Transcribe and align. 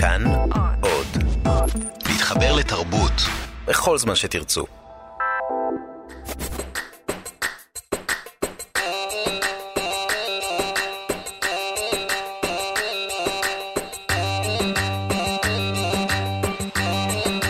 כאן 0.00 0.24
עוד. 0.80 1.06
להתחבר 2.08 2.56
לתרבות 2.56 3.12
בכל 3.66 3.98
זמן 3.98 4.14
שתרצו. 4.14 4.66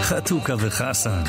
חתוכה 0.03 0.55
וחסן. 0.59 1.23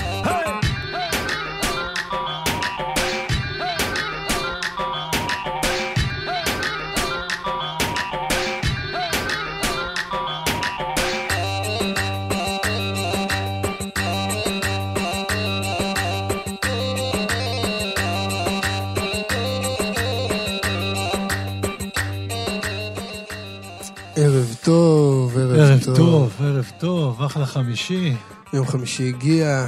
ערב 26.59 26.71
טוב, 26.79 27.23
אחלה 27.23 27.45
חמישי. 27.45 28.15
יום 28.53 28.67
חמישי 28.67 29.07
הגיע. 29.07 29.67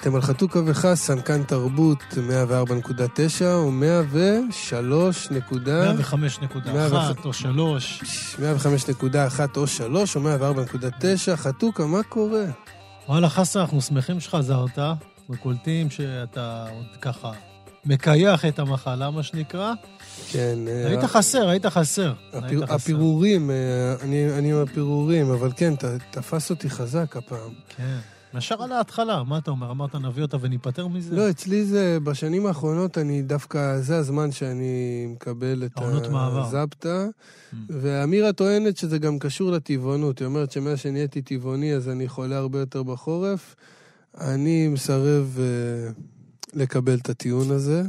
אתם 0.00 0.14
על 0.14 0.20
חתוכה 0.20 0.58
וחסן, 0.66 1.22
כאן 1.22 1.42
תרבות 1.42 1.98
104.9 2.10 3.44
או 3.44 3.70
103 3.70 5.30
נקודה... 5.30 5.92
105.1 5.92 7.24
או 7.24 7.32
3. 7.32 8.36
105.1 8.38 9.56
או 9.56 9.66
3 9.66 10.16
או 10.16 10.20
104.9. 10.22 11.36
חתוכה, 11.36 11.86
מה 11.86 12.02
קורה? 12.02 12.44
וואלה, 13.08 13.28
חסה, 13.28 13.60
אנחנו 13.60 13.80
שמחים 13.80 14.20
שחזרת. 14.20 14.78
אנחנו 14.78 15.36
קולטים 15.42 15.90
שאתה 15.90 16.66
עוד 16.72 16.96
ככה 17.00 17.32
מקייח 17.84 18.44
את 18.44 18.58
המחלה, 18.58 19.10
מה 19.10 19.22
שנקרא. 19.22 19.72
כן. 20.32 20.58
אה, 20.68 20.86
היית 20.88 21.04
חסר, 21.04 21.48
היית 21.48 21.66
חסר. 21.66 22.12
הפיר- 22.32 22.44
היית 22.58 22.64
חסר. 22.64 22.74
הפירורים, 22.74 23.50
אה, 23.50 23.54
אני 24.02 24.38
אני 24.38 24.52
עם 24.52 24.58
הפירורים, 24.58 25.30
אבל 25.30 25.50
כן, 25.56 25.76
ת- 25.76 25.84
תפס 26.10 26.50
אותי 26.50 26.70
חזק 26.70 27.16
הפעם. 27.16 27.50
כן. 27.76 27.96
ישר 28.34 28.62
על 28.62 28.72
ההתחלה, 28.72 29.22
מה 29.22 29.38
אתה 29.38 29.50
אומר? 29.50 29.70
אמרת 29.70 29.94
נביא 29.94 30.22
אותה 30.22 30.36
וניפטר 30.40 30.88
מזה? 30.88 31.16
לא, 31.16 31.30
אצלי 31.30 31.64
זה, 31.64 31.98
בשנים 32.04 32.46
האחרונות 32.46 32.98
אני 32.98 33.22
דווקא, 33.22 33.78
זה 33.80 33.96
הזמן 33.96 34.32
שאני 34.32 34.66
מקבל 35.08 35.62
את. 35.66 35.70
הזפטה. 36.46 37.06
Mm. 37.52 37.56
ואמירה 37.70 38.32
טוענת 38.32 38.76
שזה 38.76 38.98
גם 38.98 39.18
קשור 39.18 39.50
לטבעונות. 39.52 40.18
היא 40.18 40.26
אומרת 40.26 40.50
שמאז 40.52 40.78
שנהייתי 40.78 41.22
טבעוני 41.22 41.74
אז 41.74 41.88
אני 41.88 42.08
חולה 42.08 42.36
הרבה 42.38 42.60
יותר 42.60 42.82
בחורף. 42.82 43.54
אני 44.20 44.68
מסרב 44.68 45.38
אה, 45.40 45.90
לקבל 46.54 46.94
את 47.02 47.08
הטיעון 47.10 47.50
הזה. 47.50 47.82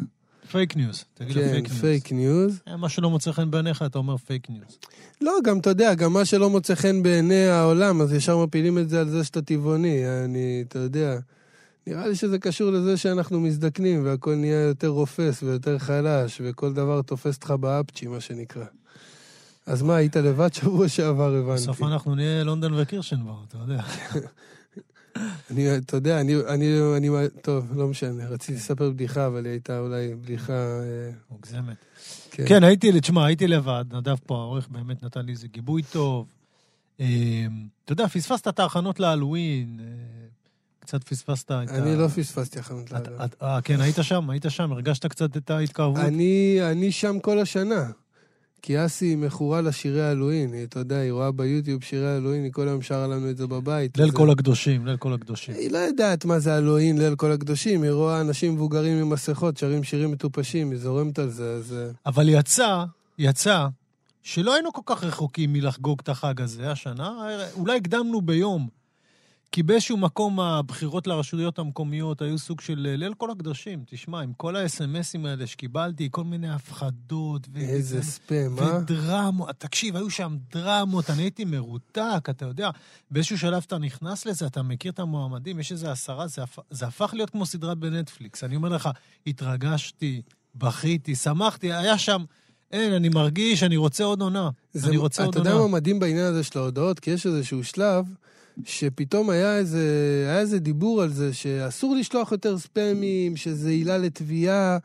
פייק 0.52 0.76
ניוז. 0.76 1.04
תגיד 1.14 1.34
כן, 1.34 1.50
פייק 1.52 1.70
ניוז. 1.70 1.82
פייק 1.82 2.12
ניוז. 2.12 2.60
אה, 2.68 2.78
מה 2.78 2.90
שלא 2.90 3.10
מוצא 3.10 3.32
חן 3.32 3.52
בעיניך, 3.52 3.82
אתה 3.82 3.98
אומר 3.98 4.18
פייק 4.18 4.50
ניוז. 4.50 4.78
לא, 5.22 5.34
גם 5.44 5.60
אתה 5.60 5.70
יודע, 5.70 5.94
גם 5.94 6.14
מה 6.14 6.26
שלא 6.26 6.50
מוצא 6.50 6.76
חן 6.76 7.04
בעיני 7.04 7.48
העולם, 7.48 8.02
אז 8.02 8.14
ישר 8.14 8.46
מפילים 8.46 8.78
את 8.78 8.90
זה 8.90 9.00
על 9.00 9.10
זה 9.10 9.24
שאתה 9.24 9.42
טבעוני. 9.42 10.04
אני, 10.26 10.64
אתה 10.68 10.80
יודע, 10.80 11.18
נראה 11.88 12.08
לי 12.08 12.16
שזה 12.16 12.40
קשור 12.40 12.72
לזה 12.72 12.98
שאנחנו 12.98 13.40
מזדקנים 13.40 14.06
והכל 14.06 14.36
נהיה 14.36 14.62
יותר 14.62 14.88
רופס 14.88 15.44
ויותר 15.44 15.78
חלש, 15.80 16.42
וכל 16.44 16.74
דבר 16.74 17.02
תופס 17.02 17.36
אותך 17.36 17.52
באפצ'י, 17.52 18.08
מה 18.08 18.20
שנקרא. 18.20 18.66
אז 19.66 19.82
מה, 19.82 19.96
היית 19.96 20.16
לבד 20.16 20.54
שבוע 20.54 20.88
שעבר, 20.90 21.36
הבנתי. 21.36 21.62
בסוף 21.62 21.84
אנחנו 21.84 22.16
נהיה 22.16 22.44
לונדון 22.44 22.74
וקירשנבאום, 22.80 23.46
אתה 23.48 23.58
יודע. 23.58 23.82
אני, 25.52 25.78
אתה 25.78 25.98
יודע, 25.98 26.22
אני, 26.22 26.36
אני, 26.48 26.68
אני, 26.98 27.10
טוב, 27.42 27.78
לא 27.78 27.88
משנה, 27.88 28.28
רציתי 28.28 28.54
לספר 28.58 28.90
בדיחה, 28.90 29.28
אבל 29.28 29.46
היא 29.46 29.52
הייתה 29.52 29.80
אולי 29.80 30.16
בדיחה, 30.16 30.54
אה, 30.54 31.10
מוגזמת. 31.32 31.76
כן. 32.32 32.44
כן, 32.48 32.64
הייתי, 32.64 33.00
תשמע, 33.02 33.26
הייתי 33.26 33.48
לבד, 33.48 33.86
נדב 33.92 34.16
פה, 34.26 34.36
העורך 34.36 34.68
באמת 34.70 35.04
נתן 35.04 35.26
לי 35.26 35.32
איזה 35.32 35.48
גיבוי 35.48 35.82
טוב. 35.92 36.28
אה, 37.00 37.06
אתה 37.86 37.94
יודע, 37.94 38.08
פספסת 38.08 38.48
את 38.48 38.60
ההכנות 38.60 39.00
להלואוין, 39.00 39.80
אה, 39.80 39.86
קצת 40.80 41.04
פספסת 41.04 41.46
את 41.46 41.52
ה... 41.52 41.62
אני 41.62 41.96
לא 41.96 42.08
פספסתי 42.08 42.60
הכנות. 42.60 42.92
את- 43.26 43.36
אה, 43.44 43.62
כן, 43.62 43.82
היית 43.82 43.96
שם, 44.02 44.30
היית 44.30 44.46
שם, 44.50 44.72
הרגשת 44.72 45.06
קצת 45.06 45.38
את 45.38 45.50
ההתקרבות? 45.50 46.00
אני, 46.02 46.58
אני 46.72 46.92
שם 46.92 47.20
כל 47.20 47.40
השנה. 47.40 47.92
כי 48.68 48.86
אסי 48.86 49.16
מכורה 49.16 49.62
לשירי 49.62 50.02
האלוהים, 50.02 50.54
היא, 50.54 50.64
אתה 50.64 50.80
יודע, 50.80 50.98
היא 50.98 51.12
רואה 51.12 51.32
ביוטיוב 51.32 51.84
שירי 51.84 52.08
האלוהים, 52.08 52.44
היא 52.44 52.52
כל 52.52 52.68
היום 52.68 52.82
שרה 52.82 53.08
לנו 53.08 53.30
את 53.30 53.38
זה 53.38 53.48
בבית. 53.48 53.98
ליל 53.98 54.12
כל 54.12 54.30
הקדושים, 54.30 54.86
ליל 54.86 54.98
כל 54.98 55.14
הקדושים. 55.14 55.56
היא 55.56 55.72
לא 55.72 55.78
יודעת 55.78 56.26
מה 56.26 56.40
זה 56.40 56.58
אלוהים, 56.58 56.98
ליל 56.98 57.16
כל 57.16 57.32
הקדושים, 57.32 57.84
היא 57.84 57.92
רואה 57.92 58.22
אנשים 58.22 58.54
מבוגרים 58.54 59.02
עם 59.02 59.10
מסכות, 59.10 59.58
שרים 59.58 59.84
שירים 59.84 60.12
מטופשים, 60.12 60.72
היא 60.72 60.80
זורמת 60.80 61.20
על 61.20 61.30
זה, 61.30 61.52
אז... 61.52 61.74
אה, 61.74 61.92
אבל 62.06 62.30
יצא, 62.30 62.84
יצא, 63.18 63.68
שלא 64.24 64.54
היינו 64.54 64.74
כל 64.74 64.82
כך 64.86 65.04
רחוקים 65.04 65.54
מלחגוג 65.54 66.00
את 66.04 66.10
החג 66.10 66.42
הזה 66.42 66.72
השנה, 66.72 67.12
אולי 67.56 67.78
הקדמנו 67.78 68.22
ביום. 68.22 68.77
כי 69.52 69.64
באיזשהו 69.64 69.98
מקום 69.98 70.40
הבחירות 70.40 71.08
לרשויות 71.08 71.60
המקומיות 71.60 72.22
היו 72.22 72.38
סוג 72.38 72.62
של 72.62 72.88
אה, 72.90 72.96
ליל 72.96 73.14
כל 73.14 73.32
הקדושים. 73.32 73.84
תשמע, 73.86 74.22
עם 74.22 74.34
כל 74.34 74.56
האס.אם.אסים 74.56 75.26
האלה 75.26 75.48
שקיבלתי, 75.48 76.08
כל 76.12 76.24
מיני 76.24 76.50
הפחדות. 76.50 77.48
ו- 77.54 77.58
איזה 77.60 78.00
ו- 78.00 78.04
ספאם, 78.04 78.60
אה? 78.60 78.78
ודרמות, 78.78 79.50
תקשיב, 79.58 79.96
היו 79.96 80.10
שם 80.10 80.38
דרמות, 80.52 81.10
אני 81.10 81.22
הייתי 81.22 81.46
מרותק, 81.46 82.28
אתה 82.30 82.46
יודע, 82.46 82.70
באיזשהו 83.12 83.38
שלב 83.38 83.64
אתה 83.68 83.78
נכנס 83.78 84.26
לזה, 84.26 84.46
אתה 84.48 84.62
מכיר 84.64 84.92
את 84.92 85.00
המועמדים, 85.00 85.60
יש 85.60 85.72
איזה 85.72 85.92
עשרה, 85.92 86.28
זה, 86.28 86.44
הפ... 86.44 86.60
זה 86.70 86.88
הפך 86.88 87.14
להיות 87.14 87.30
כמו 87.30 87.46
סדרה 87.46 87.76
בנטפליקס. 87.76 88.44
אני 88.44 88.56
אומר 88.56 88.70
לך, 88.70 88.90
התרגשתי, 89.28 90.22
בכיתי, 90.56 91.16
שמחתי, 91.16 91.74
היה 91.74 91.98
שם, 91.98 92.24
אין, 92.72 92.94
אני 92.94 93.10
מרגיש, 93.10 93.64
אני 93.64 93.78
רוצה 93.78 94.04
עוד 94.04 94.22
עונה. 94.22 94.50
זה, 94.74 94.88
אני 94.88 94.98
רוצה 94.98 95.24
עוד 95.24 95.30
אתה 95.30 95.40
עונה. 95.40 95.50
יודע 95.50 95.62
מה 95.62 95.68
מדהים 95.68 96.00
בעניין 96.00 96.26
הזה 96.26 96.44
של 96.44 96.60
ההודעות? 96.60 97.00
כי 97.00 97.12
יש 97.12 97.26
איזשהו 97.26 97.64
שלב 97.64 98.06
שפתאום 98.66 99.30
היה 99.30 99.58
איזה, 99.58 99.86
היה 100.30 100.40
איזה 100.40 100.60
דיבור 100.60 101.02
על 101.02 101.14
זה 101.14 101.34
שאסור 101.34 101.96
לשלוח 101.96 102.32
יותר 102.32 102.58
ספאמים, 102.58 103.36
שזה 103.36 103.70
עילה 103.70 103.98
לתביעה, 103.98 104.78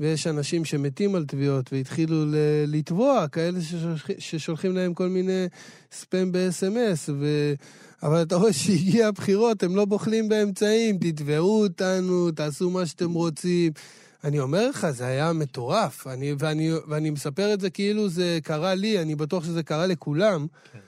ויש 0.00 0.26
אנשים 0.26 0.64
שמתים 0.64 1.14
על 1.14 1.24
תביעות 1.24 1.72
והתחילו 1.72 2.26
ל- 2.26 2.64
לתבוע, 2.66 3.28
כאלה 3.28 3.60
ששולחים, 3.60 4.16
ששולחים 4.18 4.74
להם 4.74 4.94
כל 4.94 5.08
מיני 5.08 5.46
ספאם 5.92 6.32
ב-SMS, 6.32 7.10
ו... 7.20 7.54
אבל 8.02 8.22
אתה 8.22 8.36
רואה 8.36 8.52
שהגיע 8.52 9.08
הבחירות, 9.08 9.62
הם 9.62 9.76
לא 9.76 9.84
בוחלים 9.84 10.28
באמצעים, 10.28 10.98
תתבעו 10.98 11.62
אותנו, 11.62 12.30
תעשו 12.30 12.70
מה 12.70 12.86
שאתם 12.86 13.12
רוצים. 13.12 13.72
אני 14.24 14.40
אומר 14.40 14.68
לך, 14.68 14.90
זה 14.90 15.06
היה 15.06 15.32
מטורף. 15.32 16.06
אני, 16.06 16.34
ואני, 16.38 16.70
ואני 16.88 17.10
מספר 17.10 17.54
את 17.54 17.60
זה 17.60 17.70
כאילו 17.70 18.08
זה 18.08 18.38
קרה 18.42 18.74
לי, 18.74 19.02
אני 19.02 19.14
בטוח 19.14 19.44
שזה 19.44 19.62
קרה 19.62 19.86
לכולם. 19.86 20.46
כן. 20.72 20.78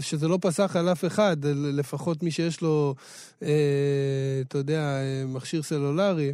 שזה 0.00 0.28
לא 0.28 0.38
פסח 0.40 0.76
על 0.76 0.92
אף 0.92 1.04
אחד, 1.04 1.36
לפחות 1.54 2.22
מי 2.22 2.30
שיש 2.30 2.60
לו, 2.60 2.94
אה, 3.42 3.48
אתה 4.48 4.58
יודע, 4.58 4.80
אה, 4.80 5.24
מכשיר 5.26 5.62
סלולרי. 5.62 6.32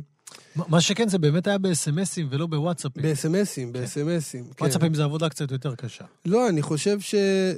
מה- 0.57 0.65
מה 0.69 0.81
שכן, 0.81 1.09
זה 1.09 1.19
באמת 1.19 1.47
היה 1.47 1.59
בסמסים 1.59 2.27
ולא 2.31 2.47
בוואטסאפים. 2.47 3.03
ב-SMSים, 3.03 3.73
ב-SMSים. 3.73 4.55
כן. 4.57 4.65
וואטסאפים 4.65 4.95
זה 4.95 5.05
עבודה 5.05 5.29
קצת 5.29 5.51
יותר 5.51 5.75
קשה. 5.75 6.05
לא, 6.27 6.49
אני 6.49 6.63
חושב 6.63 7.01
ש... 7.01 7.15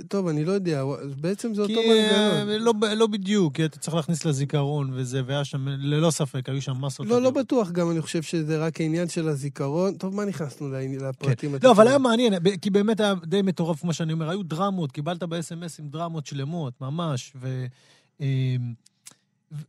טוב, 0.09 0.27
אני 0.29 0.45
לא 0.45 0.53
יודע, 0.53 0.85
בעצם 1.21 1.55
זה 1.55 1.63
כי 1.67 1.75
אותו 1.77 1.89
מנגנון. 1.89 2.49
אה, 2.51 2.59
לא, 2.59 2.73
לא 2.97 3.07
בדיוק, 3.07 3.57
כי 3.57 3.65
אתה 3.65 3.79
צריך 3.79 3.95
להכניס 3.97 4.25
לזיכרון 4.25 4.91
וזה, 4.95 5.23
והיה 5.27 5.45
שם, 5.45 5.69
ללא 5.69 6.11
ספק, 6.11 6.49
היו 6.49 6.63
שם 6.63 6.73
מסות. 6.81 7.07
לא, 7.07 7.23
לא 7.23 7.29
אדירות. 7.29 7.45
בטוח, 7.47 7.71
גם 7.71 7.91
אני 7.91 8.01
חושב 8.01 8.23
שזה 8.23 8.59
רק 8.67 8.81
העניין 8.81 9.09
של 9.09 9.29
הזיכרון. 9.29 9.95
טוב, 9.95 10.15
מה 10.15 10.25
נכנסנו 10.25 10.69
לפרטים? 11.01 11.59
כן. 11.59 11.67
לא, 11.67 11.73
אבל 11.73 11.89
היה? 11.89 11.99
מעניין, 11.99 12.33
כי 12.63 12.71
באמת 12.71 13.01
היה 13.01 13.15
די 13.27 13.43
מטורף, 13.43 13.81
כמו 13.81 13.93
שאני 13.95 14.13
אומר, 14.13 14.31
היו 14.31 14.43
דרמות, 14.43 14.93
קיבלת 14.93 15.23
ב-SMSים 15.23 15.83
דרמות 15.91 16.27
שלמות, 16.27 16.81
ממש, 16.81 17.33
ו... 17.37 17.67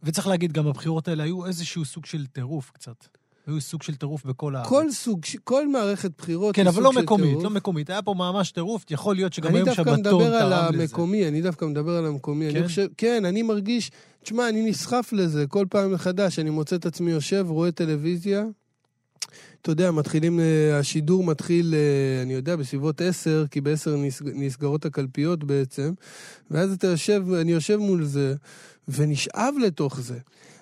וצריך 0.03 0.27
להגיד, 0.27 0.51
גם 0.51 0.65
בבחירות 0.65 1.07
האלה 1.07 1.23
היו 1.23 1.45
איזשהו 1.45 1.85
סוג 1.85 2.05
של 2.05 2.25
טירוף 2.25 2.71
קצת. 2.73 3.07
היו 3.47 3.61
סוג 3.61 3.83
של 3.83 3.95
טירוף 3.95 4.25
בכל 4.25 4.55
הארץ. 4.55 4.67
כל 4.67 4.91
סוג, 4.91 5.19
כל 5.43 5.67
מערכת 5.67 6.11
בחירות 6.17 6.55
כן, 6.55 6.61
היא 6.61 6.67
אבל 6.69 6.75
סוג 6.75 6.83
לא 6.83 6.93
של 6.93 7.01
מקומית, 7.01 7.27
טירוף. 7.29 7.43
לא 7.43 7.49
מקומית. 7.49 7.89
היה 7.89 8.01
פה 8.01 8.13
ממש 8.13 8.51
טירוף, 8.51 8.85
יכול 8.89 9.15
להיות 9.15 9.33
שגם 9.33 9.49
אני 9.49 9.57
היום 9.57 9.65
דווקא 9.67 9.81
שבתון 9.83 9.99
מדבר 9.99 10.35
על 10.35 10.49
תרם 10.49 10.73
לזה. 10.73 10.83
המקומי, 10.83 11.27
אני 11.27 11.41
דווקא 11.41 11.65
מדבר 11.65 11.91
על 11.97 12.05
המקומי. 12.05 12.51
כן? 12.51 12.57
אני 12.57 12.67
חושב, 12.67 12.87
כן, 12.97 13.25
אני 13.25 13.41
מרגיש, 13.41 13.91
תשמע, 14.23 14.49
אני 14.49 14.69
נסחף 14.69 15.09
לזה 15.13 15.45
כל 15.47 15.65
פעם 15.69 15.93
מחדש, 15.93 16.39
אני 16.39 16.49
מוצא 16.49 16.75
את 16.75 16.85
עצמי 16.85 17.11
יושב, 17.11 17.45
רואה 17.49 17.71
טלוויזיה. 17.71 18.43
אתה 19.61 19.71
יודע, 19.71 19.91
מתחילים, 19.91 20.39
אה, 20.39 20.79
השידור 20.79 21.23
מתחיל, 21.23 21.73
אה, 21.73 22.21
אני 22.23 22.33
יודע, 22.33 22.55
בסביבות 22.55 23.01
עשר, 23.01 23.45
כי 23.51 23.61
בעשר 23.61 23.95
נסג- 23.95 24.31
נסגרות 24.35 24.85
הקלפיות 24.85 25.43
בעצם, 25.43 25.93
ואז 26.51 26.71
אתה 26.73 26.87
יושב, 26.87 27.23
אני 27.41 27.51
יושב 27.51 27.77
מול 27.77 28.03
זה, 28.03 28.35
ונשאב 28.87 29.53
לתוך 29.61 29.99
זה. 29.99 30.17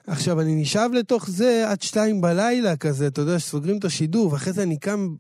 עכשיו, 0.08 0.42
אני 0.42 0.56
נשאב 0.56 0.92
לתוך 0.94 1.30
זה 1.30 1.70
עד 1.70 1.82
שתיים 1.82 2.22
בלילה 2.22 2.76
כזה, 2.76 3.08
אתה 3.08 3.22
יודע, 3.22 3.40
שסוגרים 3.40 3.78
את 3.78 3.86
השידור, 3.86 4.34
ואחרי 4.34 4.54
זה 4.54 4.64
אני 4.64 4.78
קם, 4.78 5.16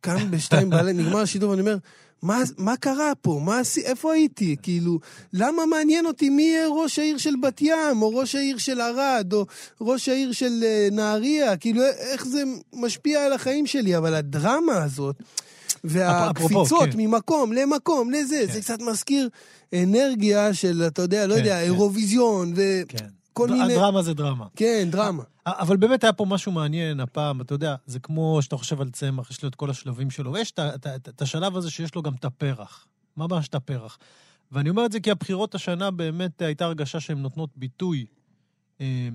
קם 0.00 0.30
בשתיים 0.30 0.70
בלילה, 0.70 0.92
נגמר 1.02 1.20
השידור, 1.20 1.50
ואני 1.50 1.60
אומר, 1.60 1.76
מה, 2.22 2.42
מה 2.58 2.76
קרה 2.76 3.12
פה? 3.22 3.40
מה, 3.44 3.60
איפה 3.84 4.12
הייתי? 4.12 4.56
כאילו, 4.62 4.98
למה 5.32 5.66
מעניין 5.66 6.06
אותי 6.06 6.30
מי 6.30 6.42
יהיה 6.42 6.68
ראש 6.68 6.98
העיר 6.98 7.18
של 7.18 7.34
בת 7.42 7.62
ים, 7.62 8.02
או 8.02 8.16
ראש 8.16 8.34
העיר 8.34 8.58
של 8.58 8.80
ערד, 8.80 9.32
או 9.32 9.46
ראש 9.80 10.08
העיר 10.08 10.32
של 10.32 10.64
uh, 10.64 10.94
נהריה? 10.94 11.56
כאילו, 11.56 11.82
איך 11.82 12.26
זה 12.26 12.42
משפיע 12.72 13.24
על 13.24 13.32
החיים 13.32 13.66
שלי? 13.66 13.96
אבל 13.96 14.14
הדרמה 14.14 14.84
הזאת, 14.84 15.16
והקפיצות 15.88 16.88
כן. 16.92 16.96
ממקום 16.96 17.52
למקום, 17.52 18.10
לזה, 18.10 18.44
כן. 18.46 18.52
זה 18.52 18.60
קצת 18.60 18.78
מזכיר 18.82 19.28
אנרגיה 19.74 20.54
של, 20.54 20.82
אתה 20.86 21.02
יודע, 21.02 21.26
לא 21.26 21.34
כן, 21.34 21.40
יודע, 21.40 21.54
כן. 21.54 21.62
אירוויזיון, 21.64 22.52
ו... 22.56 22.60
כן. 22.88 23.06
מיני... 23.38 23.74
דרמה 23.74 24.02
זה 24.02 24.14
דרמה. 24.14 24.46
כן, 24.56 24.88
דרמה. 24.90 25.22
אבל 25.46 25.76
באמת 25.76 26.04
היה 26.04 26.12
פה 26.12 26.24
משהו 26.24 26.52
מעניין 26.52 27.00
הפעם, 27.00 27.40
אתה 27.40 27.54
יודע, 27.54 27.74
זה 27.86 27.98
כמו 27.98 28.38
שאתה 28.42 28.56
חושב 28.56 28.80
על 28.80 28.90
צמח, 28.90 29.30
יש 29.30 29.42
לו 29.42 29.48
את 29.48 29.54
כל 29.54 29.70
השלבים 29.70 30.10
שלו, 30.10 30.32
ויש 30.32 30.52
את 31.08 31.22
השלב 31.22 31.56
הזה 31.56 31.70
שיש 31.70 31.94
לו 31.94 32.02
גם 32.02 32.14
את 32.14 32.24
הפרח. 32.24 32.86
ממש 33.16 33.48
את 33.48 33.54
הפרח. 33.54 33.98
ואני 34.52 34.70
אומר 34.70 34.86
את 34.86 34.92
זה 34.92 35.00
כי 35.00 35.10
הבחירות 35.10 35.54
השנה 35.54 35.90
באמת 35.90 36.42
הייתה 36.42 36.64
הרגשה 36.64 37.00
שהן 37.00 37.18
נותנות 37.18 37.50
ביטוי 37.56 38.06
אה, 38.80 39.08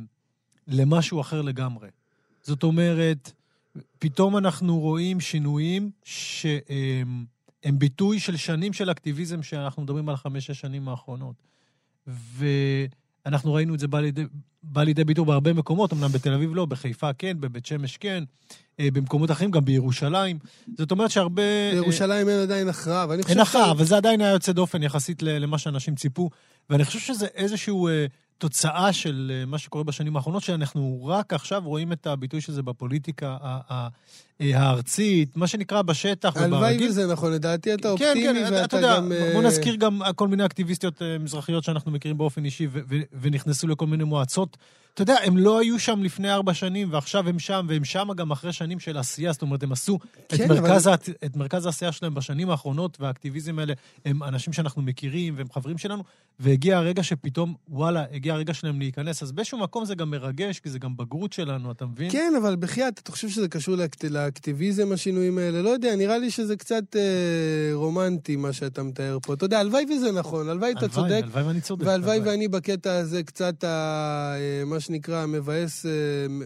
למשהו 0.68 1.22
אחר 1.22 1.42
לגמרי. 1.42 1.90
זאת 2.44 2.64
אומרת, 2.64 3.32
פתאום 4.00 4.38
אנחנו 4.38 4.80
רואים 4.80 5.20
שינויים 5.20 5.92
שהם 6.04 7.26
ביטוי 7.80 8.20
של 8.20 8.38
שנים 8.38 8.74
של 8.74 8.92
אקטיביזם 8.92 9.44
שאנחנו 9.44 9.84
מדברים 9.84 10.10
על 10.10 10.16
חמש-שש 10.16 10.60
שנים 10.62 10.90
האחרונות. 10.90 11.36
ו... 12.08 12.46
אנחנו 13.26 13.54
ראינו 13.54 13.76
את 13.76 13.80
זה 13.80 13.88
בא 13.88 14.00
לידי, 14.00 14.24
בא 14.64 14.84
לידי 14.84 15.04
ביטוי 15.04 15.26
בהרבה 15.26 15.54
מקומות, 15.54 15.94
אמנם 15.94 16.12
בתל 16.12 16.34
אביב 16.34 16.56
לא, 16.56 16.66
בחיפה 16.66 17.14
כן, 17.14 17.38
בבית 17.40 17.66
שמש 17.66 17.98
כן, 17.98 18.24
אה, 18.80 18.88
במקומות 18.94 19.32
אחרים, 19.32 19.52
גם 19.52 19.66
בירושלים. 19.66 20.40
זאת 20.78 20.92
אומרת 20.92 21.12
שהרבה... 21.12 21.42
בירושלים 21.72 22.30
אין 22.30 22.40
עדיין 22.40 22.70
הכרעה, 22.70 23.06
ואני 23.10 23.24
חושב... 23.24 23.34
אין 23.34 23.42
הכרעה, 23.42 23.72
אבל 23.72 23.86
זה 23.86 23.98
עדיין 23.98 24.22
היה 24.22 24.32
יוצא 24.32 24.52
דופן 24.52 24.84
יחסית 24.84 25.24
למה 25.24 25.58
שאנשים 25.58 25.96
ציפו, 25.96 26.30
ואני 26.70 26.86
חושב 26.86 27.00
שזה 27.00 27.26
איזשהו 27.26 27.88
אה, 27.88 28.06
תוצאה 28.42 28.94
של 28.94 29.32
אה, 29.34 29.46
מה 29.46 29.58
שקורה 29.58 29.84
בשנים 29.84 30.16
האחרונות, 30.16 30.44
שאנחנו 30.44 31.06
רק 31.06 31.34
עכשיו 31.34 31.62
רואים 31.66 31.94
את 31.94 32.08
הביטוי 32.08 32.42
של 32.42 32.54
זה 32.54 32.62
בפוליטיקה 32.62 33.38
הארצית, 34.40 35.38
מה 35.38 35.48
שנקרא 35.48 35.82
בשטח 35.82 36.30
וברגיל. 36.36 36.54
הלוואי 36.54 36.88
וזה 36.88 37.08
נכון, 37.08 37.34
לדעתי 37.34 37.74
אתה 37.74 37.92
אופטימי 37.92 38.24
כן, 38.24 38.46
כן, 38.48 38.54
ואתה 38.54 38.78
יודע, 38.78 38.96
גם... 38.96 39.12
בוא 39.34 39.44
נזכיר 39.44 39.76
גם 39.76 40.02
כל 40.16 40.28
מיני 40.28 40.46
אקטיביסטיות 40.46 41.02
מזרחיות 41.20 41.64
שאנחנו 41.64 41.92
מכירים 41.92 42.18
באופן 42.18 42.46
אישי 42.46 42.68
ונכנסו 43.22 43.68
לכל 43.68 43.88
מיני 43.88 44.04
מועצות. 44.04 44.58
אתה 44.94 45.02
יודע, 45.02 45.16
הם 45.24 45.38
לא 45.38 45.60
היו 45.60 45.80
שם 45.80 46.04
לפני 46.04 46.32
ארבע 46.32 46.54
שנים, 46.54 46.94
ועכשיו 46.94 47.30
הם 47.30 47.40
שם, 47.40 47.66
והם 47.70 47.84
שם 47.84 48.08
גם 48.16 48.32
אחרי 48.32 48.54
שנים 48.54 48.80
של 48.80 48.98
עשייה, 48.98 49.32
זאת 49.32 49.42
אומרת, 49.42 49.64
הם 49.64 49.72
עשו 49.72 50.00
כן, 50.30 50.46
את, 50.46 50.50
מרכז 50.50 50.88
אבל... 50.88 50.96
את 51.26 51.36
מרכז 51.36 51.66
העשייה 51.66 51.92
שלהם 51.92 52.14
בשנים 52.14 52.50
האחרונות, 52.50 53.02
והאקטיביזם 53.02 53.60
האלה 53.60 53.74
הם 54.06 54.24
אנשים 54.24 54.54
שאנחנו 54.54 54.82
מכירים 54.82 55.34
והם 55.38 55.48
חברים 55.54 55.78
שלנו, 55.78 56.04
והגיע 56.40 56.78
הרגע 56.78 57.04
שפתאום, 57.04 57.54
וואלה, 57.70 58.06
הגיע 58.12 58.34
הרגע 58.34 58.54
שלהם 58.54 58.80
להיכנס. 58.80 59.24
אז 59.24 59.32
באיזשהו 59.32 59.58
מקום 59.58 59.86
זה 59.86 59.96
גם 59.96 60.12
מרגש, 60.12 60.60
כי 60.60 60.70
זה 60.70 60.80
גם 60.80 60.98
בגרות 60.98 61.34
שלנו, 61.34 61.72
אתה 61.72 61.86
מבין? 61.86 62.12
כן, 62.12 62.34
אבל 62.42 62.56
בחייאת, 62.56 63.00
אתה 63.00 63.12
חושב 63.12 63.30
שזה 63.30 63.48
קשור 63.48 63.76
לאקט... 63.76 64.06
לאקטיביזם, 64.06 64.92
השינויים 64.92 65.38
האלה? 65.38 65.62
לא 65.62 65.70
יודע, 65.70 65.96
נראה 65.96 66.18
לי 66.18 66.32
שזה 66.32 66.56
קצת 66.56 66.96
אה, 66.96 67.72
רומנטי, 67.74 68.36
מה 68.36 68.54
שאתה 68.54 68.84
מתאר 68.84 69.18
פה. 69.22 69.34
אתה 69.34 69.46
יודע, 69.46 69.60
הלוואי 69.60 69.86
וזה 69.86 70.12
נכון, 70.12 70.50
הלוואי 70.50 70.72
אתה 70.72 70.88
צודק. 70.88 71.22
הלוואי 71.24 71.44
ואני 71.44 71.62
צודק. 71.62 71.86
והלוואי 71.88 72.20
ואני 72.20 72.48
בקטע 72.48 72.94
הזה 72.94 73.24
קצת, 73.24 73.64
אה, 73.64 74.64
מה 74.66 74.80
שנקרא, 74.82 75.26
מבאס 75.26 75.86
אה, 75.86 75.92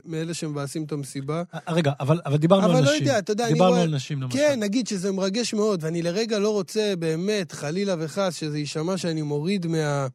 מאלה 0.06 0.34
שמבאסים 0.34 0.84
את 0.84 0.92
המסיבה. 0.92 1.44
אה, 1.54 1.74
רגע, 1.74 1.92
אבל, 2.00 2.22
אבל 2.26 2.38
דיברנו 2.38 2.66
אבל 2.66 2.76
על 2.76 2.84
לא 2.84 2.92
נשים. 2.92 3.02
יודע, 3.02 3.20
אתה 3.20 3.32
יודע, 3.32 3.48
דיברנו 3.48 3.72
רואה... 3.72 3.82
על 3.82 3.96
נשים, 3.96 4.22
למשל. 4.22 4.38
כן, 4.38 4.60
נגיד 4.60 4.88
שזה 4.88 5.12
מרגש 5.12 5.54
מאוד, 5.54 5.84
ואני 5.84 6.02
לרגע 6.02 6.40
לא 6.40 6.50
רוצה 6.50 6.94
באמת, 7.00 7.52
חלילה 7.52 7.96
וחס, 8.00 8.36
שזה 8.36 8.58
יישמע 8.58 8.98
שאני 8.98 9.22
מוריד 9.22 9.68
מה... 9.68 10.08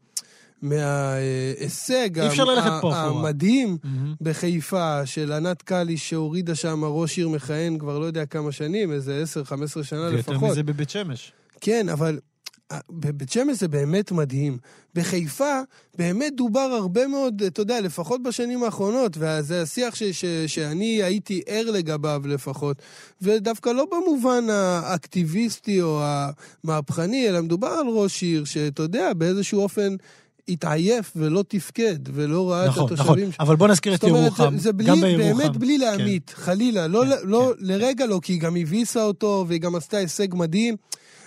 מההישג 0.62 2.10
המדהים 2.82 3.78
mm-hmm. 3.82 3.88
בחיפה 4.20 5.06
של 5.06 5.32
ענת 5.32 5.62
קאלי 5.62 5.96
שהורידה 5.96 6.54
שם 6.54 6.84
ראש 6.84 7.18
עיר 7.18 7.28
מכהן 7.28 7.78
כבר 7.78 7.98
לא 7.98 8.04
יודע 8.04 8.26
כמה 8.26 8.52
שנים, 8.52 8.92
איזה 8.92 9.24
10-15 9.80 9.84
שנה 9.84 10.08
לפחות. 10.08 10.34
ויותר 10.34 10.46
מזה 10.46 10.62
בבית 10.62 10.90
שמש. 10.90 11.32
כן, 11.60 11.88
אבל 11.88 12.18
בבית 12.90 13.32
שמש 13.32 13.58
זה 13.58 13.68
באמת 13.68 14.12
מדהים. 14.12 14.58
בחיפה 14.94 15.60
באמת 15.98 16.36
דובר 16.36 16.60
הרבה 16.60 17.06
מאוד, 17.06 17.42
אתה 17.42 17.60
יודע, 17.60 17.80
לפחות 17.80 18.22
בשנים 18.22 18.62
האחרונות, 18.62 19.16
וזה 19.18 19.62
השיח 19.62 19.94
ש, 19.94 20.02
ש, 20.02 20.24
שאני 20.46 21.02
הייתי 21.02 21.42
ער 21.46 21.70
לגביו 21.70 22.22
לפחות, 22.24 22.82
ודווקא 23.22 23.70
לא 23.70 23.86
במובן 23.90 24.50
האקטיביסטי 24.50 25.82
או 25.82 26.02
המהפכני, 26.64 27.28
אלא 27.28 27.40
מדובר 27.40 27.68
על 27.68 27.86
ראש 27.88 28.22
עיר 28.22 28.44
שאתה 28.44 28.82
יודע, 28.82 29.12
באיזשהו 29.12 29.60
אופן... 29.60 29.96
התעייף 30.48 31.12
ולא 31.16 31.44
תפקד, 31.48 31.96
ולא 32.12 32.50
ראה 32.50 32.68
נכון, 32.68 32.86
את 32.86 32.92
התושבים 32.92 33.28
נכון, 33.28 33.46
אבל 33.46 33.56
בוא 33.56 33.68
נזכיר 33.68 33.94
את 33.94 34.02
ירוחם, 34.02 34.56
זה, 34.56 34.62
זה 34.62 34.72
בלי, 34.72 34.86
גם 34.86 35.00
בירוחם. 35.00 35.38
באמת 35.38 35.56
בלי 35.56 35.78
להמית, 35.78 36.30
כן. 36.30 36.42
חלילה, 36.42 36.86
לא, 36.86 37.04
כן, 37.04 37.28
לא, 37.28 37.52
כן. 37.58 37.66
לרגע 37.66 38.06
לא, 38.06 38.20
כי 38.22 38.32
היא 38.32 38.40
גם 38.40 38.56
הביסה 38.56 39.02
אותו, 39.02 39.44
והיא 39.48 39.60
גם 39.60 39.74
עשתה 39.74 39.96
הישג 39.96 40.34
מדהים. 40.34 40.76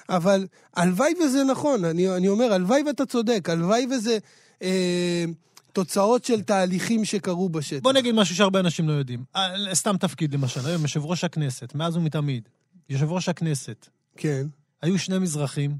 אבל 0.09 0.47
הלוואי 0.75 1.13
וזה 1.23 1.43
נכון, 1.43 1.85
אני, 1.85 2.15
אני 2.15 2.27
אומר, 2.27 2.53
הלוואי 2.53 2.83
ואתה 2.83 3.05
צודק, 3.05 3.49
הלוואי 3.49 3.87
וזה 3.91 4.17
אה, 4.61 5.25
תוצאות 5.73 6.25
של 6.25 6.41
תהליכים 6.41 7.05
שקרו 7.05 7.49
בשטח. 7.49 7.83
בוא 7.83 7.93
נגיד 7.93 8.15
משהו 8.15 8.35
שהרבה 8.35 8.59
אנשים 8.59 8.87
לא 8.87 8.93
יודעים. 8.93 9.23
אה, 9.35 9.75
סתם 9.75 9.97
תפקיד, 9.97 10.33
למשל, 10.33 10.65
היום 10.65 10.81
יושב 10.81 11.05
ראש 11.05 11.23
הכנסת, 11.23 11.75
מאז 11.75 11.97
ומתמיד, 11.97 12.49
יושב 12.89 13.11
ראש 13.11 13.29
הכנסת. 13.29 13.87
כן. 14.17 14.47
היו 14.81 14.99
שני 14.99 15.19
מזרחים 15.19 15.77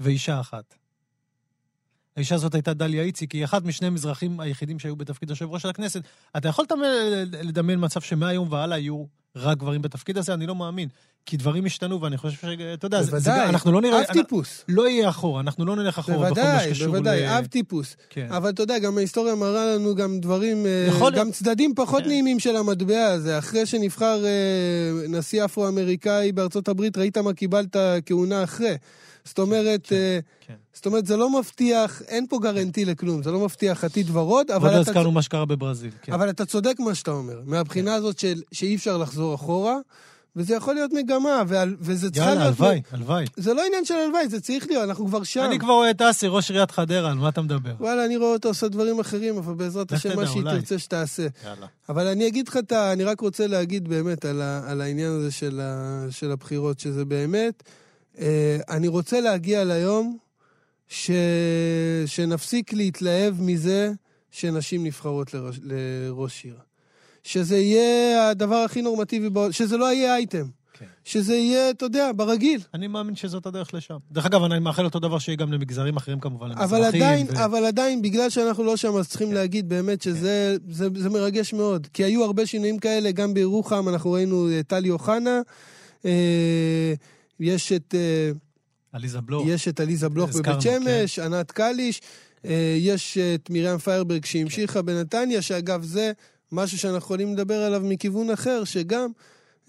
ואישה 0.00 0.40
אחת. 0.40 0.74
האישה 2.16 2.34
הזאת 2.34 2.54
הייתה 2.54 2.74
דליה 2.74 3.02
איציק, 3.02 3.32
היא 3.32 3.44
אחת 3.44 3.64
משני 3.64 3.90
מזרחים 3.90 4.40
היחידים 4.40 4.78
שהיו 4.78 4.96
בתפקיד 4.96 5.30
יושב 5.30 5.50
ראש 5.50 5.62
של 5.62 5.68
הכנסת. 5.68 6.02
אתה 6.36 6.48
יכול 6.48 6.64
לדמיין 7.42 7.84
מצב 7.84 8.00
שמהיום 8.00 8.52
והלאה 8.52 8.78
יהיו 8.78 9.04
רק 9.36 9.58
גברים 9.58 9.82
בתפקיד 9.82 10.18
הזה? 10.18 10.34
אני 10.34 10.46
לא 10.46 10.54
מאמין. 10.54 10.88
כי 11.26 11.36
דברים 11.36 11.64
השתנו, 11.64 12.00
ואני 12.00 12.16
חושב 12.16 12.36
ש... 12.36 12.44
אתה 12.74 12.86
יודע, 12.86 13.00
בוודאי, 13.00 13.20
זה, 13.20 13.48
אנחנו 13.48 13.72
לא 13.72 13.80
נראה... 13.80 14.00
אב 14.00 14.06
טיפוס. 14.12 14.64
לא 14.68 14.88
יהיה 14.88 15.08
אחורה, 15.08 15.40
אנחנו 15.40 15.64
לא 15.64 15.76
נלך 15.76 15.98
אחורה 15.98 16.30
בכל 16.30 16.40
מה 16.42 16.60
שקשור 16.60 16.86
ל... 16.86 16.90
בוודאי, 16.90 17.20
בוודאי, 17.20 17.38
אב 17.38 17.46
טיפוס. 17.46 17.96
כן. 18.10 18.26
אבל 18.30 18.50
אתה 18.50 18.62
יודע, 18.62 18.78
גם 18.78 18.98
ההיסטוריה 18.98 19.34
מראה 19.34 19.74
לנו 19.74 19.94
גם 19.94 20.20
דברים, 20.20 20.66
אה, 20.66 20.86
יכול... 20.88 21.12
גם 21.16 21.30
צדדים 21.30 21.74
פחות 21.74 22.02
כן. 22.02 22.08
נעימים 22.08 22.38
של 22.38 22.56
המטבע 22.56 23.06
הזה. 23.06 23.38
אחרי 23.38 23.66
שנבחר 23.66 24.24
אה, 24.24 25.08
נשיא 25.08 25.44
אפרו-אמריקאי 25.44 26.32
בארצות 26.32 26.68
הברית, 26.68 26.98
ראית 26.98 27.18
מה 27.18 27.32
קיבלת 27.32 27.76
כהונה 28.06 28.44
אחרי. 28.44 28.76
זאת 29.24 29.38
אומרת, 29.38 29.86
כן, 29.86 29.96
אה, 29.96 30.18
כן. 30.46 30.54
זאת 30.72 30.86
אומרת, 30.86 31.06
זה 31.06 31.16
לא 31.16 31.38
מבטיח, 31.38 32.02
אין 32.08 32.26
פה 32.26 32.38
גרנטי 32.42 32.84
לכלום, 32.84 33.22
זה 33.22 33.30
לא 33.30 33.40
מבטיח 33.40 33.84
עתיד 33.84 34.16
ורוד, 34.16 34.50
אבל... 34.50 34.68
עוד 34.68 34.74
לא 34.74 34.80
הזכרנו 34.80 35.12
מה 35.12 35.22
שקרה 35.22 35.44
בברזיל. 35.44 35.90
כן. 36.02 36.12
אבל 36.12 36.30
אתה 36.30 36.46
צודק 36.46 36.76
מה 36.78 36.94
שאתה 36.94 37.10
אומר, 37.10 37.40
מהבחינה 37.44 37.90
כן. 37.90 37.96
הזאת 37.96 38.18
של, 38.18 38.42
שאי 38.52 38.74
אפשר 38.74 38.98
לחזור 38.98 39.34
אחורה. 39.34 39.76
וזה 40.36 40.54
יכול 40.54 40.74
להיות 40.74 40.92
מגמה, 40.92 41.42
ועל, 41.46 41.76
וזה 41.80 42.10
צריך 42.10 42.26
להיות... 42.26 42.38
יאללה, 42.38 42.46
הלוואי, 42.46 42.82
הלוואי. 42.90 43.24
זה 43.36 43.54
לא 43.54 43.66
עניין 43.66 43.84
של 43.84 43.94
הלוואי, 43.94 44.28
זה 44.28 44.40
צריך 44.40 44.66
להיות, 44.66 44.84
אנחנו 44.84 45.06
כבר 45.06 45.22
שם. 45.22 45.40
אני 45.40 45.58
כבר 45.58 45.72
רואה 45.72 45.90
את 45.90 46.02
אסי, 46.02 46.26
ראש 46.28 46.50
עיריית 46.50 46.70
חדרה, 46.70 47.10
על 47.10 47.18
מה 47.18 47.28
אתה 47.28 47.42
מדבר? 47.42 47.74
וואלה, 47.80 48.04
אני 48.04 48.16
רואה 48.16 48.32
אותו 48.32 48.48
עושה 48.48 48.68
דברים 48.68 49.00
אחרים, 49.00 49.36
אבל 49.36 49.54
בעזרת 49.54 49.92
השם, 49.92 50.16
מה 50.16 50.26
שהיא 50.26 50.42
תרצה 50.42 50.78
שתעשה. 50.78 51.26
יאללה. 51.44 51.66
אבל 51.88 52.06
אני 52.06 52.26
אגיד 52.26 52.48
לך 52.48 52.56
את 52.56 52.72
ה... 52.72 52.92
אני 52.92 53.04
רק 53.04 53.20
רוצה 53.20 53.46
להגיד 53.46 53.88
באמת 53.88 54.24
על, 54.24 54.42
ה, 54.42 54.70
על 54.70 54.80
העניין 54.80 55.12
הזה 55.12 55.30
של, 55.30 55.60
ה, 55.62 56.06
של 56.10 56.30
הבחירות, 56.30 56.80
שזה 56.80 57.04
באמת... 57.04 57.62
אה, 58.18 58.58
אני 58.70 58.88
רוצה 58.88 59.20
להגיע 59.20 59.64
ליום 59.64 60.18
ש... 60.88 61.10
שנפסיק 62.06 62.72
להתלהב 62.72 63.34
מזה 63.40 63.92
שנשים 64.30 64.84
נבחרות 64.86 65.34
לראש, 65.34 65.60
לראש 65.62 66.44
עיר. 66.44 66.54
שזה 67.24 67.58
יהיה 67.58 68.30
הדבר 68.30 68.56
הכי 68.56 68.82
נורמטיבי, 68.82 69.28
שזה 69.50 69.76
לא 69.76 69.92
יהיה 69.92 70.16
אייטם. 70.16 70.46
כן. 70.78 70.86
שזה 71.04 71.34
יהיה, 71.34 71.70
אתה 71.70 71.84
יודע, 71.84 72.10
ברגיל. 72.16 72.60
אני 72.74 72.86
מאמין 72.86 73.16
שזאת 73.16 73.46
הדרך 73.46 73.74
לשם. 73.74 73.96
דרך 74.12 74.26
אגב, 74.26 74.42
אני 74.42 74.58
מאחל 74.58 74.84
אותו 74.84 74.98
דבר 74.98 75.18
שיהיה 75.18 75.36
גם 75.36 75.52
למגזרים 75.52 75.96
אחרים 75.96 76.20
כמובן. 76.20 76.52
אבל 76.52 76.84
עדיין, 76.84 77.26
ו... 77.30 77.44
אבל 77.44 77.64
עדיין, 77.64 78.02
בגלל 78.02 78.30
שאנחנו 78.30 78.64
לא 78.64 78.76
שם, 78.76 78.96
אז 78.96 79.08
צריכים 79.08 79.28
כן. 79.28 79.34
להגיד 79.34 79.68
באמת 79.68 80.02
שזה 80.02 80.56
כן. 80.66 80.72
זה, 80.72 80.88
זה 80.94 81.10
מרגש 81.10 81.52
מאוד. 81.52 81.86
כי 81.92 82.04
היו 82.04 82.24
הרבה 82.24 82.46
שינויים 82.46 82.78
כאלה, 82.78 83.12
גם 83.12 83.34
בירוחם, 83.34 83.88
אנחנו 83.88 84.12
ראינו 84.12 84.48
אה, 84.50 84.62
טלי 84.62 84.90
אוחנה, 84.90 85.40
אה, 86.04 86.94
יש 87.40 87.72
את... 87.72 87.94
אה, 87.94 88.30
עליזה 88.92 89.20
בלוך. 89.20 89.46
יש 89.46 89.68
את 89.68 89.80
עליזה 89.80 90.08
בלוך 90.08 90.36
בבית 90.36 90.60
שמש, 90.60 91.18
כן. 91.18 91.32
ענת 91.32 91.52
קליש, 91.52 92.00
יש 92.78 93.18
את 93.18 93.50
מרים 93.50 93.78
פיירברג 93.78 94.24
שהמשיכה 94.24 94.80
כן. 94.80 94.86
בנתניה, 94.86 95.42
שאגב 95.42 95.82
זה 95.82 96.12
משהו 96.52 96.78
שאנחנו 96.78 96.98
יכולים 96.98 97.34
לדבר 97.34 97.54
עליו 97.62 97.82
מכיוון 97.84 98.30
אחר, 98.30 98.64
שגם, 98.64 99.10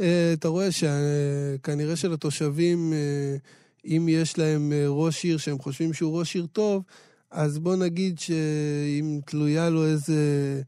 אה, 0.02 0.34
אתה 0.34 0.48
רואה 0.48 0.70
שכנראה 0.72 1.96
שלתושבים, 1.96 2.94
אה, 2.94 3.38
אם 3.86 4.08
יש 4.10 4.38
להם 4.38 4.74
אה, 4.74 4.86
ראש 4.88 5.24
עיר 5.24 5.38
שהם 5.38 5.60
חושבים 5.60 5.94
שהוא 5.94 6.20
ראש 6.20 6.36
עיר 6.36 6.46
טוב, 6.52 6.84
אז 7.32 7.60
בוא 7.60 7.76
נגיד 7.76 8.20
שאם 8.20 9.20
תלויה 9.26 9.70
לו 9.70 9.86
איזה... 9.86 10.62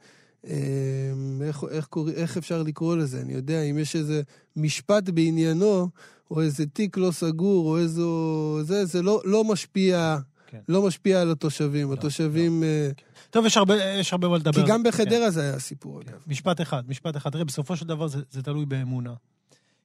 איך, 1.41 1.63
איך, 1.71 1.85
קורא, 1.85 2.11
איך 2.11 2.37
אפשר 2.37 2.63
לקרוא 2.63 2.95
לזה? 2.95 3.21
אני 3.21 3.33
יודע, 3.33 3.61
אם 3.61 3.77
יש 3.77 3.95
איזה 3.95 4.21
משפט 4.55 5.09
בעניינו, 5.09 5.89
או 6.31 6.41
איזה 6.41 6.65
תיק 6.65 6.97
לא 6.97 7.11
סגור, 7.11 7.69
או 7.69 7.77
איזו... 7.77 8.59
זה, 8.63 8.85
זה 8.85 9.01
לא, 9.01 9.21
לא 9.25 9.43
משפיע, 9.43 10.17
כן. 10.47 10.59
לא 10.69 10.81
משפיע 10.81 11.21
על 11.21 11.31
התושבים. 11.31 11.87
לא, 11.87 11.93
התושבים... 11.93 12.63
אה, 12.63 12.89
טוב, 13.29 13.45
יש 13.45 13.57
הרבה, 13.57 13.75
יש 13.83 14.13
הרבה 14.13 14.27
מה 14.27 14.37
לדבר. 14.37 14.65
כי 14.65 14.71
גם 14.71 14.83
כן. 14.83 14.89
בחדרה 14.89 15.31
זה 15.31 15.41
היה 15.41 15.59
סיפור, 15.59 16.03
כן. 16.03 16.09
אגב. 16.09 16.23
משפט 16.27 16.61
אחד, 16.61 16.89
משפט 16.89 17.17
אחד. 17.17 17.29
תראה, 17.31 17.45
בסופו 17.45 17.75
של 17.75 17.87
דבר 17.87 18.07
זה, 18.07 18.21
זה 18.31 18.43
תלוי 18.43 18.65
באמונה. 18.65 19.13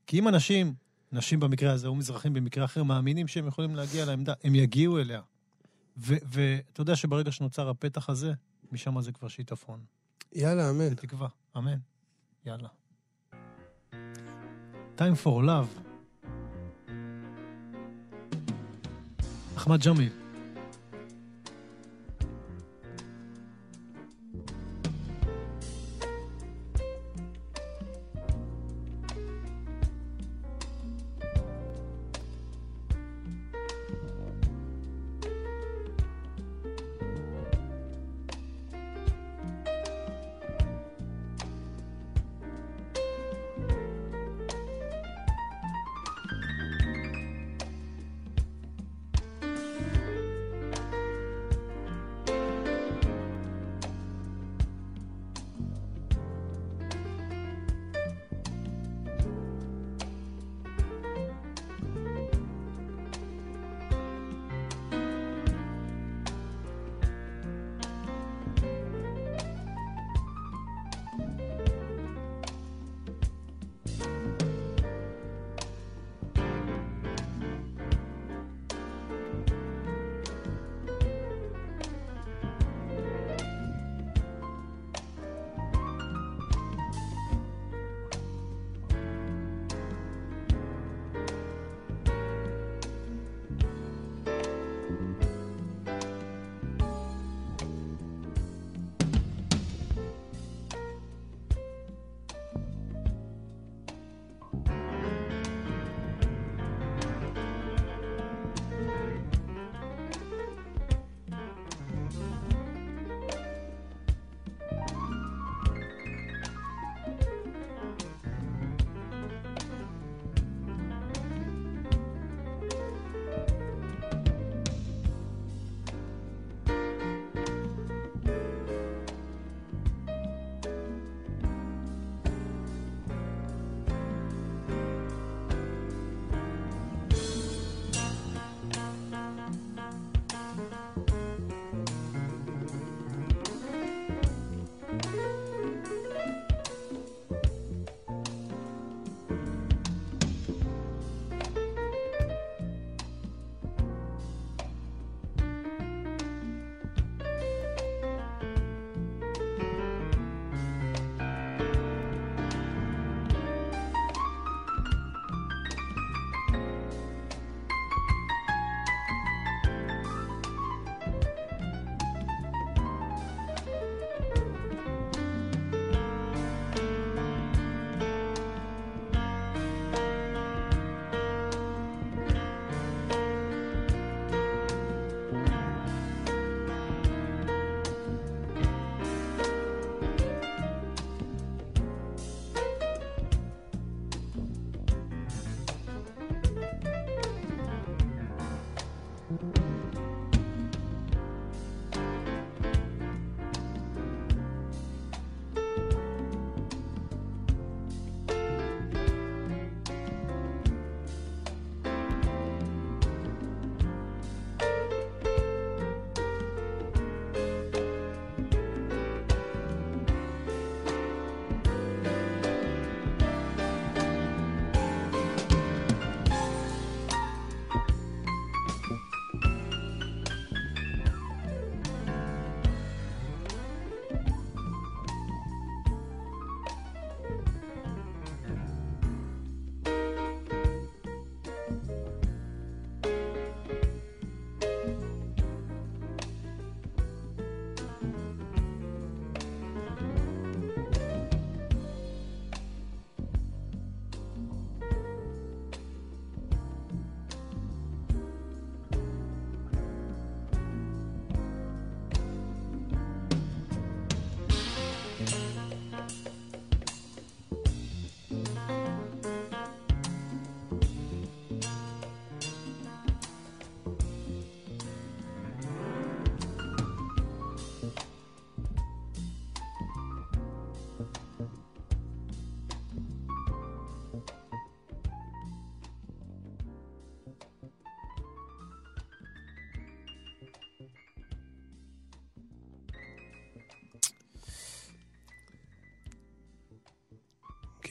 כי 0.06 0.18
אם 0.18 0.28
אנשים, 0.28 0.75
נשים 1.12 1.40
במקרה 1.40 1.72
הזה, 1.72 1.87
או 1.88 1.94
מזרחים 1.94 2.32
במקרה 2.32 2.64
אחר, 2.64 2.82
מאמינים 2.82 3.28
שהם 3.28 3.46
יכולים 3.46 3.75
להגיע 3.75 4.04
לעמדה, 4.04 4.32
הם 4.44 4.54
יגיעו 4.54 4.99
אליה. 4.99 5.20
ואתה 5.96 6.80
יודע 6.80 6.96
שברגע 6.96 7.32
שנוצר 7.32 7.68
הפתח 7.68 8.08
הזה, 8.08 8.32
משם 8.72 9.00
זה 9.00 9.12
כבר 9.12 9.28
שיטפון. 9.28 9.80
יאללה, 10.32 10.70
אמן. 10.70 10.90
בתקווה. 10.90 11.28
אמן. 11.56 11.78
יאללה. 12.46 12.68
time 14.99 15.16
for 15.25 15.42
love. 15.44 15.92
אחמד 19.56 19.82
ג'מיל. 19.87 20.21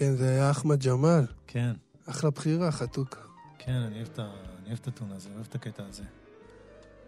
כן, 0.01 0.15
זה 0.15 0.29
היה 0.29 0.51
אחמד 0.51 0.83
ג'מאל. 0.85 1.25
כן, 1.47 1.71
אחלה 2.05 2.29
בחירה, 2.29 2.71
חתוכה. 2.71 3.19
כן, 3.59 3.71
אני 3.71 3.95
אוהב 3.95 4.07
את 4.13 4.19
ה- 4.19 4.23
אני 4.59 4.67
אוהב 4.67 4.77
את 4.81 4.87
הטון 4.87 5.11
הזה, 5.11 5.29
אוהב 5.35 5.45
את 5.49 5.55
הקטע 5.55 5.83
הזה. 5.89 6.03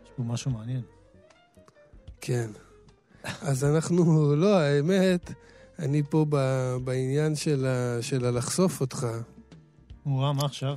יש 0.03 0.09
פה 0.17 0.23
משהו 0.23 0.51
מעניין. 0.51 0.81
כן. 2.21 2.49
אז 3.41 3.63
אנחנו, 3.63 4.03
לא, 4.35 4.57
האמת, 4.59 5.31
אני 5.79 6.03
פה 6.09 6.25
ב- 6.29 6.75
בעניין 6.83 7.35
של 7.35 7.65
ה- 7.65 8.01
של 8.01 8.25
הלחשוף 8.25 8.81
אותך. 8.81 9.07
וואה, 10.05 10.33
מה 10.33 10.45
עכשיו? 10.45 10.75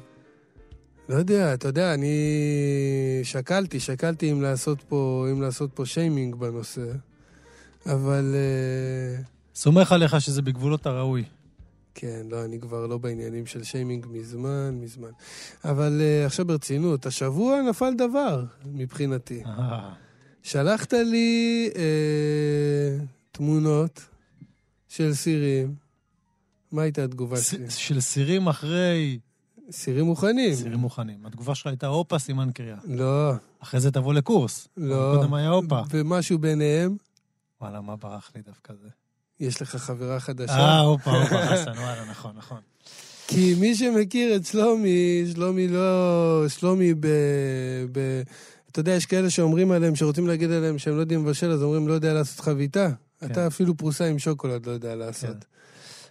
לא 1.08 1.14
יודע, 1.14 1.54
אתה 1.54 1.68
יודע, 1.68 1.94
אני 1.94 2.16
שקלתי, 3.22 3.80
שקלתי 3.80 4.32
אם 4.32 4.42
לעשות 4.42 4.82
פה, 4.88 5.26
אם 5.32 5.42
לעשות 5.42 5.70
פה 5.74 5.86
שיימינג 5.86 6.34
בנושא, 6.34 6.92
אבל 7.86 8.34
אה, 8.34 9.22
סומך 9.54 9.92
עליך 9.92 10.20
שזה 10.20 10.42
בגבולות 10.42 10.86
הראוי. 10.86 11.24
כן, 11.98 12.26
לא, 12.30 12.44
אני 12.44 12.60
כבר 12.60 12.86
לא 12.86 12.98
בעניינים 12.98 13.46
של 13.46 13.64
שיימינג 13.64 14.06
מזמן, 14.10 14.78
מזמן. 14.80 15.10
אבל 15.64 15.98
אה, 16.00 16.26
עכשיו 16.26 16.46
ברצינות, 16.46 17.06
השבוע 17.06 17.62
נפל 17.62 17.94
דבר 17.98 18.44
מבחינתי. 18.66 19.42
אה, 19.46 19.92
שלחת 20.42 20.92
לי 20.92 21.70
אה, 21.76 23.04
תמונות 23.32 24.00
של 24.88 25.14
סירים. 25.14 25.74
מה 26.72 26.82
הייתה 26.82 27.04
התגובה 27.04 27.36
ס- 27.36 27.50
שלי? 27.50 27.70
של 27.70 28.00
סירים 28.00 28.46
אחרי 28.48 29.18
סירים 29.70 30.04
מוכנים. 30.04 30.54
סירים 30.54 30.78
מוכנים. 30.78 31.26
התגובה 31.26 31.54
שלך 31.54 31.66
הייתה 31.66 31.86
הופה, 31.86 32.18
סימן 32.18 32.50
קריאה. 32.54 32.76
לא, 32.84 33.32
אחרי 33.60 33.80
זה 33.80 33.90
תבוא 33.90 34.14
לקורס. 34.14 34.68
לא. 34.76 35.14
קודם 35.16 35.34
היה 35.34 35.48
הופה. 35.50 35.80
ומשהו 35.90 36.38
ביניהם, 36.38 36.96
וואלה, 37.60 37.80
מה 37.80 37.96
ברח 37.96 38.30
לי 38.36 38.42
דווקא 38.42 38.72
זה? 38.82 38.88
יש 39.40 39.62
לך 39.62 39.76
חברה 39.76 40.20
חדשה. 40.20 40.52
אה, 40.52 40.80
הופה, 40.80 41.10
הופה, 41.10 41.46
חסן, 41.46 41.70
וואלה, 41.70 42.04
נכון, 42.10 42.32
נכון. 42.36 42.58
כי 43.26 43.54
מי 43.60 43.74
שמכיר 43.74 44.36
את 44.36 44.46
שלומי, 44.46 45.24
שלומי 45.34 45.68
לא... 45.68 46.44
שלומי 46.48 46.94
ב... 46.94 47.06
ב... 47.92 48.22
אתה 48.70 48.80
יודע, 48.80 48.92
יש 48.92 49.06
כאלה 49.06 49.30
שאומרים 49.30 49.70
עליהם, 49.70 49.96
שרוצים 49.96 50.26
להגיד 50.26 50.50
עליהם 50.50 50.78
שהם 50.78 50.96
לא 50.96 51.00
יודעים 51.00 51.26
לבשל, 51.26 51.50
אז 51.50 51.62
אומרים, 51.62 51.88
לא 51.88 51.92
יודע 51.92 52.14
לעשות 52.14 52.40
חביתה. 52.40 52.88
כן. 53.20 53.26
אתה 53.26 53.46
אפילו 53.46 53.76
פרוסה 53.76 54.06
עם 54.06 54.18
שוקולד 54.18 54.66
לא 54.66 54.72
יודע 54.72 54.94
לעשות. 54.94 55.44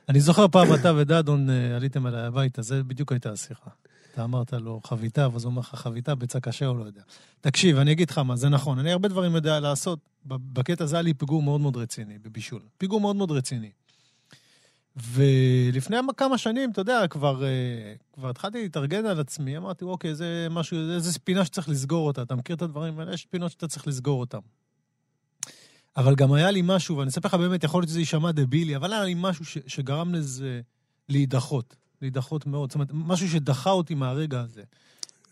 אני 0.09 0.19
זוכר 0.19 0.47
פעם 0.47 0.73
אתה 0.73 0.93
ודדון 0.97 1.49
אה, 1.49 1.75
עליתם 1.75 2.07
אליי 2.07 2.21
הביתה, 2.21 2.61
זה 2.61 2.83
בדיוק 2.83 3.11
הייתה 3.11 3.31
השיחה. 3.31 3.69
אתה 4.15 4.23
אמרת 4.23 4.53
לו 4.53 4.81
חביתה, 4.83 5.27
ואז 5.31 5.43
הוא 5.43 5.51
אומר 5.51 5.59
לך 5.59 5.75
חביתה, 5.75 6.15
ביצה 6.15 6.39
קשה 6.39 6.67
או 6.67 6.75
לא 6.75 6.83
יודע. 6.83 7.01
תקשיב, 7.41 7.77
אני 7.77 7.91
אגיד 7.91 8.09
לך 8.09 8.17
מה, 8.17 8.35
זה 8.35 8.49
נכון, 8.49 8.79
אני 8.79 8.91
הרבה 8.91 9.09
דברים 9.09 9.35
יודע 9.35 9.59
לעשות. 9.59 9.99
בקטע 10.25 10.83
הזה 10.83 10.95
היה 10.95 11.01
לי 11.01 11.13
פיגור 11.13 11.41
מאוד 11.41 11.61
מאוד 11.61 11.77
רציני 11.77 12.19
בבישול. 12.19 12.61
פיגור 12.77 13.01
מאוד 13.01 13.15
מאוד 13.15 13.31
רציני. 13.31 13.71
ולפני 14.95 15.97
כמה 16.17 16.37
שנים, 16.37 16.71
אתה 16.71 16.81
יודע, 16.81 17.07
כבר, 17.07 17.43
אה, 17.43 17.93
כבר 18.13 18.29
התחלתי 18.29 18.61
להתארגן 18.61 19.05
על 19.05 19.19
עצמי, 19.19 19.57
אמרתי, 19.57 19.85
אוקיי, 19.85 20.15
זה 20.15 20.47
משהו, 20.49 20.87
זה 20.87 20.95
איזה 20.95 21.19
פינה 21.19 21.45
שצריך 21.45 21.69
לסגור 21.69 22.07
אותה. 22.07 22.21
אתה 22.21 22.35
מכיר 22.35 22.55
את 22.55 22.61
הדברים 22.61 22.99
האלה? 22.99 23.13
יש 23.13 23.25
פינות 23.25 23.51
שאתה 23.51 23.67
צריך 23.67 23.87
לסגור 23.87 24.19
אותן. 24.19 24.39
אבל 25.97 26.15
גם 26.15 26.33
היה 26.33 26.51
לי 26.51 26.61
משהו, 26.63 26.97
ואני 26.97 27.09
אספר 27.09 27.27
לך 27.27 27.33
באמת, 27.33 27.63
יכול 27.63 27.81
להיות 27.81 27.89
שזה 27.89 27.99
יישמע 27.99 28.31
דבילי, 28.31 28.75
אבל 28.75 28.93
היה 28.93 29.03
לי 29.03 29.13
משהו 29.17 29.45
ש, 29.45 29.57
שגרם 29.67 30.13
לזה 30.13 30.61
להידחות. 31.09 31.75
להידחות 32.01 32.47
מאוד. 32.47 32.69
זאת 32.69 32.75
אומרת, 32.75 32.89
משהו 32.93 33.29
שדחה 33.29 33.69
אותי 33.69 33.95
מהרגע 33.95 34.41
הזה. 34.41 34.61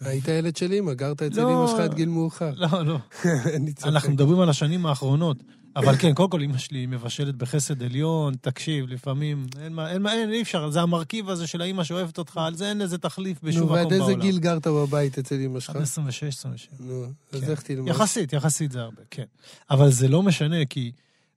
היית 0.02 0.28
ילד 0.28 0.56
של 0.56 0.74
אמא, 0.74 0.94
גרת 0.94 1.22
אצל 1.22 1.42
לא. 1.42 1.64
אמא 1.64 1.68
שלך 1.68 1.80
עד 1.80 1.94
גיל 1.94 2.10
מאוחר. 2.10 2.52
לא, 2.56 2.86
לא. 2.86 2.98
אנחנו 3.84 4.12
מדברים 4.12 4.40
על 4.40 4.50
השנים 4.50 4.86
האחרונות. 4.86 5.38
אבל 5.76 5.96
כן, 5.96 6.14
קודם 6.14 6.30
כל 6.30 6.42
אמא 6.42 6.58
שלי 6.58 6.86
מבשלת 6.86 7.36
בחסד 7.36 7.84
עליון, 7.84 8.34
תקשיב, 8.42 8.86
לפעמים, 8.88 9.46
אין 9.62 9.74
מה, 9.74 9.92
אין 9.92 10.02
מה, 10.02 10.14
אין, 10.14 10.32
אי 10.32 10.42
אפשר, 10.42 10.70
זה 10.70 10.82
המרכיב 10.82 11.30
הזה 11.30 11.48
של 11.48 11.62
האמא 11.62 11.84
שאוהבת 11.84 12.18
אותך, 12.18 12.38
על 12.38 12.56
זה 12.56 12.70
אין 12.70 12.78
לזה 12.78 12.98
תחליף 12.98 13.44
בשום 13.44 13.60
נו, 13.60 13.66
מקום 13.66 13.78
ועד 13.78 13.88
בעולם. 13.90 14.10
איזה 14.10 14.22
גיל 14.22 14.40
גרת 14.40 14.68
בבית 14.68 15.18
אצל 15.18 15.36
אמא 15.36 15.60
שלך? 15.60 15.76
עד 15.76 15.82
26, 15.82 16.24
27. 16.24 16.76
נו, 16.80 17.06
אז 17.32 17.42
כן. 17.42 17.52
איך 17.52 17.62
תלמד? 17.62 17.88
יחסית, 17.88 18.34
יחסית 18.34 18.72
זה 18.72 18.82
הרבה, 18.82 19.02
כן. 19.12 19.24
אבל 19.70 19.92
זה 19.92 20.08
לא 20.08 20.24
משנה, 20.24 20.66
כי 20.66 20.92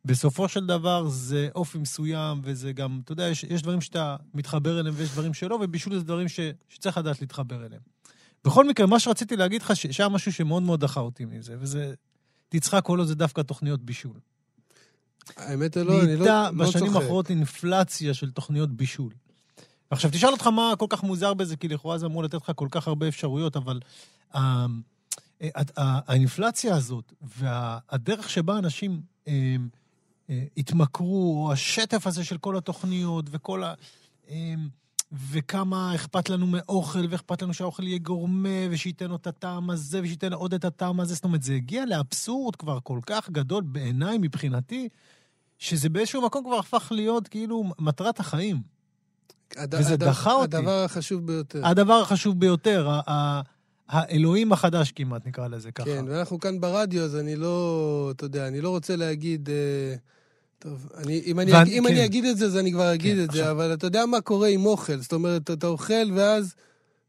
בסופו 0.07 0.49
של 0.49 0.67
דבר 0.67 1.09
זה 1.09 1.49
אופי 1.55 1.79
מסוים, 1.79 2.41
וזה 2.45 2.73
גם, 2.73 3.01
אתה 3.05 3.13
יודע, 3.13 3.29
יש, 3.29 3.45
יש 3.45 3.63
דברים 3.63 3.81
שאתה 3.81 4.17
מתחבר 4.35 4.81
אליהם 4.81 4.95
ויש 4.99 5.11
דברים 5.11 5.35
שלא, 5.35 5.59
ובישול 5.63 5.99
זה 5.99 6.05
דברים 6.05 6.29
ש, 6.29 6.41
שצריך 6.69 6.99
לדעת 6.99 7.21
להתחבר 7.21 7.67
אליהם. 7.67 7.83
בכל 8.45 8.69
מקרה, 8.69 8.87
מה 8.87 9.01
שרציתי 9.01 9.37
להגיד 9.37 9.63
לך, 9.63 9.77
שהיה 9.77 10.09
משהו 10.09 10.33
שמאוד 10.33 10.63
מאוד 10.63 10.81
דחה 10.81 11.01
אותי 11.01 11.25
מזה, 11.25 11.57
וזה, 11.61 11.95
תצחק 12.49 12.85
כל 12.85 12.99
עוד 12.99 13.09
זה 13.09 13.15
דווקא 13.15 13.41
תוכניות 13.41 13.83
בישול. 13.83 14.21
האמת 15.37 15.77
היא 15.77 15.83
לא, 15.85 15.93
אני 15.93 16.01
לא 16.01 16.07
נהייתה 16.07 16.51
לא 16.53 16.65
בשנים 16.65 16.87
צוחק. 16.87 17.01
האחרונות 17.03 17.31
אינפלציה 17.31 18.15
של 18.15 18.31
תוכניות 18.31 18.71
בישול. 18.71 19.13
עכשיו, 19.91 20.11
תשאל 20.11 20.29
אותך 20.29 20.47
מה 20.47 20.73
כל 20.79 20.87
כך 20.89 21.03
מוזר 21.03 21.35
בזה, 21.35 21.57
כי 21.57 21.69
לכאורה 21.69 21.99
זה 21.99 22.07
אמור 22.07 22.23
לתת 22.23 22.35
לך 22.35 22.53
כל 22.57 22.69
כך 22.71 22.89
הרבה 22.89 23.09
אפשרויות, 23.09 23.57
אבל 23.57 23.81
ה- 24.35 24.39
ה- 24.39 24.67
ה- 25.77 26.01
האינפלציה 26.13 26.77
הזאת 26.77 27.13
והדרך 27.23 28.31
שבה 28.31 28.59
אנשים 28.59 29.01
אה, 29.29 29.33
אה, 29.33 29.57
התמכרו, 30.57 31.45
או 31.47 31.53
השטף 31.53 32.07
הזה 32.07 32.25
של 32.25 32.39
כל 32.39 32.57
התוכניות 32.57 33.25
וכל 33.31 33.65
ה... 33.65 33.75
אה, 34.31 34.55
וכמה 35.31 35.95
אכפת 35.95 36.29
לנו 36.29 36.47
מאוכל, 36.47 37.05
ואכפת 37.11 37.43
לנו 37.43 37.55
שהאוכל 37.55 37.83
יהיה 37.87 37.99
גורמה, 37.99 38.49
ושייתן 38.71 39.07
לו 39.07 39.17
את 39.17 39.27
הטעם 39.27 39.71
הזה, 39.71 40.01
ושייתן 40.03 40.33
עוד 40.33 40.55
את 40.55 40.65
הטעם 40.65 41.01
הזה. 41.01 41.15
זאת 41.15 41.25
אומרת, 41.25 41.43
זה 41.43 41.55
הגיע 41.55 41.85
לאבסורד 41.87 42.57
כבר 42.57 42.79
כל 42.83 42.99
כך 43.07 43.31
גדול 43.31 43.63
בעיניי, 43.67 44.19
מבחינתי, 44.21 44.89
שזה 45.59 45.89
באיזשהו 45.89 46.23
מקום 46.27 46.45
כבר 46.45 46.59
הפך 46.59 46.89
להיות 46.95 47.29
כאילו 47.29 47.65
מטרת 47.79 48.21
החיים. 48.21 48.61
הד- 49.57 49.75
וזה 49.75 49.95
הד- 49.95 50.05
דחה 50.05 50.33
אותי. 50.33 50.57
הדבר 50.57 50.85
החשוב 50.85 51.27
ביותר. 51.27 51.67
הדבר 51.67 51.95
החשוב 51.95 52.41
ביותר, 52.41 52.89
ה- 52.91 53.01
ה- 53.11 53.43
האלוהים 53.89 54.53
החדש 54.53 54.93
כמעט, 54.93 55.27
נקרא 55.27 55.49
לזה 55.49 55.73
ככה. 55.73 55.85
כן, 55.87 56.05
ואנחנו 56.09 56.41
כאן 56.41 56.61
ברדיו, 56.61 57.03
אז 57.05 57.17
אני 57.17 57.37
לא, 57.37 58.09
אתה 58.17 58.25
יודע, 58.25 58.49
אני 58.49 58.61
לא 58.61 58.71
רוצה 58.71 58.97
להגיד... 58.97 59.49
אה, 59.51 59.95
טוב, 60.67 60.89
אני, 60.97 61.23
אם, 61.27 61.41
אני, 61.41 61.53
ואני- 61.53 61.79
אם 61.79 61.85
כן. 61.89 61.93
אני 61.95 62.05
אגיד 62.05 62.25
את 62.25 62.37
זה, 62.39 62.47
אז 62.47 62.57
אני 62.57 62.73
כבר 62.73 62.95
אגיד 62.95 63.17
כן, 63.17 63.25
את 63.25 63.31
זה, 63.31 63.39
עכשיו- 63.41 63.51
אבל 63.57 63.75
אתה 63.75 63.87
יודע 63.87 64.07
מה 64.07 64.21
קורה 64.21 64.49
עם 64.49 64.67
אוכל. 64.67 64.97
זאת 64.97 65.13
אומרת, 65.13 65.51
אתה 65.51 65.67
אוכל 65.67 66.11
ואז, 66.17 66.55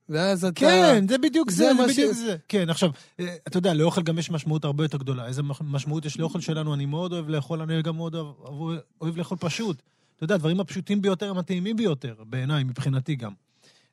ואז 0.09 0.45
אתה... 0.45 0.59
כן, 0.59 1.05
זה 1.09 1.17
בדיוק 1.17 1.51
זה 1.51 1.57
זה, 1.57 1.71
זה 1.87 1.93
בדיוק 1.93 2.13
ש- 2.13 2.17
זה. 2.17 2.35
כן, 2.47 2.69
עכשיו, 2.69 2.89
אה, 3.19 3.35
אתה 3.47 3.57
יודע, 3.57 3.73
לאוכל 3.73 4.01
גם 4.01 4.19
יש 4.19 4.31
משמעות 4.31 4.65
הרבה 4.65 4.83
יותר 4.83 4.97
גדולה. 4.97 5.27
איזה 5.27 5.41
משמעות 5.61 6.05
יש 6.05 6.19
לאוכל 6.19 6.39
שלנו? 6.41 6.73
אני 6.73 6.85
מאוד 6.85 7.13
אוהב 7.13 7.29
לאכול, 7.29 7.61
אני 7.61 7.81
גם 7.81 7.95
מאוד 7.95 8.15
אוהב, 8.15 8.27
אוהב, 8.39 8.79
אוהב 9.01 9.17
לאכול 9.17 9.37
פשוט. 9.37 9.81
אתה 10.15 10.23
יודע, 10.23 10.35
הדברים 10.35 10.59
הפשוטים 10.59 11.01
ביותר 11.01 11.29
הם 11.29 11.37
הטעימים 11.37 11.75
ביותר, 11.77 12.15
בעיניי, 12.29 12.63
מבחינתי 12.63 13.15
גם. 13.15 13.31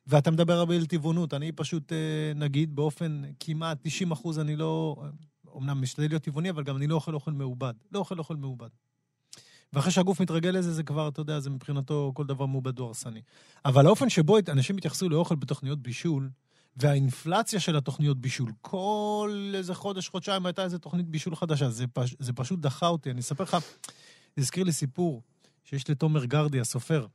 ואתה 0.07 0.31
מדבר 0.31 0.53
הרבה 0.53 0.75
על 0.75 0.85
טבעונות, 0.85 1.33
אני 1.33 1.51
פשוט, 1.51 1.91
אה, 1.91 1.97
נגיד, 2.35 2.75
באופן 2.75 3.21
כמעט 3.39 3.77
90 3.81 4.11
אחוז, 4.11 4.39
אני 4.39 4.55
לא... 4.55 4.95
אמנם 5.57 5.81
משתדל 5.81 6.07
להיות 6.09 6.23
טבעוני, 6.23 6.49
אבל 6.49 6.63
גם 6.63 6.77
אני 6.77 6.87
לא 6.87 6.95
אוכל 6.95 7.13
אוכל 7.13 7.31
מעובד. 7.31 7.73
לא 7.91 7.99
אוכל 7.99 8.19
אוכל 8.19 8.35
מעובד. 8.35 8.67
ואחרי 9.75 9.91
שהגוף 9.91 10.19
מתרגל 10.19 10.49
לזה, 10.49 10.73
זה 10.73 10.83
כבר, 10.83 11.07
אתה 11.07 11.21
יודע, 11.21 11.39
זה 11.39 11.49
מבחינתו 11.49 12.11
כל 12.15 12.25
דבר 12.25 12.45
מעובד 12.45 12.79
הוא 12.79 12.87
הרסני. 12.87 13.21
אבל 13.65 13.85
האופן 13.85 14.09
שבו 14.09 14.37
אנשים 14.47 14.77
התייחסו 14.77 15.09
לאוכל 15.09 15.35
בתוכניות 15.35 15.79
בישול, 15.79 16.29
והאינפלציה 16.77 17.59
של 17.59 17.75
התוכניות 17.75 18.17
בישול, 18.17 18.51
כל 18.61 19.53
איזה 19.55 19.75
חודש, 19.75 20.09
חודשיים 20.09 20.45
הייתה 20.45 20.63
איזה 20.63 20.79
תוכנית 20.79 21.07
בישול 21.07 21.35
חדשה, 21.35 21.69
זה, 21.69 21.87
פש, 21.87 22.15
זה 22.19 22.33
פשוט 22.33 22.59
דחה 22.59 22.87
אותי. 22.87 23.11
אני 23.11 23.19
אספר 23.19 23.43
לך, 23.43 23.57
זה 24.35 24.41
הזכיר 24.41 24.63
לי 24.63 24.71
סיפור 24.71 25.21
שיש 25.63 25.89
לתומר 25.89 26.25
גרדי, 26.25 26.59
הסופר. 26.59 27.05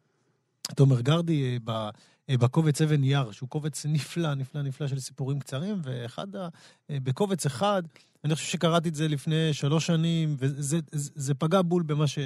תומר 0.74 1.00
גרדי 1.00 1.58
אה, 1.68 1.90
אה, 2.30 2.38
בקובץ 2.38 2.82
אבן 2.82 3.04
יר, 3.04 3.32
שהוא 3.32 3.48
קובץ 3.48 3.86
נפלא, 3.86 4.34
נפלא, 4.34 4.62
נפלא 4.62 4.88
של 4.88 5.00
סיפורים 5.00 5.40
קצרים, 5.40 5.80
ואחד, 5.84 6.36
ה, 6.36 6.48
אה, 6.90 6.98
בקובץ 7.02 7.46
אחד, 7.46 7.82
אני 8.24 8.34
חושב 8.34 8.46
שקראתי 8.46 8.88
את 8.88 8.94
זה 8.94 9.08
לפני 9.08 9.54
שלוש 9.54 9.86
שנים, 9.86 10.36
וזה 10.38 10.78
זה, 10.92 11.10
זה 11.14 11.34
פגע 11.34 11.62
בול 11.62 11.82
במה 11.82 12.06
ש... 12.06 12.18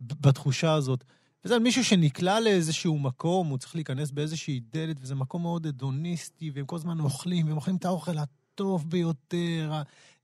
בתחושה 0.00 0.72
הזאת. 0.72 1.04
וזה 1.44 1.54
על 1.54 1.60
מישהו 1.60 1.84
שנקלע 1.84 2.40
לאיזשהו 2.40 2.98
מקום, 2.98 3.48
הוא 3.48 3.58
צריך 3.58 3.74
להיכנס 3.74 4.10
באיזושהי 4.10 4.60
דלת, 4.72 4.96
וזה 5.00 5.14
מקום 5.14 5.42
מאוד 5.42 5.66
הדוניסטי, 5.66 6.50
והם 6.50 6.66
כל 6.66 6.76
הזמן 6.76 7.00
אוכלים, 7.00 7.46
והם 7.46 7.56
אוכלים 7.56 7.76
את 7.76 7.84
האוכל 7.84 8.18
הטוב 8.18 8.90
ביותר, 8.90 9.72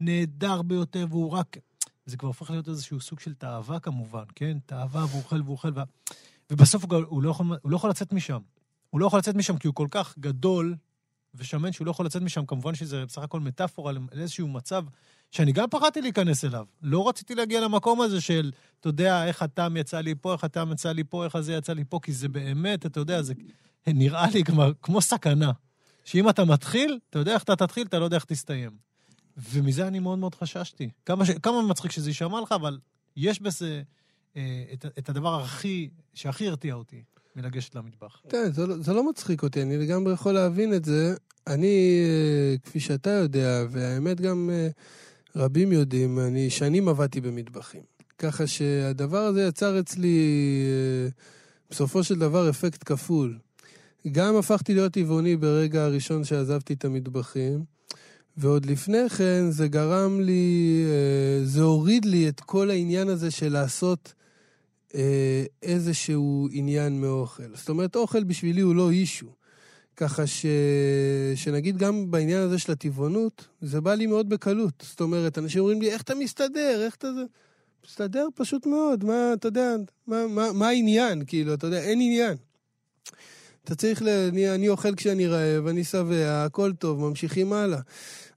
הנהדר 0.00 0.62
ביותר, 0.62 1.06
והוא 1.10 1.30
רק... 1.30 1.56
זה 2.06 2.16
כבר 2.16 2.28
הופך 2.28 2.50
להיות 2.50 2.68
איזשהו 2.68 3.00
סוג 3.00 3.20
של 3.20 3.34
תאווה 3.34 3.80
כמובן, 3.80 4.24
כן? 4.34 4.58
תאווה, 4.66 5.04
והוא 5.04 5.22
אוכל 5.22 5.42
והוא 5.42 5.52
אוכל, 5.52 5.68
ו... 5.74 5.80
ובסוף 6.52 6.84
הוא, 6.84 7.00
הוא, 7.06 7.22
לא 7.22 7.30
יכול, 7.30 7.46
הוא 7.62 7.70
לא 7.70 7.76
יכול 7.76 7.90
לצאת 7.90 8.12
משם. 8.12 8.38
הוא 8.90 9.00
לא 9.00 9.06
יכול 9.06 9.18
לצאת 9.18 9.34
משם 9.34 9.58
כי 9.58 9.66
הוא 9.66 9.74
כל 9.74 9.88
כך 9.90 10.18
גדול 10.18 10.76
ושמן 11.34 11.72
שהוא 11.72 11.86
לא 11.86 11.90
יכול 11.90 12.06
לצאת 12.06 12.22
משם. 12.22 12.46
כמובן 12.46 12.74
שזה 12.74 13.06
בסך 13.06 13.22
הכל 13.22 13.40
מטאפורה 13.40 13.92
לאיזשהו 14.12 14.48
מצב 14.48 14.84
שאני 15.30 15.52
גם 15.52 15.70
פחדתי 15.70 16.00
להיכנס 16.02 16.44
אליו. 16.44 16.66
לא 16.82 17.08
רציתי 17.08 17.34
להגיע 17.34 17.60
למקום 17.60 18.00
הזה 18.00 18.20
של, 18.20 18.52
אתה 18.80 18.88
יודע, 18.88 19.26
איך 19.26 19.42
הטעם 19.42 19.76
יצא 19.76 20.00
לי 20.00 20.14
פה, 20.20 20.32
איך 20.32 20.44
הטעם 20.44 20.72
יצא 20.72 20.92
לי 20.92 21.04
פה, 21.04 21.24
איך 21.24 21.36
הזה 21.36 21.52
יצא 21.52 21.72
לי 21.72 21.84
פה, 21.88 22.00
כי 22.02 22.12
זה 22.12 22.28
באמת, 22.28 22.86
אתה 22.86 23.00
יודע, 23.00 23.22
זה 23.22 23.34
נראה 23.86 24.26
לי 24.34 24.44
כמו, 24.44 24.62
כמו 24.82 25.00
סכנה. 25.00 25.52
שאם 26.04 26.28
אתה 26.28 26.44
מתחיל, 26.44 26.98
אתה 27.10 27.18
יודע 27.18 27.34
איך 27.34 27.42
אתה 27.42 27.56
תתחיל, 27.56 27.86
אתה 27.86 27.98
לא 27.98 28.04
יודע 28.04 28.16
איך 28.16 28.24
תסתיים. 28.24 28.70
ומזה 29.36 29.86
אני 29.86 29.98
מאוד 29.98 30.18
מאוד 30.18 30.34
חששתי. 30.34 30.90
כמה, 31.06 31.24
ש... 31.24 31.30
כמה 31.30 31.62
מצחיק 31.62 31.92
שזה 31.92 32.10
יישמע 32.10 32.40
לך, 32.40 32.52
אבל 32.52 32.78
יש 33.16 33.40
בזה 33.40 33.66
אה, 33.66 33.82
את, 34.72 34.86
את 34.98 35.08
הדבר 35.08 35.42
הכי, 35.42 35.88
שהכי 36.14 36.48
הרתיע 36.48 36.74
אותי. 36.74 37.02
מלגשת 37.36 37.74
למטבח. 37.74 38.20
כן, 38.28 38.52
זה, 38.52 38.66
לא- 38.66 38.76
זה 38.78 38.92
לא 38.92 39.10
מצחיק 39.10 39.42
אותי, 39.42 39.62
אני 39.62 39.78
לגמרי 39.78 40.12
יכול 40.12 40.32
להבין 40.32 40.74
את 40.74 40.84
זה. 40.84 41.14
אני, 41.46 42.04
אה, 42.06 42.54
כפי 42.64 42.80
שאתה 42.80 43.10
יודע, 43.10 43.64
והאמת 43.70 44.20
גם 44.20 44.50
אה, 44.52 44.68
רבים 45.36 45.72
יודעים, 45.72 46.18
אני 46.18 46.50
שנים 46.50 46.88
עבדתי 46.88 47.20
במטבחים. 47.20 47.80
ככה 48.18 48.46
שהדבר 48.46 49.18
הזה 49.18 49.42
יצר 49.42 49.80
אצלי, 49.80 50.18
אה, 50.66 51.08
בסופו 51.70 52.04
של 52.04 52.18
דבר, 52.18 52.50
אפקט 52.50 52.82
כפול. 52.86 53.38
גם 54.12 54.36
הפכתי 54.36 54.74
להיות 54.74 54.92
טבעוני 54.92 55.36
ברגע 55.36 55.84
הראשון 55.84 56.24
שעזבתי 56.24 56.72
את 56.72 56.84
המטבחים, 56.84 57.64
ועוד 58.36 58.66
לפני 58.66 59.08
כן 59.08 59.50
זה 59.50 59.68
גרם 59.68 60.20
לי, 60.20 60.84
אה, 60.86 61.44
זה 61.44 61.62
הוריד 61.62 62.04
לי 62.04 62.28
את 62.28 62.40
כל 62.40 62.70
העניין 62.70 63.08
הזה 63.08 63.30
של 63.30 63.52
לעשות 63.52 64.14
אה, 64.16 64.21
איזשהו 65.62 66.48
עניין 66.52 67.00
מאוכל. 67.00 67.54
זאת 67.54 67.68
אומרת, 67.68 67.96
אוכל 67.96 68.24
בשבילי 68.24 68.60
הוא 68.60 68.74
לא 68.74 68.90
אישו. 68.90 69.26
ככה 69.96 70.26
ש... 70.26 70.46
שנגיד 71.34 71.76
גם 71.76 72.10
בעניין 72.10 72.38
הזה 72.38 72.58
של 72.58 72.72
הטבעונות, 72.72 73.46
זה 73.60 73.80
בא 73.80 73.94
לי 73.94 74.06
מאוד 74.06 74.28
בקלות. 74.28 74.84
זאת 74.88 75.00
אומרת, 75.00 75.38
אנשים 75.38 75.60
אומרים 75.60 75.82
לי, 75.82 75.90
איך 75.90 76.02
אתה 76.02 76.14
מסתדר? 76.14 76.82
איך 76.84 76.94
אתה... 76.94 77.08
מסתדר 77.86 78.28
פשוט 78.34 78.66
מאוד, 78.66 79.04
מה, 79.04 79.32
אתה 79.32 79.48
יודע, 79.48 79.74
מה, 80.06 80.26
מה, 80.26 80.52
מה 80.52 80.68
העניין? 80.68 81.22
כאילו, 81.26 81.54
אתה 81.54 81.66
יודע, 81.66 81.80
אין 81.80 82.00
עניין. 82.00 82.36
אתה 83.64 83.74
צריך 83.74 84.02
ל... 84.02 84.08
אני, 84.08 84.54
אני 84.54 84.68
אוכל 84.68 84.94
כשאני 84.94 85.26
רעב, 85.26 85.66
אני 85.66 85.84
שבע, 85.84 86.44
הכל 86.44 86.72
טוב, 86.72 87.00
ממשיכים 87.00 87.52
הלאה. 87.52 87.80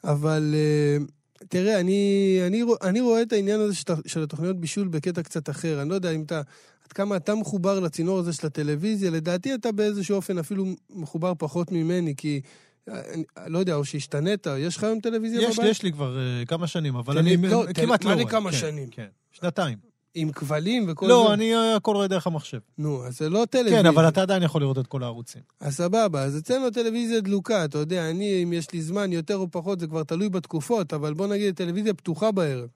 אבל 0.04 0.54
uh, 0.54 1.12
תראה, 1.50 1.80
אני, 1.80 2.40
אני, 2.48 2.64
אני 2.82 3.02
רואה 3.02 3.22
את 3.22 3.34
העניין 3.34 3.60
הזה 3.60 3.76
של, 3.76 3.94
של 4.06 4.24
התוכניות 4.24 4.60
בישול 4.60 4.88
בקטע 4.88 5.24
קצת 5.24 5.50
אחר. 5.50 5.82
אני 5.82 5.90
לא 5.90 5.96
יודע 5.96 6.12
אם 6.12 6.24
אתה... 6.24 6.42
עד 6.86 6.94
כמה 6.94 7.16
אתה 7.16 7.36
מחובר 7.36 7.80
לצינור 7.80 8.20
הזה 8.20 8.34
של 8.34 8.48
הטלוויזיה, 8.48 9.12
לדעתי 9.12 9.54
אתה 9.54 9.72
באיזשהו 9.72 10.16
אופן 10.16 10.38
אפילו 10.38 10.66
מחובר 10.90 11.34
פחות 11.38 11.72
ממני, 11.72 12.14
כי... 12.18 12.42
אני 12.88 13.24
לא 13.48 13.60
יודע, 13.60 13.76
או 13.76 13.86
שהשתנית, 13.86 14.48
יש 14.58 14.78
לך 14.78 14.84
היום 14.84 15.00
טלוויזיה 15.00 15.42
יש, 15.42 15.60
בבית? 15.60 15.72
יש 15.72 15.84
לי 15.84 15.92
כבר 15.92 16.18
uh, 16.18 16.46
כמה 16.46 16.68
שנים, 16.68 16.96
אבל 16.96 17.18
אני 17.18 17.38
לא, 17.38 17.66
כמעט 17.74 18.04
לא 18.04 18.10
מה 18.10 18.14
רואה. 18.16 18.26
לי 18.26 18.32
כמה 18.32 18.52
כן, 18.52 18.58
שנים? 18.58 18.90
כן, 18.90 19.08
שנתיים. 19.32 19.78
עם 20.16 20.32
כבלים 20.32 20.86
וכל 20.88 21.06
זה? 21.06 21.10
לא, 21.12 21.34
אני 21.34 21.56
אה, 21.56 21.76
הכל 21.76 21.96
רואה 21.96 22.08
דרך 22.08 22.28
המחשב. 22.28 22.60
נו, 22.78 23.06
אז 23.06 23.18
זה 23.18 23.30
לא 23.30 23.46
טלוויזיה. 23.50 23.80
כן, 23.82 23.86
אבל 23.86 24.08
אתה 24.08 24.22
עדיין 24.22 24.44
יכול 24.44 24.62
לראות 24.62 24.78
את 24.78 24.88
כל 24.88 25.04
הערוצים. 25.04 25.42
אז 25.60 25.76
סבבה, 25.76 26.24
אז 26.24 26.38
אצלנו 26.38 26.68
הטלוויזיה 26.68 27.22
דלוקה, 27.22 27.66
אתה 27.66 27.78
יודע, 27.78 28.10
אני, 28.10 28.44
אם 28.44 28.54
יש 28.54 28.72
לי 28.74 28.82
זמן 28.82 29.14
יותר 29.14 29.36
או 29.38 29.48
פחות, 29.52 29.80
זה 29.80 29.88
כבר 29.88 30.04
תלוי 30.04 30.30
בתקופות, 30.30 30.94
אבל 30.94 31.14
בוא 31.14 31.28
נגיד, 31.28 31.54
הטלוויזיה 31.54 31.94
פתוחה 31.94 32.32
בערב. 32.32 32.68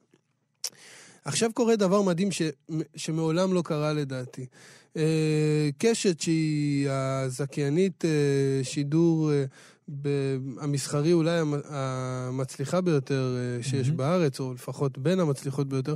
עכשיו 1.26 1.50
קורה 1.54 1.76
דבר 1.76 2.02
מדהים 2.02 2.32
ש, 2.32 2.42
שמעולם 2.96 3.54
לא 3.54 3.62
קרה 3.62 3.94
לדעתי. 3.94 4.46
אה, 4.98 5.70
קשת 5.78 6.20
שהיא 6.22 6.90
הזכיינית 6.90 8.06
אה, 8.06 8.10
שידור 8.64 9.32
המסחרי 10.60 11.14
אולי 11.14 11.40
המ- 11.40 11.62
המצליחה 11.70 12.82
ביותר 12.82 13.36
שיש 13.62 13.88
מהמם. 13.88 13.98
בארץ, 13.98 14.40
או 14.40 14.54
לפחות 14.54 14.98
בין 14.98 15.20
המצליחות 15.20 15.68
ביותר, 15.68 15.96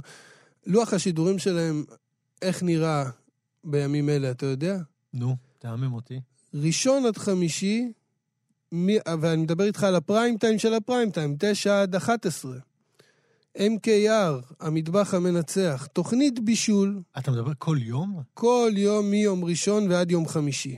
לוח 0.65 0.93
השידורים 0.93 1.39
שלהם, 1.39 1.83
איך 2.41 2.63
נראה 2.63 3.09
בימים 3.63 4.09
אלה, 4.09 4.31
אתה 4.31 4.45
יודע? 4.45 4.77
נו, 5.13 5.35
תהמם 5.59 5.93
אותי. 5.93 6.19
ראשון 6.53 7.05
עד 7.05 7.17
חמישי, 7.17 7.91
מי, 8.71 8.97
ואני 9.21 9.41
מדבר 9.41 9.63
איתך 9.63 9.83
על 9.83 9.95
הפריים 9.95 10.37
טיים 10.37 10.59
של 10.59 10.73
הפריים 10.73 11.11
טיים, 11.11 11.35
9 11.39 11.81
עד 11.81 11.95
11. 11.95 12.57
MKR, 13.57 14.53
המטבח 14.59 15.13
המנצח, 15.13 15.87
תוכנית 15.93 16.39
בישול, 16.39 17.01
אתה 17.17 17.31
מדבר 17.31 17.51
כל 17.57 17.77
יום? 17.81 18.21
כל 18.33 18.71
יום 18.75 19.11
מיום 19.11 19.45
ראשון 19.45 19.91
ועד 19.91 20.11
יום 20.11 20.27
חמישי. 20.27 20.77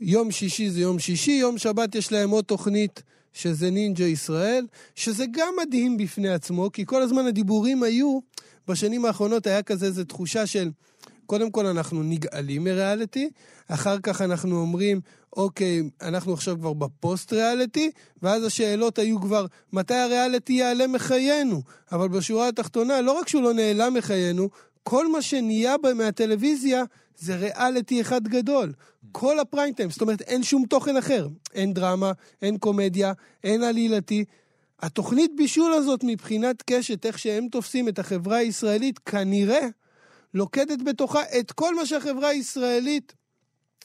יום 0.00 0.30
שישי 0.30 0.70
זה 0.70 0.80
יום 0.80 0.98
שישי, 0.98 1.32
יום 1.32 1.58
שבת 1.58 1.94
יש 1.94 2.12
להם 2.12 2.30
עוד 2.30 2.44
תוכנית 2.44 3.02
שזה 3.32 3.70
נינג'ה 3.70 4.04
ישראל, 4.04 4.66
שזה 4.94 5.24
גם 5.30 5.54
מדהים 5.62 5.96
בפני 5.96 6.28
עצמו, 6.28 6.72
כי 6.72 6.86
כל 6.86 7.02
הזמן 7.02 7.26
הדיבורים 7.26 7.82
היו, 7.82 8.18
בשנים 8.68 9.04
האחרונות 9.04 9.46
היה 9.46 9.62
כזה 9.62 9.86
איזו 9.86 10.04
תחושה 10.04 10.46
של, 10.46 10.70
קודם 11.26 11.50
כל 11.50 11.66
אנחנו 11.66 12.02
נגאלים 12.02 12.64
מריאליטי, 12.64 13.30
אחר 13.68 13.98
כך 14.02 14.22
אנחנו 14.22 14.60
אומרים, 14.60 15.00
אוקיי, 15.36 15.82
אנחנו 16.02 16.32
עכשיו 16.32 16.56
כבר 16.58 16.72
בפוסט 16.72 17.32
ריאליטי, 17.32 17.90
ואז 18.22 18.44
השאלות 18.44 18.98
היו 18.98 19.20
כבר, 19.20 19.46
מתי 19.72 19.94
הריאליטי 19.94 20.52
ייעלם 20.52 20.92
מחיינו? 20.92 21.62
אבל 21.92 22.08
בשורה 22.08 22.48
התחתונה, 22.48 23.00
לא 23.00 23.12
רק 23.12 23.28
שהוא 23.28 23.42
לא 23.42 23.52
נעלם 23.52 23.94
מחיינו, 23.94 24.48
כל 24.82 25.12
מה 25.12 25.22
שנהיה 25.22 25.78
בה 25.78 25.94
מהטלוויזיה 25.94 26.84
זה 27.18 27.36
ריאליטי 27.36 28.00
אחד 28.00 28.28
גדול. 28.28 28.72
כל 29.12 29.38
הפריים 29.38 29.74
טיים, 29.74 29.90
זאת 29.90 30.00
אומרת, 30.00 30.20
אין 30.20 30.42
שום 30.42 30.64
תוכן 30.66 30.96
אחר. 30.96 31.28
אין 31.54 31.74
דרמה, 31.74 32.12
אין 32.42 32.58
קומדיה, 32.58 33.12
אין 33.44 33.62
עלילתי. 33.62 34.24
התוכנית 34.82 35.30
בישול 35.36 35.72
הזאת 35.72 36.00
מבחינת 36.04 36.62
קשת, 36.66 37.06
איך 37.06 37.18
שהם 37.18 37.48
תופסים 37.48 37.88
את 37.88 37.98
החברה 37.98 38.36
הישראלית, 38.36 38.98
כנראה 38.98 39.66
לוקדת 40.34 40.82
בתוכה 40.82 41.20
את 41.40 41.52
כל 41.52 41.74
מה 41.74 41.86
שהחברה 41.86 42.28
הישראלית 42.28 43.14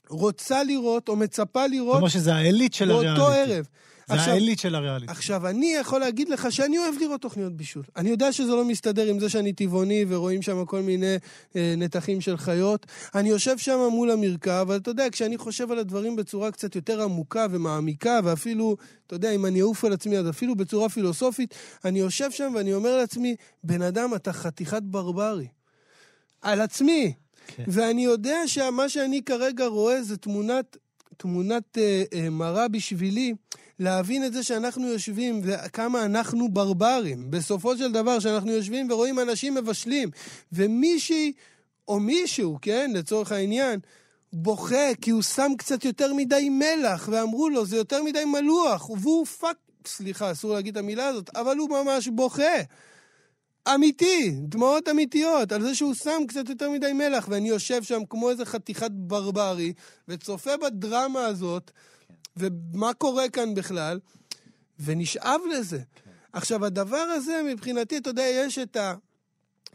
רוצה 0.10 0.64
לראות 0.64 1.10
או 1.10 1.16
מצפה 1.16 1.68
לראות 1.68 1.96
אומרת 1.96 2.12
שזה 2.12 2.36
העילית 2.36 2.74
של 2.74 2.92
הריאליטי. 2.92 3.20
באותו 3.20 3.34
ערב. 3.34 3.68
זה 4.08 4.13
עכשיו- 4.13 4.34
העילית 4.34 4.60
של 4.60 4.76
הריאליטי. 4.76 5.12
עכשיו, 5.12 5.48
אני 5.48 5.74
יכול 5.82 6.00
להגיד 6.00 6.30
לך 6.30 6.52
שאני 6.52 6.78
אוהב 6.78 6.96
לראות 7.02 7.22
תוכניות 7.22 7.54
בישול. 7.58 7.84
אני 7.96 8.10
יודע 8.10 8.32
שזה 8.32 8.52
לא 8.52 8.65
מסתדר 8.65 9.08
עם 9.08 9.20
זה 9.20 9.30
שאני 9.30 9.54
טבעוני 9.54 10.06
ורואים 10.08 10.41
שם 10.41 10.65
כל 10.65 10.82
מיני 10.82 11.15
אה, 11.56 11.74
נתחים 11.78 12.22
של 12.22 12.38
חיות. 12.38 12.86
אני 13.15 13.30
יושב 13.30 13.58
שם 13.58 13.80
מול 13.91 14.12
המרקע, 14.12 14.62
אבל 14.62 14.76
אתה 14.76 14.89
יודע, 14.91 15.06
כשאני 15.12 15.38
חושב 15.38 15.72
על 15.72 15.80
הדברים 15.80 16.15
בצורה 16.15 16.52
קצת 16.52 16.76
יותר 16.76 17.02
עמוקה 17.02 17.46
ומעמיקה, 17.52 18.20
ואפילו, 18.24 18.76
אתה 19.08 19.15
יודע, 19.15 19.32
אם 19.32 19.46
אני 19.46 19.62
אעוף 19.62 19.86
על 19.86 19.94
עצמי, 19.94 20.18
אז 20.18 20.30
אפילו 20.30 20.56
בצורה 20.56 20.89
פילוסופית, 20.89 21.56
אני 21.86 22.00
יושב 22.00 22.32
שם 22.32 22.52
ואני 22.56 22.74
אומר 22.74 22.98
לעצמי, 22.98 23.36
בן 23.63 23.82
אדם, 23.82 24.15
אתה 24.15 24.34
חתיכת 24.34 24.84
ברברי. 24.84 25.48
על 26.41 26.62
עצמי. 26.62 27.13
כן. 27.48 27.63
ואני 27.68 28.06
יודע 28.06 28.38
שמה 28.48 28.89
שאני 28.89 29.22
כרגע 29.24 29.65
רואה 29.65 30.04
זה 30.04 30.18
תמונת, 30.18 30.78
תמונת 31.18 31.78
אה, 31.78 32.04
אה, 32.13 32.30
מראה 32.30 32.68
בשבילי, 32.68 33.34
להבין 33.80 34.26
את 34.26 34.34
זה 34.34 34.44
שאנחנו 34.44 34.88
יושבים 34.88 35.42
וכמה 35.44 36.06
אנחנו 36.06 36.50
ברברים. 36.50 37.32
בסופו 37.32 37.78
של 37.78 37.92
דבר, 37.92 38.20
שאנחנו 38.20 38.52
יושבים 38.52 38.92
ורואים 38.92 39.20
אנשים 39.20 39.56
מבשלים, 39.56 40.10
ומישהי 40.52 41.34
או 41.88 42.00
מישהו, 42.00 42.58
כן, 42.62 42.92
לצורך 42.94 43.32
העניין, 43.32 43.80
בוכה 44.34 44.96
כי 45.02 45.12
הוא 45.12 45.22
שם 45.22 45.52
קצת 45.58 45.86
יותר 45.86 46.14
מדי 46.14 46.50
מלח, 46.50 47.10
ואמרו 47.12 47.50
לו, 47.50 47.66
זה 47.66 47.76
יותר 47.76 48.04
מדי 48.04 48.26
מלוח, 48.26 48.90
והוא 48.90 49.26
fuck, 49.26 49.58
סליחה, 49.88 50.32
אסור 50.32 50.54
להגיד 50.54 50.78
את 50.78 50.84
המילה 50.84 51.08
הזאת, 51.08 51.30
אבל 51.36 51.58
הוא 51.58 51.70
ממש 51.70 52.08
בוכה. 52.08 52.62
אמיתי, 53.76 54.32
דמעות 54.42 54.90
אמיתיות, 54.90 55.52
על 55.52 55.62
זה 55.62 55.76
שהוא 55.76 55.94
שם 55.94 56.22
קצת 56.28 56.50
יותר 56.50 56.70
מדי 56.70 56.94
מלח, 56.94 57.28
ואני 57.30 57.50
יושב 57.50 57.84
שם 57.84 58.02
כמו 58.10 58.30
איזה 58.30 58.46
חתיכת 58.46 58.92
ברברי, 58.92 59.74
וצופה 60.08 60.58
בדרמה 60.58 61.26
הזאת, 61.26 61.72
ומה 62.38 62.93
קורה 62.93 63.30
כאן 63.30 63.54
בכלל, 63.54 64.00
ונשאב 64.80 65.41
לזה. 65.52 65.80
עכשיו, 66.34 66.65
הדבר 66.65 66.98
הזה, 66.98 67.41
מבחינתי, 67.45 67.98
אתה 67.98 68.10
יודע, 68.10 68.24
יש 68.24 68.58
את, 68.58 68.76
ה... 68.76 68.95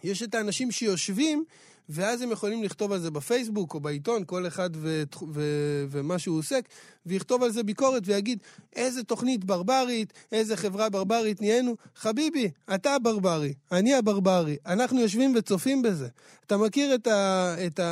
יש 0.04 0.22
את 0.22 0.34
האנשים 0.34 0.70
שיושבים, 0.70 1.44
ואז 1.92 2.22
הם 2.22 2.30
יכולים 2.30 2.62
לכתוב 2.62 2.92
על 2.92 3.00
זה 3.00 3.10
בפייסבוק 3.10 3.74
או 3.74 3.80
בעיתון, 3.80 4.22
כל 4.26 4.46
אחד 4.46 4.70
ו... 4.74 5.02
ו... 5.32 5.42
ומה 5.90 6.18
שהוא 6.18 6.38
עוסק, 6.38 6.68
ויכתוב 7.06 7.42
על 7.42 7.50
זה 7.50 7.62
ביקורת 7.62 8.02
ויגיד, 8.06 8.38
איזה 8.76 9.04
תוכנית 9.04 9.44
ברברית, 9.44 10.12
איזה 10.32 10.56
חברה 10.56 10.88
ברברית 10.88 11.40
נהיינו. 11.40 11.76
חביבי, 11.96 12.50
אתה 12.74 12.94
הברברי, 12.94 13.54
אני 13.72 13.94
הברברי, 13.94 14.56
אנחנו 14.66 15.00
יושבים 15.00 15.32
וצופים 15.36 15.82
בזה. 15.82 16.08
אתה 16.46 16.56
מכיר 16.56 16.94
את, 16.94 17.06
ה... 17.06 17.54
את, 17.66 17.78
ה... 17.78 17.82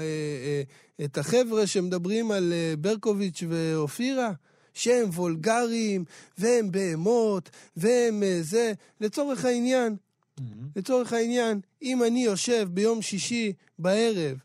אה, 0.00 0.04
אה, 0.44 0.62
את 1.04 1.18
החבר'ה 1.18 1.66
שמדברים 1.66 2.30
על 2.30 2.52
אה, 2.52 2.74
ברקוביץ' 2.78 3.42
ואופירה? 3.48 4.32
שהם 4.74 5.08
וולגריים, 5.08 6.04
והם 6.38 6.70
בהמות, 6.70 7.50
והם 7.76 8.22
זה. 8.40 8.72
לצורך 9.00 9.44
העניין, 9.44 9.96
מהמם. 10.40 10.68
לצורך 10.76 11.12
העניין, 11.12 11.60
אם 11.82 12.02
אני 12.02 12.24
יושב 12.24 12.68
ביום 12.70 13.02
שישי 13.02 13.52
בערב, 13.78 14.36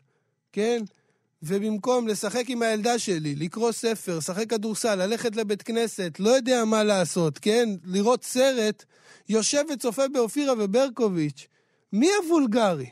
כן? 0.52 0.82
ובמקום 1.42 2.08
לשחק 2.08 2.44
עם 2.48 2.62
הילדה 2.62 2.98
שלי, 2.98 3.34
לקרוא 3.34 3.72
ספר, 3.72 4.18
לשחק 4.18 4.50
כדורסל, 4.50 4.94
ללכת 4.94 5.36
לבית 5.36 5.62
כנסת, 5.62 6.16
לא 6.18 6.30
יודע 6.30 6.64
מה 6.64 6.84
לעשות, 6.84 7.38
כן? 7.38 7.68
לראות 7.84 8.24
סרט, 8.24 8.84
יושב 9.28 9.62
וצופה 9.72 10.08
באופירה 10.08 10.54
וברקוביץ'. 10.58 11.46
מי 11.92 12.08
הוולגרי? 12.22 12.90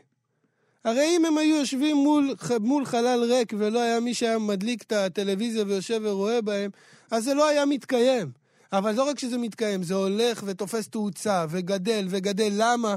הרי 0.85 1.17
אם 1.17 1.25
הם 1.25 1.39
היו 1.39 1.57
יושבים 1.57 1.97
מול, 1.97 2.35
מול 2.61 2.85
חלל 2.85 3.25
ריק 3.33 3.53
ולא 3.59 3.81
היה 3.81 4.01
מי 4.01 4.15
שהיה 4.15 4.39
מדליק 4.39 4.83
את 4.83 4.93
הטלוויזיה 4.93 5.65
ויושב 5.67 6.01
ורואה 6.05 6.41
בהם, 6.41 6.71
אז 7.11 7.25
זה 7.25 7.35
לא 7.35 7.49
היה 7.49 7.67
מתקיים. 7.67 8.42
אבל 8.73 8.95
לא 8.95 9.03
רק 9.03 9.19
שזה 9.19 9.39
מתקיים, 9.39 9.83
זה 9.83 9.95
הולך 9.95 10.43
ותופס 10.47 10.89
תאוצה 10.89 11.47
וגדל 11.49 12.07
וגדל. 12.11 12.53
למה? 12.53 12.97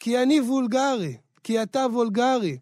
כי 0.00 0.22
אני 0.22 0.40
וולגרי, 0.40 1.16
כי 1.42 1.62
אתה 1.62 1.86
וולגרי. 1.92 2.58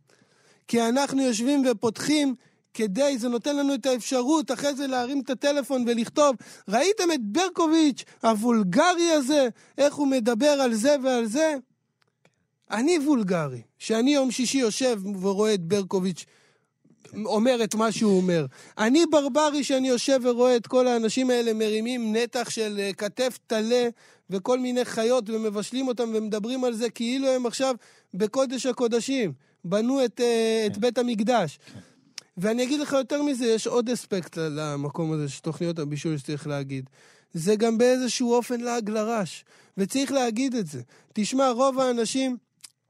כי 0.68 0.82
אנחנו 0.82 1.22
יושבים 1.22 1.62
ופותחים 1.70 2.34
כדי, 2.74 3.18
זה 3.18 3.28
נותן 3.28 3.56
לנו 3.56 3.74
את 3.74 3.86
האפשרות 3.86 4.50
אחרי 4.50 4.74
זה 4.74 4.86
להרים 4.86 5.20
את 5.20 5.30
הטלפון 5.30 5.84
ולכתוב, 5.86 6.36
ראיתם 6.68 7.12
את 7.14 7.20
ברקוביץ', 7.22 8.04
הוולגרי 8.22 9.10
הזה, 9.10 9.48
איך 9.78 9.94
הוא 9.94 10.06
מדבר 10.06 10.46
על 10.46 10.74
זה 10.74 10.96
ועל 11.02 11.26
זה? 11.26 11.54
אני 12.70 12.98
וולגרי, 12.98 13.62
שאני 13.78 14.14
יום 14.14 14.30
שישי 14.30 14.58
יושב 14.58 15.00
ורואה 15.20 15.54
את 15.54 15.60
ברקוביץ' 15.60 16.24
אומר 17.24 17.64
את 17.64 17.74
מה 17.74 17.92
שהוא 17.92 18.16
אומר. 18.16 18.46
אני 18.78 19.04
ברברי 19.10 19.64
שאני 19.64 19.88
יושב 19.88 20.20
ורואה 20.22 20.56
את 20.56 20.66
כל 20.66 20.86
האנשים 20.86 21.30
האלה 21.30 21.52
מרימים 21.52 22.16
נתח 22.16 22.50
של 22.50 22.76
אה, 22.78 22.92
כתף 22.92 23.38
טלה 23.46 23.88
וכל 24.30 24.58
מיני 24.58 24.84
חיות 24.84 25.30
ומבשלים 25.30 25.88
אותם 25.88 26.10
ומדברים 26.14 26.64
על 26.64 26.74
זה 26.74 26.90
כאילו 26.90 27.28
הם 27.28 27.46
עכשיו 27.46 27.74
בקודש 28.14 28.66
הקודשים. 28.66 29.32
בנו 29.64 30.04
את, 30.04 30.20
אה, 30.20 30.66
את 30.66 30.78
בית 30.78 30.98
המקדש. 30.98 31.58
ואני 32.36 32.62
אגיד 32.62 32.80
לך 32.80 32.92
יותר 32.92 33.22
מזה, 33.22 33.46
יש 33.46 33.66
עוד 33.66 33.90
אספקט 33.90 34.36
למקום 34.36 35.12
הזה 35.12 35.28
של 35.28 35.40
תוכניות 35.40 35.78
הבישול 35.78 36.18
שצריך 36.18 36.46
להגיד. 36.46 36.90
זה 37.32 37.56
גם 37.56 37.78
באיזשהו 37.78 38.32
אופן 38.34 38.60
לעג 38.60 38.90
לרש, 38.90 39.44
וצריך 39.78 40.12
להגיד 40.12 40.54
את 40.54 40.66
זה. 40.66 40.80
תשמע, 41.12 41.50
רוב 41.50 41.78
האנשים... 41.78 42.36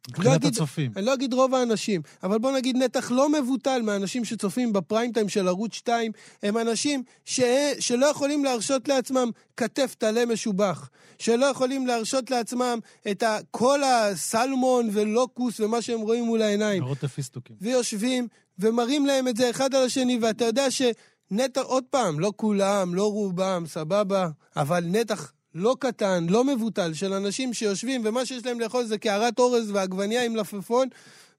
מבחינת 0.08 0.44
לא 0.44 0.48
הצופים. 0.48 0.92
אני 0.96 1.06
לא 1.06 1.14
אגיד 1.14 1.32
רוב 1.32 1.54
האנשים, 1.54 2.02
אבל 2.22 2.38
בוא 2.38 2.52
נגיד 2.52 2.76
נתח 2.76 3.10
לא 3.10 3.28
מבוטל 3.28 3.82
מהאנשים 3.82 4.24
שצופים 4.24 4.72
בפריים 4.72 5.12
טיים 5.12 5.28
של 5.28 5.48
ערוץ 5.48 5.74
2, 5.74 6.12
הם 6.42 6.58
אנשים 6.58 7.02
ש... 7.24 7.40
שלא 7.78 8.06
יכולים 8.06 8.44
להרשות 8.44 8.88
לעצמם 8.88 9.30
כתף 9.56 9.94
טלה 9.98 10.26
משובח, 10.26 10.90
שלא 11.18 11.46
יכולים 11.46 11.86
להרשות 11.86 12.30
לעצמם 12.30 12.78
את 13.10 13.22
ה... 13.22 13.38
כל 13.50 13.84
הסלמון 13.84 14.88
ולוקוס 14.92 15.60
ומה 15.60 15.82
שהם 15.82 16.00
רואים 16.00 16.24
מול 16.24 16.42
העיניים. 16.42 16.82
פירות 16.82 17.04
הפיסטוקים. 17.04 17.56
ויושבים 17.60 18.28
ומראים 18.58 19.06
להם 19.06 19.28
את 19.28 19.36
זה 19.36 19.50
אחד 19.50 19.74
על 19.74 19.84
השני, 19.84 20.18
ואתה 20.22 20.44
יודע 20.44 20.66
שנתח, 20.70 21.62
עוד 21.62 21.84
פעם, 21.90 22.20
לא 22.20 22.32
כולם, 22.36 22.94
לא 22.94 23.12
רובם, 23.12 23.64
סבבה, 23.66 24.28
אבל 24.56 24.84
נתח 24.86 25.32
לא 25.54 25.76
קטן, 25.78 26.26
לא 26.28 26.44
מבוטל, 26.44 26.94
של 26.94 27.12
אנשים 27.12 27.54
שיושבים, 27.54 28.02
ומה 28.04 28.26
שיש 28.26 28.46
להם 28.46 28.60
לאכול 28.60 28.84
זה 28.84 28.98
קערת 28.98 29.38
אורז 29.38 29.70
ועגבניה 29.70 30.24
עם 30.24 30.36
לפפון, 30.36 30.88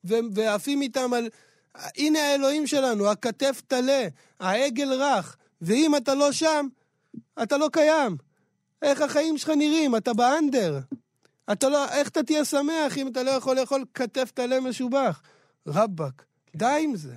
ועפים 0.04 0.82
איתם 0.82 1.14
על... 1.14 1.30
הנה 1.76 2.20
האלוהים 2.20 2.68
שלנו, 2.68 3.10
הכתף 3.12 3.62
טלה, 3.68 4.08
העגל 4.40 4.94
רך, 4.94 5.38
ואם 5.62 5.96
אתה 5.96 6.16
לא 6.16 6.32
שם, 6.32 6.68
אתה 7.44 7.58
לא 7.58 7.70
קיים. 7.72 8.18
איך 8.82 9.02
החיים 9.02 9.38
שלך 9.38 9.50
נראים? 9.50 9.96
אתה 9.96 10.14
באנדר. 10.14 10.80
אתה 11.52 11.70
לא... 11.70 11.90
איך 11.90 12.10
אתה 12.10 12.24
תהיה 12.24 12.46
שמח 12.46 12.98
אם 12.98 13.08
אתה 13.08 13.24
לא 13.24 13.32
יכול 13.32 13.60
לאכול 13.60 13.86
כתף 13.94 14.32
טלה 14.34 14.60
משובח? 14.60 15.22
רבאק, 15.68 16.26
די 16.56 16.80
עם 16.84 16.96
זה. 16.96 17.16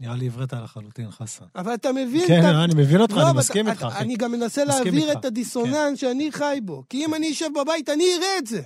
נראה 0.00 0.16
לי 0.16 0.26
הבראת 0.26 0.52
לחלוטין, 0.52 1.10
חסן. 1.10 1.44
אבל 1.56 1.74
אתה 1.74 1.92
מבין... 1.92 2.26
כן, 2.26 2.44
אני 2.44 2.74
מבין 2.74 3.00
אותך, 3.00 3.16
לא, 3.16 3.30
אני 3.30 3.38
מסכים 3.38 3.68
איתך. 3.68 3.88
אני 3.96 4.16
גם 4.16 4.32
מנסה 4.32 4.64
להעביר 4.64 5.12
את 5.12 5.24
הדיסוננס 5.24 5.74
כן. 5.74 5.96
שאני 5.96 6.32
חי 6.32 6.58
בו. 6.62 6.82
כי 6.88 7.04
אם 7.04 7.14
אני 7.14 7.32
אשב 7.32 7.48
בבית, 7.60 7.88
אני 7.88 8.04
אראה 8.18 8.38
את 8.38 8.46
זה. 8.46 8.62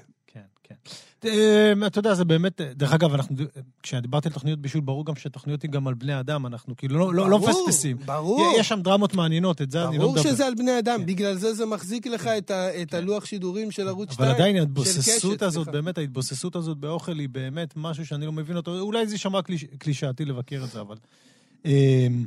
כן, 0.85 0.91
כן. 1.21 1.29
אמ, 1.73 1.87
אתה 1.87 1.99
יודע, 1.99 2.15
זה 2.15 2.25
באמת, 2.25 2.61
דרך 2.61 2.93
אגב, 2.93 3.15
אנחנו, 3.15 3.37
כשדיברתי 3.83 4.29
על 4.29 4.35
תוכניות 4.35 4.59
בישול, 4.59 4.81
ברור 4.81 5.07
גם 5.07 5.17
שתוכניות 5.17 5.63
היא 5.63 5.71
גם 5.71 5.89
על 5.89 5.95
בני 5.95 6.21
אדם, 6.21 6.47
אנחנו 6.47 6.77
כאילו 6.77 6.99
לא, 6.99 7.15
לא, 7.15 7.31
לא 7.31 7.39
מפספסים. 7.39 7.97
ברור. 7.97 8.55
יש 8.59 8.69
שם 8.69 8.81
דרמות 8.83 9.15
מעניינות, 9.15 9.63
את 9.63 9.71
זה 9.71 9.79
אני 9.79 9.99
לא 9.99 10.09
מדבר. 10.09 10.23
ברור 10.23 10.35
שזה 10.35 10.47
על 10.47 10.55
בני 10.55 10.79
אדם, 10.79 10.99
כן. 10.99 11.07
בגלל 11.07 11.37
זה 11.37 11.55
זה 11.55 11.67
מחזיק 11.67 12.07
לך 12.07 12.27
את, 12.27 12.51
ה, 12.51 12.83
את 12.83 12.91
כן. 12.91 12.97
הלוח 12.97 13.25
שידורים 13.25 13.71
של 13.71 13.89
ערוץ 13.89 14.13
2. 14.13 14.29
אבל 14.29 14.35
עדיין 14.35 14.57
ההתבוססות 14.57 15.43
הזאת, 15.43 15.69
באמת, 15.69 15.99
ההתבוססות 15.99 16.57
הזאת 16.57 16.79
באוכל 16.79 17.19
היא 17.19 17.29
באמת 17.29 17.75
משהו 17.77 18.07
שאני 18.07 18.27
לא 18.27 18.33
מבין 18.33 18.57
אותו. 18.57 18.81
אולי 18.81 19.07
זה 19.07 19.15
יישמע 19.15 19.41
קלישאתי 19.79 20.25
לבקר 20.25 20.65
את 20.65 20.71
זה, 20.71 20.81
אבל... 20.81 20.97
אמ, 21.65 22.25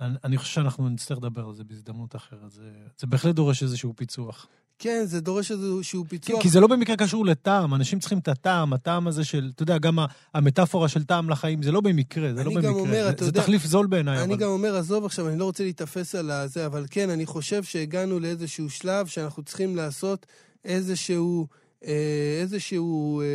אני 0.00 0.38
חושב 0.38 0.54
שאנחנו 0.54 0.88
נצטרך 0.88 1.18
לדבר 1.18 1.46
על 1.46 1.54
זה 1.54 1.64
בהזדמנות 1.64 2.16
אחרת. 2.16 2.50
זה, 2.50 2.70
זה 2.98 3.06
בהחלט 3.06 3.34
דורש 3.34 3.62
איזשהו 3.62 3.92
פיצוח. 3.96 4.46
כן, 4.78 5.02
זה 5.06 5.20
דורש 5.20 5.50
איזשהו 5.50 6.04
פיצוח. 6.08 6.36
כן, 6.36 6.42
כי 6.42 6.48
זה 6.48 6.60
לא 6.60 6.66
במקרה 6.66 6.96
קשור 6.96 7.26
לטעם, 7.26 7.74
אנשים 7.74 7.98
צריכים 7.98 8.18
את 8.18 8.28
הטעם, 8.28 8.72
הטעם 8.72 9.06
הזה 9.06 9.24
של, 9.24 9.50
אתה 9.54 9.62
יודע, 9.62 9.78
גם 9.78 9.98
המטאפורה 10.34 10.88
של 10.88 11.04
טעם 11.04 11.30
לחיים, 11.30 11.62
זה 11.62 11.72
לא 11.72 11.80
במקרה, 11.80 12.34
זה 12.34 12.44
לא 12.44 12.54
במקרה. 12.54 12.70
אומר, 12.70 13.04
זה, 13.04 13.24
זה 13.24 13.30
יודע, 13.30 13.40
תחליף 13.40 13.64
זול 13.64 13.86
בעיניי. 13.86 14.22
אני 14.22 14.34
אבל... 14.34 14.42
גם 14.42 14.48
אומר, 14.48 14.76
עזוב 14.76 15.04
עכשיו, 15.04 15.28
אני 15.28 15.38
לא 15.38 15.44
רוצה 15.44 15.62
להיתפס 15.62 16.14
על 16.14 16.30
זה, 16.46 16.66
אבל 16.66 16.86
כן, 16.90 17.10
אני 17.10 17.26
חושב 17.26 17.62
שהגענו 17.62 18.20
לאיזשהו 18.20 18.70
שלב 18.70 19.06
שאנחנו 19.06 19.42
צריכים 19.42 19.76
לעשות 19.76 20.26
איזשהו, 20.64 21.46
אה, 21.84 22.38
איזשהו 22.40 23.20
אה, 23.20 23.26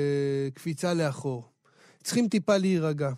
קפיצה 0.54 0.94
לאחור. 0.94 1.50
צריכים 2.04 2.28
טיפה 2.28 2.58
להירגע. 2.58 3.10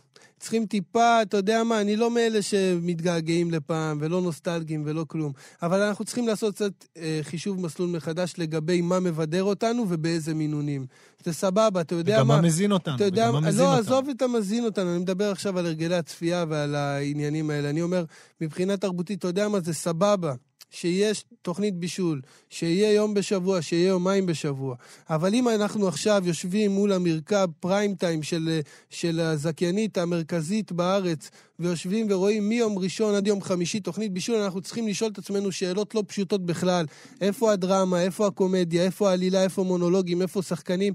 צריכים 0.42 0.66
טיפה, 0.66 1.22
אתה 1.22 1.38
יודע 1.38 1.64
מה, 1.64 1.82
אני 1.82 1.96
לא 1.96 2.12
מאלה 2.12 2.42
שמתגעגעים 2.42 3.52
לפעם, 3.52 3.98
ולא 4.02 4.22
נוסטלגיים 4.22 4.84
ולא 4.86 5.06
כלום, 5.08 5.32
אבל 5.62 5.82
אנחנו 5.82 6.06
צריכים 6.06 6.28
לעשות 6.28 6.56
קצת 6.56 6.72
אה, 6.98 7.20
חישוב 7.24 7.62
מסלול 7.62 7.90
מחדש 7.90 8.34
לגבי 8.38 8.82
מה 8.82 9.00
מבדר 9.00 9.44
אותנו 9.44 9.86
ובאיזה 9.90 10.34
מינונים. 10.34 10.86
זה 11.24 11.34
סבבה, 11.34 11.82
אתה 11.82 11.96
יודע 11.96 12.16
וגם 12.16 12.28
מה... 12.28 12.34
וגם 12.34 12.42
מה 12.42 12.48
מזין 12.48 12.72
אותנו, 12.72 12.96
אתה 12.96 13.04
יודע, 13.04 13.30
וגם 13.30 13.34
מה 13.34 13.48
מזין 13.48 13.62
לא, 13.62 13.78
אותנו. 13.78 13.92
לא, 13.92 13.98
עזוב 13.98 14.10
את 14.10 14.22
המזין 14.22 14.66
אותנו, 14.66 14.92
אני 14.92 15.00
מדבר 15.00 15.32
עכשיו 15.32 15.60
על 15.60 15.66
הרגלי 15.66 15.96
הצפייה 15.96 16.46
ועל 16.50 16.76
העניינים 16.76 17.50
האלה. 17.50 17.70
אני 17.70 17.82
אומר, 17.82 18.06
מבחינה 18.42 18.78
תרבותית, 18.78 19.20
אתה 19.20 19.28
יודע 19.28 19.48
מה, 19.48 19.60
זה 19.60 19.74
סבבה. 19.74 20.34
שיש 20.72 21.26
תוכנית 21.42 21.76
בישול, 21.76 22.22
שיהיה 22.50 22.94
יום 22.94 23.14
בשבוע, 23.14 23.62
שיהיה 23.62 23.88
יומיים 23.88 24.26
בשבוע. 24.26 24.76
אבל 25.10 25.34
אם 25.34 25.50
אנחנו 25.50 25.88
עכשיו 25.88 26.22
יושבים 26.26 26.72
מול 26.72 26.92
המרכב 26.92 27.48
פריים 27.60 27.96
טיים 27.96 28.24
של, 28.24 28.60
של 28.90 29.20
הזכיינית 29.20 29.98
המרכזית 29.98 30.72
בארץ, 30.72 31.30
ויושבים 31.60 32.08
ורואים 32.10 32.50
מיום 32.50 32.80
ראשון 32.80 33.16
עד 33.16 33.28
יום 33.28 33.42
חמישי 33.42 33.80
תוכנית 33.80 34.14
בישול, 34.14 34.36
אנחנו 34.36 34.62
צריכים 34.62 34.88
לשאול 34.88 35.12
את 35.12 35.18
עצמנו 35.18 35.52
שאלות 35.52 35.96
לא 35.96 36.04
פשוטות 36.08 36.46
בכלל. 36.46 36.86
איפה 37.22 37.52
הדרמה, 37.52 38.02
איפה 38.02 38.28
הקומדיה, 38.28 38.84
איפה 38.84 39.10
העלילה, 39.10 39.44
איפה 39.44 39.64
מונולוגים, 39.64 40.22
איפה 40.22 40.42
שחקנים. 40.42 40.94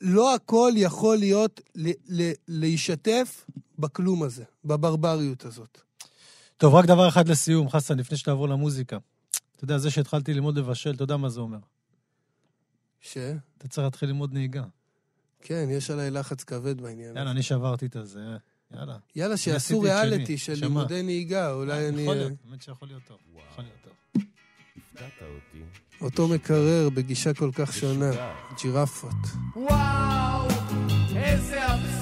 לא 0.00 0.34
הכל 0.34 0.72
יכול 0.76 1.16
להיות 1.16 1.60
להישתף 2.48 3.46
בכלום 3.78 4.22
הזה, 4.22 4.44
בברבריות 4.64 5.44
הזאת. 5.44 5.80
טוב, 6.62 6.74
רק 6.74 6.84
דבר 6.84 7.08
אחד 7.08 7.28
לסיום, 7.28 7.68
חסן, 7.68 7.98
לפני 7.98 8.16
שתעבור 8.16 8.48
למוזיקה. 8.48 8.98
אתה 9.56 9.64
יודע, 9.64 9.78
זה 9.78 9.90
שהתחלתי 9.90 10.34
ללמוד 10.34 10.58
לבשל, 10.58 10.90
אתה 10.94 11.02
יודע 11.02 11.16
מה 11.16 11.28
זה 11.28 11.40
אומר. 11.40 11.58
ש? 13.00 13.18
אתה 13.58 13.68
צריך 13.68 13.84
להתחיל 13.84 14.08
ללמוד 14.08 14.32
נהיגה. 14.32 14.64
כן, 15.40 15.66
יש 15.70 15.90
עליי 15.90 16.10
לחץ 16.10 16.44
כבד 16.44 16.80
בעניין. 16.80 17.16
יאללה, 17.16 17.30
אני 17.30 17.42
שעברתי 17.42 17.86
את 17.86 17.96
זה, 18.02 18.20
יאללה. 18.74 18.96
יאללה, 19.16 19.36
שיעשו 19.36 19.80
ריאליטי 19.80 20.38
של 20.38 20.52
לימודי 20.52 21.02
נהיגה, 21.02 21.52
אולי 21.52 21.88
אני... 21.88 22.02
יכול 22.02 22.14
להיות, 22.14 22.32
באמת 22.44 22.62
שיכול 22.62 22.88
להיות 22.88 23.02
טוב. 23.08 23.18
יכול 23.52 23.64
להיות 23.64 23.76
טוב. 23.84 25.36
אותו 26.00 26.28
מקרר 26.28 26.88
בגישה 26.94 27.34
כל 27.34 27.50
כך 27.54 27.72
שונה, 27.72 28.10
ג'ירפות. 28.62 29.10
וואו, 29.56 30.48
איזה 31.16 31.74
אבסורד, 31.74 32.01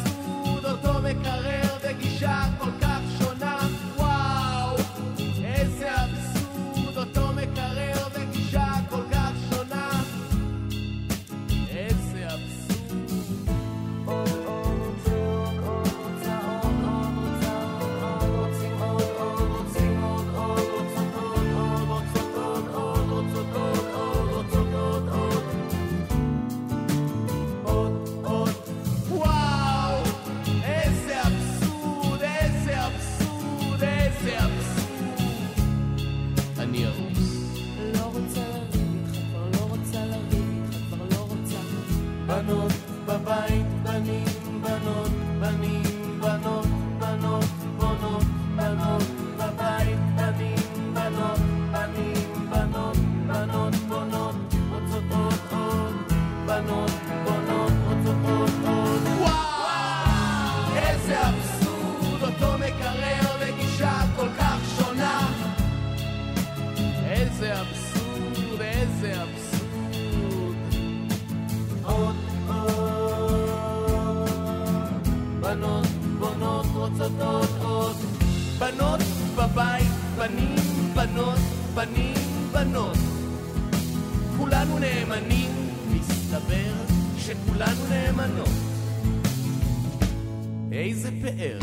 איזה 91.11 91.31
פאר. 91.39 91.60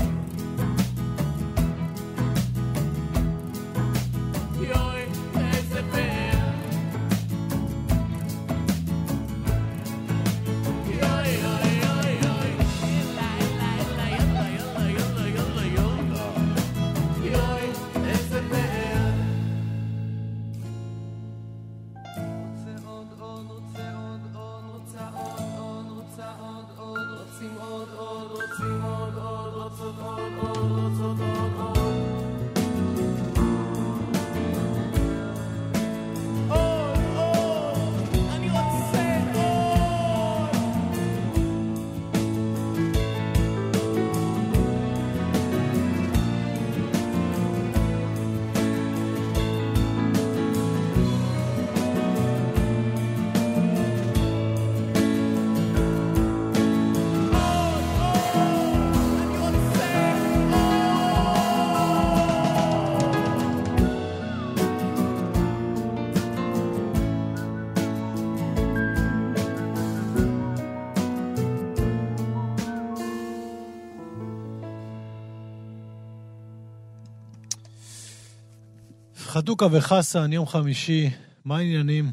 חתוכה 79.48 79.68
וחסן, 79.72 80.34
יום 80.34 80.48
חמישי, 80.48 81.10
מה 81.46 81.58
העניינים? 81.58 82.12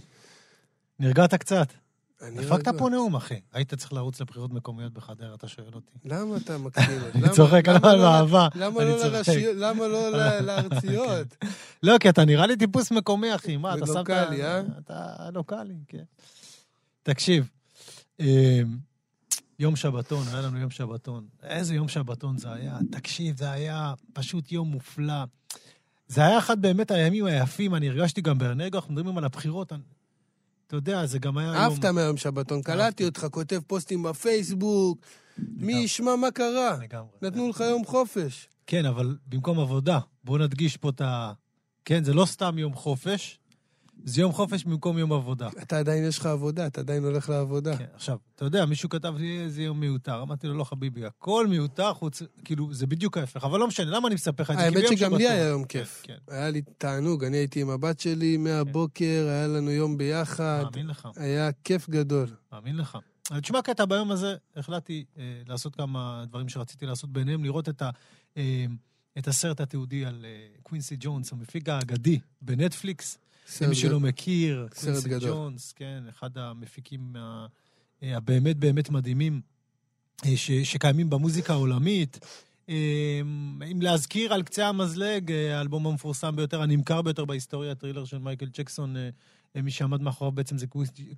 נרגעת 1.01 1.35
קצת? 1.35 1.73
רגוע. 2.23 2.59
פה 2.79 2.89
נאום, 2.91 3.17
אחי. 3.17 3.41
היית 3.53 3.75
צריך 3.75 3.93
לרוץ 3.93 4.21
לבחירות 4.21 4.53
מקומיות 4.53 4.93
בחדרה, 4.93 5.35
אתה 5.35 5.49
שואל 5.49 5.75
אותי. 5.75 5.93
למה 6.05 6.37
אתה 6.37 6.59
מקדים? 6.59 7.01
אני 7.15 7.29
צוחק, 7.29 7.69
למה 7.69 7.95
לא-? 7.95 8.49
למה 8.55 8.83
אני 8.83 8.91
לא? 8.91 9.55
למה 9.55 9.89
לא 9.89 10.11
לארציות? 10.41 11.37
לא, 11.83 11.99
כי 12.01 12.09
אתה 12.09 12.25
נראה 12.25 12.47
לי 12.47 12.57
טיפוס 12.57 12.91
מקומי, 12.91 13.35
אחי. 13.35 13.57
מה, 13.57 13.75
אתה 13.75 13.87
שמת... 13.87 13.97
ולוקאלי, 13.97 14.45
אה? 14.45 14.61
אתה 14.79 15.31
לוקאלי, 15.33 15.75
כן. 15.89 16.05
תקשיב, 17.03 17.49
אה, 18.21 18.61
יום 19.59 19.77
שבתון, 19.77 20.29
היה 20.33 20.41
לנו 20.41 20.59
יום 20.59 20.71
שבתון. 20.71 21.27
איזה 21.43 21.75
יום 21.75 21.89
שבתון 21.89 22.39
זה 22.39 22.53
היה. 22.53 22.79
תקשיב, 22.91 23.37
זה 23.37 23.51
היה 23.51 23.95
פשוט 24.13 24.53
יום 24.53 24.69
מופלא. 24.69 25.25
זה 26.09 26.25
היה 26.27 26.39
אחד 26.39 26.63
באמת 26.63 26.91
הימים 26.91 27.25
היפים, 27.25 27.75
אני 27.75 27.89
הרגשתי 27.89 28.21
גם 28.21 28.39
באנרגיה, 28.39 28.81
אנחנו 28.81 28.95
מדברים 28.95 29.19
על 29.19 29.25
הבחירות. 29.25 29.73
אני- 29.73 29.83
אתה 30.67 30.77
יודע, 30.77 31.07
זה 31.07 31.19
גם 31.19 31.39
היה 31.39 31.47
יום... 31.49 31.57
אהבת 31.57 31.85
מהיום 31.85 32.17
שבתון, 32.17 32.63
קלטתי 32.63 33.05
אותך, 33.05 33.27
כותב 33.31 33.61
פוסטים 33.67 34.03
בפייסבוק. 34.03 34.99
מי 35.39 35.73
ישמע 35.73 36.17
מה 36.17 36.31
קרה? 36.31 36.77
לגמרי. 36.83 37.09
נתנו 37.23 37.49
לך 37.49 37.61
יום 37.61 37.85
חופש. 37.85 38.49
כן, 38.67 38.87
אבל 38.87 39.17
במקום 39.27 39.61
עבודה, 39.61 39.99
בואו 40.25 40.39
נדגיש 40.39 40.77
פה 40.77 40.89
את 40.91 41.01
ה... 41.01 41.33
כן, 41.85 42.05
זה 42.05 42.15
לא 42.15 42.25
סתם 42.27 42.59
יום 42.59 42.75
חופש, 42.75 43.39
זה 44.05 44.21
יום 44.21 44.33
חופש 44.33 44.65
במקום 44.65 44.99
יום 44.99 45.13
עבודה. 45.13 45.49
אתה 45.63 45.79
עדיין 45.79 46.05
יש 46.05 46.19
לך 46.19 46.27
עבודה, 46.27 46.67
אתה 46.67 46.81
עדיין 46.81 47.05
הולך 47.05 47.29
לעבודה. 47.29 47.77
כן, 47.77 47.85
עכשיו, 47.95 48.19
אתה 48.35 48.45
יודע, 48.45 48.67
מישהו 48.67 48.89
כתב 48.89 49.15
לי 49.17 49.41
איזה 49.41 49.63
יום 49.63 49.81
מיותר. 49.81 50.23
אמרתי 50.23 50.47
לו, 50.47 50.55
לא 50.55 50.65
חביבי, 50.65 51.05
הכל 51.05 51.47
מיותר 51.47 51.95
חוץ... 51.95 52.23
כאילו, 52.45 52.73
זה 52.73 52.87
בדיוק 52.87 53.19
ההפך. 53.19 53.45
אבל 53.45 53.61
לא 53.61 53.67
משנה, 53.67 53.91
למה 53.91 54.09
אני 54.09 54.15
מספר 54.15 54.43
לך 54.43 54.51
את 54.51 54.57
זה? 54.57 54.63
האמת 54.63 54.85
שגם 54.89 55.15
לי 55.15 55.29
היה 55.29 55.47
יום 55.47 55.65
כן, 55.65 55.79
כיף. 55.79 56.03
כן, 56.03 56.17
היה 56.29 56.51
לי 56.51 56.63
תענוג, 56.79 57.25
אני 57.25 57.37
הייתי 57.37 57.61
עם 57.61 57.71
הבת 57.71 58.01
שלי 58.01 58.37
מהבוקר, 58.37 59.27
היה 59.29 59.47
לנו 59.47 59.71
יום 59.71 59.99
ביחד. 59.99 60.65
מאמין 60.65 60.87
לך, 60.87 61.09
היה 61.17 61.51
כיף 61.65 61.89
גדול. 61.89 62.29
מאמין 62.53 62.77
לך. 62.77 62.99
תשמע, 63.43 63.63
קטע 63.63 63.85
ביום 63.85 64.11
הזה, 64.11 64.37
החלטתי 64.57 65.05
אה, 65.19 65.43
לעשות 65.47 65.77
כמה 65.77 66.25
דברים 66.29 66.49
שרציתי 66.49 66.87
לעשות, 66.87 67.13
ביניהם 67.13 67.45
לראות 67.45 67.69
את, 67.69 67.83
ה, 67.83 67.91
אה, 68.37 68.67
את 69.19 69.29
הסרט 69.29 69.61
התיעודי 69.61 70.05
על 70.05 70.25
אה, 70.25 70.47
קווינסי 70.63 70.97
ג'ונס, 71.01 71.33
המפיק 71.33 71.69
האגדי 71.69 72.19
בנטפליקס. 72.43 73.19
סרט 73.47 73.67
למי 73.67 73.75
שלא. 73.75 74.01
מכיר, 74.01 74.69
קווינסי. 74.81 75.09
ג'ונס, 75.21 75.73
כן, 75.73 76.03
אחד 76.11 76.39
המפיקים 76.39 77.17
הבאמת 78.03 78.57
באמת 78.57 78.91
מדהימים 78.91 79.41
אה, 80.27 80.37
ש, 80.37 80.51
שקיימים 80.51 81.11
במוזיקה 81.11 81.53
העולמית. 81.53 82.19
אה, 82.69 83.21
אם 83.73 83.83
להזכיר 83.83 84.35
על 84.35 84.43
קצה 84.43 84.69
המזלג, 84.69 85.33
אה, 85.33 85.59
האלבום 85.59 85.87
המפורסם 85.87 86.37
ביותר, 86.37 86.63
הנמכר 86.63 87.03
ביותר 87.03 87.25
בהיסטוריה, 87.25 87.73
ה 87.73 87.77
Thriller 87.77 88.05
של 88.05 88.19
מייקל 88.19 88.47
ג'קסון, 88.59 88.97
מי 89.55 89.71
שעמד 89.71 90.03
מאחוריו 90.03 90.33
בעצם 90.33 90.59
זה 90.59 90.67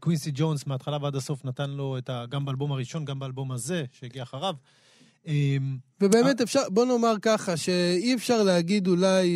קווינסי- 0.01 0.31
ג'ונס, 0.35 0.67
מההתחלה 0.67 0.99
ועד 1.03 1.17
הסוף 1.17 1.45
נתן 1.45 1.71
לו 1.71 1.99
את 1.99 2.09
ה... 2.09 2.25
גם 2.29 2.45
באלבום 2.45 2.73
הראשון, 2.73 3.05
גם 3.05 3.19
באלבום 3.19 3.53
הזה, 3.53 3.85
שהגיע 3.93 4.23
אחריו. 4.23 4.55
ובאמת 6.01 6.41
אפשר, 6.41 6.61
בוא 6.71 6.85
נאמר 6.85 7.15
ככה, 7.23 7.57
שאי 7.57 8.15
אפשר 8.15 8.43
להגיד 8.43 8.89
אולי, 8.89 9.27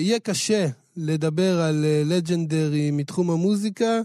יהיה 0.00 0.20
קשה 0.20 0.66
לדבר 0.96 1.60
על 1.60 1.84
אה, 1.84 2.02
legendary 2.06 2.90
מתחום 2.90 3.30
המוזיקה, 3.30 4.00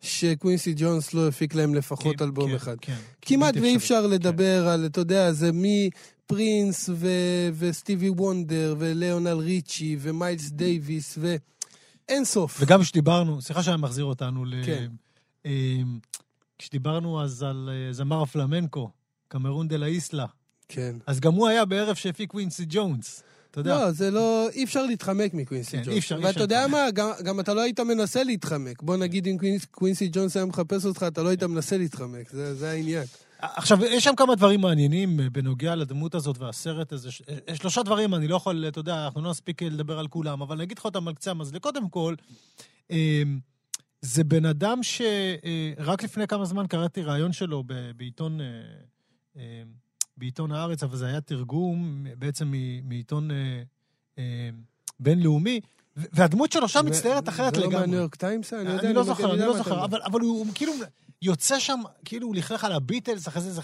שקווינסי 0.00 0.74
ג'ונס 0.76 1.14
לא 1.14 1.28
הפיק 1.28 1.54
להם 1.54 1.74
לפחות 1.74 2.16
כן, 2.16 2.24
אלבום 2.24 2.50
כן, 2.50 2.56
אחד. 2.56 2.76
כן. 2.80 2.96
כמעט 3.22 3.54
ואי. 3.56 3.76
אפשר 3.76 4.06
לדבר 4.06 4.68
על, 4.68 4.86
אתה 4.86 5.00
יודע, 5.00 5.32
זה 5.32 5.50
מפרינס 5.52 6.88
ו- 6.92 7.48
וסטיבי 7.58 8.10
וונדר 8.10 8.74
וליאונל 8.78 9.38
ריצ'י 9.38 9.96
ומיילס 10.00 10.50
דייוויס 10.50 11.18
ואין 11.20 12.24
סוף. 12.24 12.58
וגם 12.60 12.82
כשדיברנו, 12.82 13.42
סליחה 13.42 13.62
שאני 13.62 13.82
מחזיר 13.82 14.04
אותנו 14.04 14.44
ל... 14.44 14.54
כן. 14.66 14.88
אמ, 15.44 15.98
כשדיברנו 16.58 17.22
אז 17.22 17.42
על 17.42 17.70
אה, 17.72 17.92
זמר 17.92 18.22
הפלמנקו, 18.22 18.90
קמרון 19.28 19.68
דה 19.68 19.76
לה 19.76 19.86
איסלה, 19.86 20.26
כן. 20.68 20.96
אז 21.06 21.20
גם 21.20 21.34
הוא 21.34 21.48
היה 21.48 21.64
בערב 21.64 21.94
שהפיק 21.94 22.30
קווינסי 22.30 22.64
ג'ונס. 22.68 23.22
אתה 23.50 23.60
יודע, 23.60 23.78
לא, 23.78 23.90
זה 23.90 24.10
לא, 24.10 24.48
אי 24.52 24.64
אפשר 24.64 24.82
להתחמק 24.86 25.34
מקווינסי 25.34 25.70
כן, 25.76 25.82
ג'ונס. 25.82 25.94
אי 25.94 25.98
אפשר, 25.98 26.14
אי 26.14 26.20
ואתה 26.20 26.30
אפשר 26.30 26.40
יודע 26.40 26.66
להתחמק. 26.66 26.80
מה, 26.80 26.90
גם, 26.90 27.10
גם 27.24 27.40
אתה 27.40 27.54
לא 27.54 27.60
היית 27.60 27.80
מנסה 27.80 28.22
להתחמק. 28.24 28.82
בוא 28.82 28.96
נגיד 28.96 29.26
אם 29.26 29.38
קווינס, 29.38 29.64
קווינסי 29.64 30.08
ג'ונס 30.12 30.36
היה 30.36 30.46
מחפש 30.46 30.84
אותך, 30.84 31.04
אתה 31.08 31.22
לא 31.22 31.28
היית 31.28 31.42
מנסה 31.42 31.78
להתחמק, 31.78 32.30
זה, 32.30 32.54
זה 32.54 32.70
העניין. 32.70 33.04
עכשיו, 33.38 33.84
יש 33.84 34.04
שם 34.04 34.14
כמה 34.16 34.34
דברים 34.34 34.60
מעניינים 34.60 35.20
אה, 35.20 35.30
בנוגע 35.30 35.74
לדמות 35.74 36.14
הזאת 36.14 36.38
והסרט 36.38 36.92
הזה. 36.92 37.10
ש- 37.10 37.22
אה, 37.48 37.56
שלושה 37.56 37.82
דברים, 37.82 38.14
אני 38.14 38.28
לא 38.28 38.36
יכול, 38.36 38.64
אתה 38.68 38.78
יודע, 38.78 39.04
אנחנו 39.04 39.22
לא 39.22 39.30
נספיק 39.30 39.62
אה, 39.62 39.68
לדבר 39.68 39.98
על 39.98 40.08
כולם, 40.08 40.42
אבל 40.42 40.56
אני 40.56 40.64
אגיד 40.64 40.78
לך 40.78 40.84
אותם 40.84 41.08
על 41.08 41.14
קצה 41.14 41.30
המזלג. 41.30 41.60
קודם 41.60 41.88
כל, 41.88 42.14
אמ, 42.90 43.38
זה 44.02 44.24
בן 44.24 44.44
אדם 44.46 44.80
שרק 44.82 46.02
לפני 46.02 46.26
כמה 46.26 46.44
זמן 46.44 46.66
קראתי 46.66 47.02
ראיון 47.02 47.32
שלו 47.32 47.64
בעיתון, 47.96 48.40
אה, 48.40 48.46
אה, 49.36 49.62
בעיתון 50.18 50.52
הארץ, 50.52 50.82
אבל 50.82 50.96
זה 50.96 51.06
היה 51.06 51.20
תרגום 51.20 52.06
בעצם 52.18 52.52
מעיתון 52.84 53.30
אה, 53.30 53.62
אה, 54.18 54.50
בינלאומי, 55.00 55.60
והדמות 55.96 56.52
שלו 56.52 56.68
שם 56.68 56.86
מצטיירת 56.86 57.28
אחרת 57.28 57.54
זה 57.54 57.60
לא 57.60 57.66
לגמרי. 57.66 57.80
מהניו 57.80 57.98
יורק 57.98 58.14
טיימס? 58.14 58.52
אני 58.52 58.70
יודע, 58.70 58.86
אני 58.86 58.92
לא 58.94 59.02
זוכר, 59.04 59.34
אני 59.34 59.40
לא 59.40 59.56
זוכר. 59.56 59.84
אבל 59.84 60.02
אבל 60.02 60.20
הוא 60.20 60.46
כאילו 60.54 60.72
יוצא 61.22 61.58
שם, 61.58 61.80
כאילו 62.04 62.26
הוא 62.26 62.34
לכלך 62.34 62.64
על 62.64 62.72
הביטלס, 62.72 63.28
אחרי 63.28 63.42
זה 63.42 63.52
זה... 63.52 63.62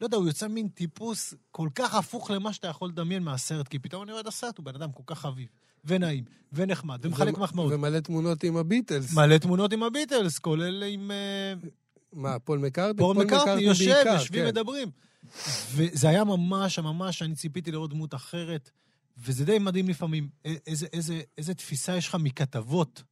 לא 0.00 0.06
יודע, 0.06 0.16
הוא 0.16 0.26
יוצא 0.26 0.48
מין 0.48 0.68
טיפוס 0.68 1.34
כל 1.50 1.68
כך 1.74 1.94
הפוך 1.94 2.30
למה 2.30 2.52
שאתה 2.52 2.68
יכול 2.68 2.88
לדמיין 2.88 3.22
מהסרט, 3.22 3.68
כי 3.68 3.78
פתאום 3.78 4.02
אני 4.02 4.10
רואה 4.12 4.20
את 4.20 4.26
הסרט, 4.26 4.58
הוא 4.58 4.64
בן 4.66 4.74
אדם 4.74 4.92
כל 4.92 5.02
כך 5.06 5.18
חביב, 5.18 5.46
ונעים, 5.84 6.24
ונחמד, 6.52 7.06
ומחלק 7.06 7.34
ומ- 7.36 7.42
מחמאות. 7.42 7.72
ומלא 7.72 8.00
תמונות 8.00 8.44
עם 8.44 8.56
הביטלס. 8.56 9.14
מלא 9.14 9.38
תמונות 9.38 9.72
עם 9.72 9.82
הביטלס, 9.82 10.38
כולל 10.38 10.82
עם 10.82 11.10
אה, 11.10 11.54
מה, 12.12 12.38
פול 12.38 12.58
מקארטני? 12.58 12.98
פול 12.98 13.16
מקארטני, 13.16 13.62
יושב, 13.62 14.02
יושבים, 14.06 14.42
כן. 14.42 14.48
מדברים. 14.48 14.90
וזה 15.74 16.08
היה 16.08 16.24
ממש, 16.24 16.78
ממש, 16.78 17.22
אני 17.22 17.34
ציפיתי 17.34 17.72
לראות 17.72 17.90
דמות 17.90 18.14
אחרת, 18.14 18.70
וזה 19.18 19.44
די 19.44 19.58
מדהים 19.58 19.88
לפעמים, 19.88 20.28
איזה, 20.44 20.86
איזה, 20.92 21.20
איזה 21.38 21.54
תפיסה 21.54 21.96
יש 21.96 22.08
לך 22.08 22.14
מכתבות, 22.14 23.02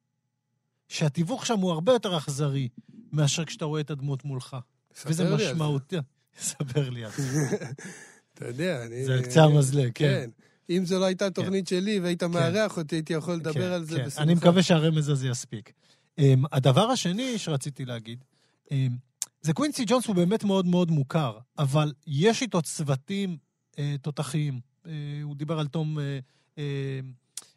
שהתיווך 0.89 1.47
שם 1.47 1.59
הוא 1.59 1.73
הרבה 1.73 1.93
יותר 1.93 2.17
אכזרי 2.17 2.69
מאשר 3.13 3.45
כשאתה 3.45 3.65
רואה 3.65 3.81
את 3.81 3.91
הדמות 3.91 4.25
מולך. 4.25 4.57
וזה. 5.07 5.35
משמעותי. 5.35 5.97
ספר 6.41 6.91
לי 6.91 7.05
על 7.05 7.11
זה. 7.17 7.57
אתה 8.35 8.49
יודע, 8.49 8.87
אני... 8.87 9.05
זה 9.05 9.15
על 9.15 9.23
קצה 9.23 9.45
המזלג, 9.45 9.91
כן. 9.95 10.05
כן. 10.05 10.31
אם 10.71 10.85
זו 10.85 10.99
לא 10.99 11.05
הייתה 11.05 11.31
תוכנית 11.31 11.69
שלי 11.69 12.01
והיית 12.01 12.23
מארח 12.23 12.77
אותי, 12.77 12.97
הייתי 12.97 13.13
יכול 13.13 13.35
לדבר 13.35 13.53
כן, 13.53 13.61
על 13.61 13.85
זה 13.85 13.97
כן. 13.97 14.07
בשמחה. 14.07 14.23
אני 14.23 14.35
מקווה 14.35 14.63
שהרמז 14.63 15.09
הזה 15.09 15.29
יספיק. 15.29 15.73
Um, 16.21 16.23
הדבר 16.53 16.91
השני 16.91 17.39
שרציתי 17.39 17.85
להגיד, 17.85 18.25
um, 18.65 18.73
זה 19.47 19.53
קווינסי 19.53 19.85
ג'ונס 19.87 20.07
הוא 20.07 20.17
באמת 20.17 20.45
מאוד 20.45 20.67
מאוד 20.67 20.91
מוכר, 20.91 21.39
אבל 21.59 21.93
יש 22.07 22.43
איתו 22.43 22.63
צוותים 22.63 23.37
uh, 23.73 23.79
תותחיים. 24.03 24.61
Uh, 24.85 24.89
הוא 25.23 25.37
דיבר 25.37 25.59
על 25.59 25.67
תום, 25.67 25.99
uh, 25.99 26.01
uh, 26.55 26.59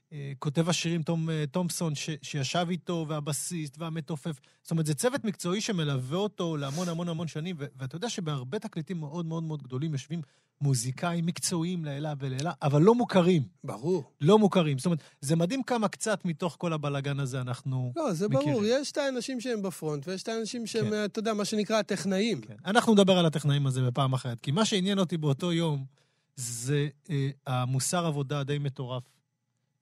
uh, 0.10 0.14
כותב 0.40 0.70
השירים, 0.70 1.04
תום 1.04 1.30
uh, 1.30 1.32
תומפסון, 1.52 1.96
ש, 1.96 2.10
שישב 2.22 2.66
איתו, 2.70 3.06
והבסיסט 3.10 3.78
והמתופף. 3.78 4.40
זאת 4.62 4.72
אומרת, 4.72 4.86
זה 4.86 4.94
צוות 4.94 5.24
מקצועי 5.24 5.62
שמלווה 5.62 6.18
אותו 6.18 6.58
להמון 6.58 6.90
המון 6.90 7.10
המון 7.10 7.28
שנים, 7.28 7.56
ו- 7.60 7.66
ואתה 7.76 7.96
יודע 7.96 8.10
שבהרבה 8.10 8.60
תקליטים 8.60 9.00
מאוד 9.00 9.26
מאוד 9.26 9.44
מאוד 9.44 9.64
גדולים 9.64 9.94
יושבים 9.94 10.22
מוזיקאים 10.62 11.26
מקצועיים 11.26 11.86
לעילה 11.86 12.14
ולעילה, 12.20 12.52
אבל 12.62 12.82
לא 12.82 12.96
מוכרים. 12.96 13.44
ברור. 13.64 14.04
לא 14.22 14.40
מוכרים. 14.40 14.78
זאת 14.78 14.86
אומרת, 14.86 15.00
זה 15.22 15.36
מדהים 15.36 15.64
כמה 15.64 15.88
קצת 15.88 16.26
מתוך 16.26 16.56
כל 16.60 16.74
הבלגן 16.74 17.20
הזה 17.20 17.42
אנחנו... 17.42 17.94
לא, 17.96 18.14
זה 18.14 18.28
מכירים. 18.28 18.54
ברור. 18.54 18.64
יש 18.66 18.92
את 18.92 18.98
האנשים 18.98 19.42
שהם 19.42 19.62
בפרונט, 19.62 20.08
ויש 20.08 20.24
את 20.24 20.28
האנשים 20.28 20.68
שהם, 20.68 20.90
כן. 20.90 21.06
אתה 21.06 21.20
יודע, 21.20 21.34
מה 21.34 21.46
שנקרא 21.46 21.78
הטכנאים. 21.80 22.42
כן. 22.42 22.56
אנחנו 22.66 22.94
נדבר 22.94 23.18
על 23.18 23.26
הטכנאים 23.26 23.68
הזה 23.68 23.82
בפעם 23.82 24.14
אחרת, 24.14 24.40
כי 24.42 24.52
מה 24.52 24.66
שעניין 24.66 25.00
אותי 25.00 25.18
באותו 25.18 25.54
יום 25.54 25.86
זה 26.36 26.88
אה, 27.10 27.30
המוסר 27.48 28.06
עבודה 28.06 28.40
הדי 28.40 28.58
מטורף. 28.58 29.04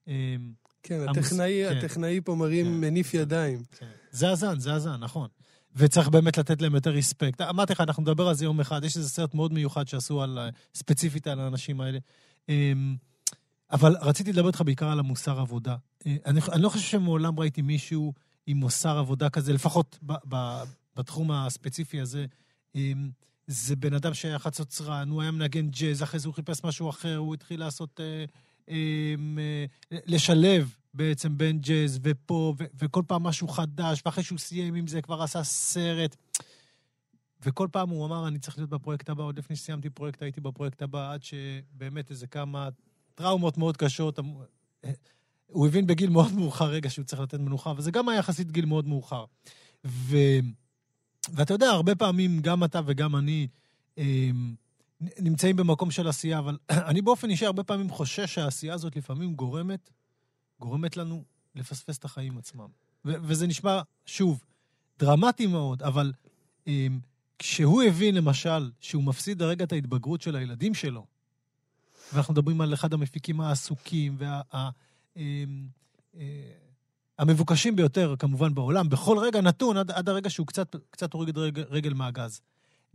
אה, 0.07 0.35
כן, 0.83 0.99
המוס- 1.07 1.17
הטכנאי, 1.17 1.63
כן. 1.69 1.77
הטכנאי 1.77 2.21
פה 2.23 2.35
מרים, 2.35 2.65
כן, 2.65 2.71
מניף 2.71 3.11
כן. 3.11 3.17
ידיים. 3.17 3.63
כן. 3.79 3.85
זה 4.11 4.29
הזן, 4.31 4.59
זה 4.59 4.73
הזן, 4.73 4.95
נכון. 4.99 5.27
וצריך 5.77 6.09
באמת 6.09 6.37
לתת 6.37 6.61
להם 6.61 6.75
יותר 6.75 6.89
ריספקט. 6.89 7.41
אמרתי 7.41 7.73
לך, 7.73 7.81
אנחנו 7.81 8.03
נדבר 8.03 8.27
על 8.27 8.35
זה 8.35 8.45
יום 8.45 8.59
אחד, 8.59 8.83
יש 8.83 8.97
איזה 8.97 9.09
סרט 9.09 9.33
מאוד 9.33 9.53
מיוחד 9.53 9.87
שעשו 9.87 10.21
על, 10.21 10.39
אה, 10.39 10.49
ספציפית 10.75 11.27
על 11.27 11.39
האנשים 11.39 11.81
האלה. 11.81 11.99
אמ, 12.49 12.95
אבל 13.71 13.95
רציתי 14.01 14.33
לדבר 14.33 14.47
איתך 14.47 14.61
בעיקר 14.65 14.89
על 14.89 14.99
המוסר 14.99 15.39
עבודה. 15.39 15.75
אה, 16.07 16.15
אני, 16.25 16.39
אני 16.51 16.61
לא 16.61 16.69
חושב 16.69 16.85
שמעולם 16.85 17.39
ראיתי 17.39 17.61
מישהו 17.61 18.13
עם 18.47 18.57
מוסר 18.57 18.97
עבודה 18.97 19.29
כזה, 19.29 19.53
לפחות 19.53 19.99
ב, 20.03 20.13
ב, 20.29 20.63
בתחום 20.95 21.31
הספציפי 21.31 22.01
הזה. 22.01 22.25
אמ, 22.75 23.09
זה 23.47 23.75
בן 23.75 23.93
אדם 23.93 24.13
שהיה 24.13 24.39
חצוצרן, 24.39 25.09
הוא 25.09 25.21
היה 25.21 25.31
מנגן 25.31 25.67
ג'אז, 25.69 26.03
אחרי 26.03 26.19
זה 26.19 26.27
הוא 26.27 26.35
חיפש 26.35 26.63
משהו 26.63 26.89
אחר, 26.89 27.17
הוא 27.17 27.33
התחיל 27.33 27.59
לעשות... 27.59 27.99
אה, 27.99 28.25
אמ, 28.69 29.39
לשלב 29.91 30.75
בעצם 30.97 31.37
בין 31.37 31.59
ג'אז 31.59 31.99
ופופ, 32.03 32.55
ו- 32.59 32.65
וכל 32.79 33.03
פעם 33.07 33.23
משהו 33.23 33.47
חדש, 33.47 34.01
ואחרי 34.05 34.23
שהוא 34.23 34.39
סיים 34.39 34.75
עם 34.75 34.87
זה 34.87 35.01
כבר 35.01 35.21
עשה 35.21 35.43
סרט. 35.43 36.15
וכל 37.45 37.67
פעם 37.71 37.89
הוא 37.89 38.05
אמר, 38.05 38.27
אני 38.27 38.39
צריך 38.39 38.57
להיות 38.57 38.69
בפרויקט 38.69 39.09
הבא, 39.09 39.23
עוד 39.23 39.37
לפני 39.39 39.55
שסיימתי 39.55 39.89
פרויקט, 39.89 40.21
הייתי 40.21 40.41
בפרויקט 40.41 40.81
הבא, 40.81 41.13
עד 41.13 41.23
שבאמת 41.23 42.11
איזה 42.11 42.27
כמה 42.27 42.69
טראומות 43.15 43.57
מאוד 43.57 43.77
קשות. 43.77 44.19
אמ- 44.19 44.35
אה, 44.85 44.91
הוא 45.47 45.67
הבין 45.67 45.87
בגיל 45.87 46.09
מאוד 46.09 46.33
מאוחר 46.33 46.65
רגע 46.69 46.89
שהוא 46.89 47.05
צריך 47.05 47.21
לתת 47.21 47.39
מנוחה, 47.39 47.73
וזה 47.77 47.91
גם 47.91 48.09
היה 48.09 48.19
יחסית 48.19 48.51
גיל 48.51 48.65
מאוד 48.65 48.87
מאוחר. 48.87 49.25
ו... 49.85 50.17
ואתה 51.33 51.53
יודע, 51.53 51.69
הרבה 51.69 51.95
פעמים, 51.95 52.39
גם 52.39 52.63
אתה 52.63 52.81
וגם 52.85 53.15
אני, 53.15 53.47
נ- 53.97 54.55
נמצאים 55.19 55.55
במקום 55.55 55.91
של 55.91 56.07
עשייה, 56.07 56.39
אבל 56.39 56.57
אני 56.89 57.01
באופן 57.01 57.29
אישי 57.29 57.45
הרבה 57.45 57.63
פעמים 57.63 57.89
חושש 57.89 58.33
שהעשייה 58.33 58.73
הזאת 58.73 58.95
לפעמים 58.95 59.33
גורמת, 59.33 59.89
גורמת 60.59 60.97
לנו 60.97 61.23
לפספס 61.55 61.97
את 61.97 62.05
החיים 62.05 62.37
עצמם. 62.37 62.67
וזה 63.05 63.47
נשמע, 63.47 63.81
שוב, 64.05 64.43
דרמטי 64.99 65.47
מאוד, 65.47 65.83
אבל 65.83 66.13
אמ, 66.67 66.99
כשהוא 67.39 67.83
הבין, 67.83 68.15
למשל, 68.15 68.71
שהוא 68.79 69.03
מפסיד 69.03 69.41
הרגע 69.41 69.65
את 69.65 69.71
ההתבגרות 69.71 70.21
של 70.21 70.35
הילדים 70.35 70.73
שלו, 70.73 71.05
ואנחנו 72.13 72.33
מדברים 72.33 72.61
על 72.61 72.73
אחד 72.73 72.93
המפיקים 72.93 73.41
העסוקים 73.41 74.15
וה... 74.19 74.41
ה- 74.53 74.69
אמ, 75.17 75.67
אה, 76.17 76.21
ביותר, 77.75 78.15
כמובן, 78.19 78.53
בעולם, 78.53 78.89
בכל 78.89 79.17
רגע 79.19 79.41
נתון, 79.41 79.77
עד, 79.77 79.91
עד 79.91 80.09
הרגע 80.09 80.29
שהוא 80.29 80.47
קצת, 80.47 80.75
קצת 80.91 81.13
הוריד 81.13 81.37
רגל, 81.37 81.63
רגל 81.69 81.93
מהגז. 81.93 82.41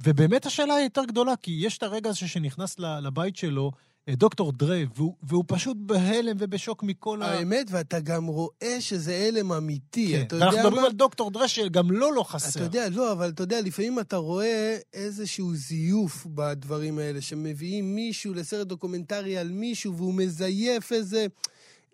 ובאמת 0.00 0.46
השאלה 0.46 0.74
היא 0.74 0.84
יותר 0.84 1.04
גדולה, 1.04 1.36
כי 1.36 1.58
יש 1.60 1.78
את 1.78 1.82
הרגע 1.82 2.10
הזה 2.10 2.28
שנכנס 2.28 2.78
לבית 2.78 3.36
שלו, 3.36 3.72
דוקטור 4.10 4.52
דרי, 4.52 4.86
והוא, 4.96 5.14
והוא 5.22 5.44
פשוט 5.46 5.76
בהלם 5.80 6.36
ובשוק 6.38 6.82
מכל 6.82 7.22
ה... 7.22 7.26
האמת, 7.26 7.66
ואתה 7.70 8.00
גם 8.00 8.26
רואה 8.26 8.76
שזה 8.80 9.14
הלם 9.16 9.52
אמיתי. 9.52 10.12
כן. 10.12 10.22
אתה 10.22 10.36
יודע 10.36 10.50
מדברים 10.50 10.82
מה? 10.82 10.86
על 10.86 10.92
דוקטור 10.92 11.30
דרי 11.30 11.48
שגם 11.48 11.90
לו 11.90 12.12
לא 12.12 12.22
חסר. 12.22 12.50
אתה 12.50 12.66
יודע, 12.66 12.88
לא, 12.88 13.12
אבל 13.12 13.28
אתה 13.28 13.42
יודע, 13.42 13.60
לפעמים 13.60 13.98
אתה 13.98 14.16
רואה 14.16 14.76
איזשהו 14.94 15.54
זיוף 15.54 16.26
בדברים 16.26 16.98
האלה, 16.98 17.20
שמביאים 17.20 17.94
מישהו 17.94 18.34
לסרט 18.34 18.66
דוקומנטרי 18.66 19.38
על 19.38 19.48
מישהו, 19.48 19.96
והוא 19.96 20.14
מזייף 20.14 20.92
איזה... 20.92 21.26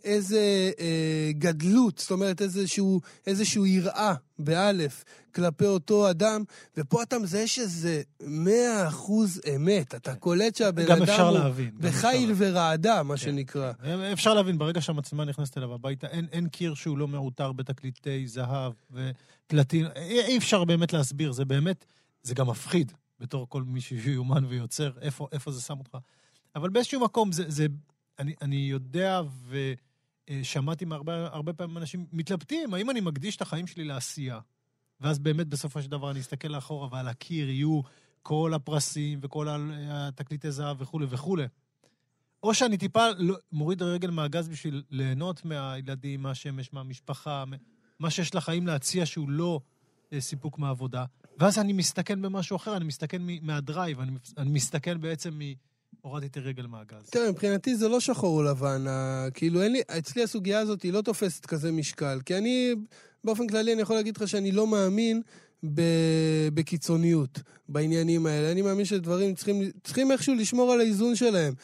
איזה 0.04 0.70
אה, 0.80 1.30
גדלות, 1.32 1.98
זאת 1.98 2.10
אומרת 2.10 2.42
איזשהו, 2.42 3.00
איזשהו 3.26 3.66
יראה, 3.66 4.14
באלף, 4.38 5.04
כלפי 5.34 5.66
אותו 5.66 6.10
אדם, 6.10 6.44
ופה 6.76 7.02
אתה 7.02 7.18
מזהה 7.18 7.46
שזה 7.46 8.02
מאה 8.20 8.88
אחוז 8.88 9.40
אמת. 9.56 9.94
אתה 9.94 10.14
קולט 10.14 10.56
שהבן 10.56 10.82
אדם 10.82 11.02
אפשר 11.02 11.28
הוא 11.28 11.38
להבין. 11.38 11.70
בחיל. 11.78 12.32
ורעדה, 12.36 13.02
מה 13.02 13.14
כן, 13.14 13.20
שנקרא. 13.20 13.72
כן. 13.72 14.00
אפשר 14.00 14.34
להבין, 14.34 14.58
ברגע 14.58 14.80
שהמצלמה 14.80 15.24
נכנסת 15.24 15.58
אליו 15.58 15.74
הביתה, 15.74 16.06
אין, 16.06 16.26
אין 16.32 16.48
קיר 16.48 16.74
שהוא 16.74 16.98
לא 16.98 17.08
מעוטר 17.08 17.52
בתקליטי 17.52 18.26
זהב 18.26 18.72
ופלטין. 18.90 19.86
אי, 19.96 20.20
אי 20.20 20.38
אפשר 20.38 20.64
באמת 20.64 20.92
להסביר, 20.92 21.32
זה 21.32 21.44
באמת, 21.44 21.84
זה 22.22 22.34
גם 22.34 22.46
מפחיד 22.46 22.92
בתור 23.20 23.46
כל 23.48 23.62
מי 23.62 23.80
שיומן 23.80 24.44
ויוצר, 24.44 24.90
איפה, 25.00 25.28
איפה 25.32 25.52
זה 25.52 25.60
שם 25.60 25.78
אותך. 25.78 25.98
אבל 26.56 26.70
באיזשהו 26.70 27.00
מקום, 27.00 27.32
זה, 27.32 27.44
זה 27.48 27.66
אני, 28.18 28.34
אני 28.42 28.56
יודע 28.56 29.20
ושמעתי 30.30 30.84
מהרבה 30.84 31.26
הרבה 31.26 31.52
פעמים 31.52 31.78
אנשים 31.78 32.06
מתלבטים, 32.12 32.74
האם 32.74 32.90
אני 32.90 33.00
מקדיש 33.00 33.36
את 33.36 33.42
החיים 33.42 33.66
שלי 33.66 33.84
לעשייה? 33.84 34.40
ואז 35.00 35.18
באמת 35.18 35.46
בסופו 35.46 35.82
של 35.82 35.90
דבר 35.90 36.10
אני 36.10 36.20
אסתכל 36.20 36.48
לאחורה 36.48 36.88
ועל 36.92 37.08
הקיר 37.08 37.50
יהיו 37.50 37.80
כל 38.22 38.54
הפרסים 38.54 39.18
וכל 39.22 39.48
התקליטי 39.90 40.50
זהב 40.50 40.76
וכולי 40.80 41.06
וכולי. 41.10 41.44
או 42.42 42.54
שאני 42.54 42.76
טיפה 42.78 43.06
לא- 43.18 43.36
מוריד 43.52 43.82
רגל 43.82 44.10
מהגז 44.10 44.48
בשביל 44.48 44.82
ליהנות 44.90 45.44
מהילדים, 45.44 46.22
מהשמש, 46.22 46.72
מהמשפחה, 46.72 47.44
מה 47.98 48.10
שיש 48.10 48.34
לחיים 48.34 48.66
להציע 48.66 49.06
שהוא 49.06 49.30
לא 49.30 49.60
אה, 50.12 50.20
סיפוק 50.20 50.58
מהעבודה. 50.58 51.04
ואז 51.38 51.58
אני 51.58 51.72
מסתכן 51.72 52.22
במשהו 52.22 52.56
אחר, 52.56 52.76
אני 52.76 52.84
מסתכן 52.84 53.22
מהדרייב, 53.42 54.00
אני, 54.00 54.12
אני 54.38 54.50
מסתכן 54.50 55.00
בעצם. 55.00 55.40
הורדתי 56.00 56.40
רגל 56.40 56.66
מהגז. 56.66 57.10
תראה, 57.10 57.30
מבחינתי 57.30 57.76
זה 57.76 57.88
לא 57.88 58.00
שחור 58.00 58.38
או 58.38 58.42
לבן. 58.42 58.84
כאילו, 59.34 59.62
אין 59.62 59.72
לי, 59.72 59.80
אצלי 59.98 60.22
הסוגיה 60.22 60.60
הזאת 60.60 60.82
היא 60.82 60.92
לא 60.92 61.00
תופסת 61.00 61.46
כזה 61.46 61.72
משקל. 61.72 62.20
כי 62.24 62.38
אני, 62.38 62.74
באופן 63.24 63.46
כללי, 63.46 63.72
אני 63.72 63.82
יכול 63.82 63.96
להגיד 63.96 64.16
לך 64.16 64.28
שאני 64.28 64.52
לא 64.52 64.66
מאמין 64.66 65.22
בקיצוניות 66.54 67.40
בעניינים 67.68 68.26
האלה. 68.26 68.52
אני 68.52 68.62
מאמין 68.62 68.84
שדברים 68.84 69.34
צריכים, 69.34 69.62
צריכים 69.84 70.12
איכשהו 70.12 70.34
לשמור 70.34 70.72
על 70.72 70.80
האיזון 70.80 71.16
שלהם. 71.16 71.54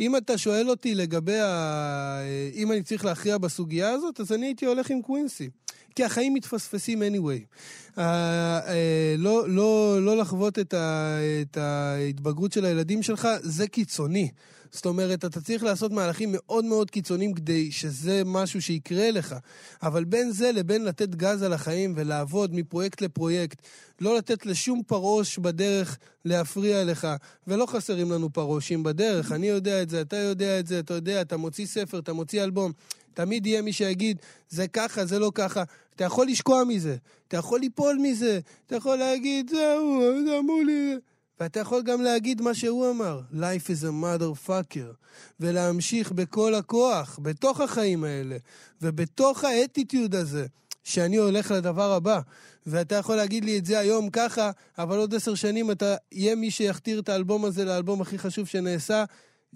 אם 0.00 0.16
אתה 0.16 0.38
שואל 0.38 0.70
אותי 0.70 0.94
לגבי 0.94 1.40
ה... 1.40 2.18
אם 2.54 2.72
אני 2.72 2.82
צריך 2.82 3.04
להכריע 3.04 3.38
בסוגיה 3.38 3.90
הזאת, 3.90 4.20
אז 4.20 4.32
אני 4.32 4.46
הייתי 4.46 4.66
הולך 4.66 4.90
עם 4.90 5.02
קווינסי. 5.02 5.50
כי 5.94 6.04
החיים 6.04 6.34
מתפספסים 6.34 7.02
anyway. 7.02 7.56
אה, 7.98 8.60
אה, 8.68 9.14
לא, 9.18 9.48
לא, 9.48 9.98
לא 10.02 10.16
לחוות 10.16 10.58
את, 10.58 10.74
ה, 10.74 11.16
את 11.42 11.56
ההתבגרות 11.56 12.52
של 12.52 12.64
הילדים 12.64 13.02
שלך, 13.02 13.28
זה 13.40 13.68
קיצוני. 13.68 14.28
זאת 14.72 14.86
אומרת, 14.86 15.24
אתה 15.24 15.40
צריך 15.40 15.62
לעשות 15.62 15.92
מהלכים 15.92 16.28
מאוד 16.32 16.64
מאוד 16.64 16.90
קיצוניים 16.90 17.34
כדי 17.34 17.72
שזה 17.72 18.22
משהו 18.26 18.62
שיקרה 18.62 19.10
לך. 19.10 19.34
אבל 19.82 20.04
בין 20.04 20.30
זה 20.30 20.52
לבין 20.52 20.84
לתת 20.84 21.08
גז 21.08 21.42
על 21.42 21.52
החיים 21.52 21.92
ולעבוד 21.96 22.54
מפרויקט 22.54 23.00
לפרויקט, 23.00 23.62
לא 24.00 24.16
לתת 24.16 24.46
לשום 24.46 24.82
פרוש 24.86 25.38
בדרך 25.38 25.98
להפריע 26.24 26.84
לך, 26.84 27.08
ולא 27.46 27.66
חסרים 27.66 28.10
לנו 28.10 28.32
פרושים 28.32 28.82
בדרך, 28.82 29.32
אני 29.32 29.46
יודע 29.46 29.82
את 29.82 29.90
זה, 29.90 30.00
אתה 30.00 30.16
יודע 30.16 30.60
את 30.60 30.66
זה, 30.66 30.78
אתה 30.78 30.94
יודע, 30.94 31.20
אתה 31.20 31.36
מוציא 31.36 31.66
ספר, 31.66 31.98
אתה 31.98 32.12
מוציא 32.12 32.44
אלבום. 32.44 32.72
תמיד 33.14 33.46
יהיה 33.46 33.62
מי 33.62 33.72
שיגיד, 33.72 34.18
זה 34.48 34.68
ככה, 34.68 35.04
זה 35.06 35.18
לא 35.18 35.32
ככה. 35.34 35.62
אתה 35.96 36.04
יכול 36.04 36.26
לשקוע 36.26 36.64
מזה, 36.64 36.96
אתה 37.28 37.36
יכול 37.36 37.60
ליפול 37.60 37.98
מזה, 38.02 38.40
אתה 38.66 38.76
יכול 38.76 38.96
להגיד, 38.96 39.50
זהו, 39.50 40.00
זה 40.26 40.38
אמרו 40.38 40.62
לי... 40.62 40.96
ואתה 41.42 41.60
יכול 41.60 41.82
גם 41.82 42.02
להגיד 42.02 42.40
מה 42.40 42.54
שהוא 42.54 42.90
אמר, 42.90 43.20
Life 43.32 43.66
is 43.66 43.84
a 43.84 44.04
motherfucker, 44.04 45.06
ולהמשיך 45.40 46.12
בכל 46.12 46.54
הכוח, 46.54 47.18
בתוך 47.22 47.60
החיים 47.60 48.04
האלה, 48.04 48.36
ובתוך 48.82 49.44
האטיטיוד 49.44 50.14
הזה, 50.14 50.46
שאני 50.84 51.16
הולך 51.16 51.50
לדבר 51.50 51.92
הבא. 51.92 52.20
ואתה 52.66 52.94
יכול 52.94 53.16
להגיד 53.16 53.44
לי 53.44 53.58
את 53.58 53.66
זה 53.66 53.78
היום 53.78 54.10
ככה, 54.10 54.50
אבל 54.78 54.98
עוד 54.98 55.14
עשר 55.14 55.34
שנים 55.34 55.70
אתה, 55.70 55.96
יהיה 56.12 56.34
מי 56.34 56.50
שיכתיר 56.50 57.00
את 57.00 57.08
האלבום 57.08 57.44
הזה 57.44 57.64
לאלבום 57.64 58.00
הכי 58.00 58.18
חשוב 58.18 58.46
שנעשה 58.46 59.04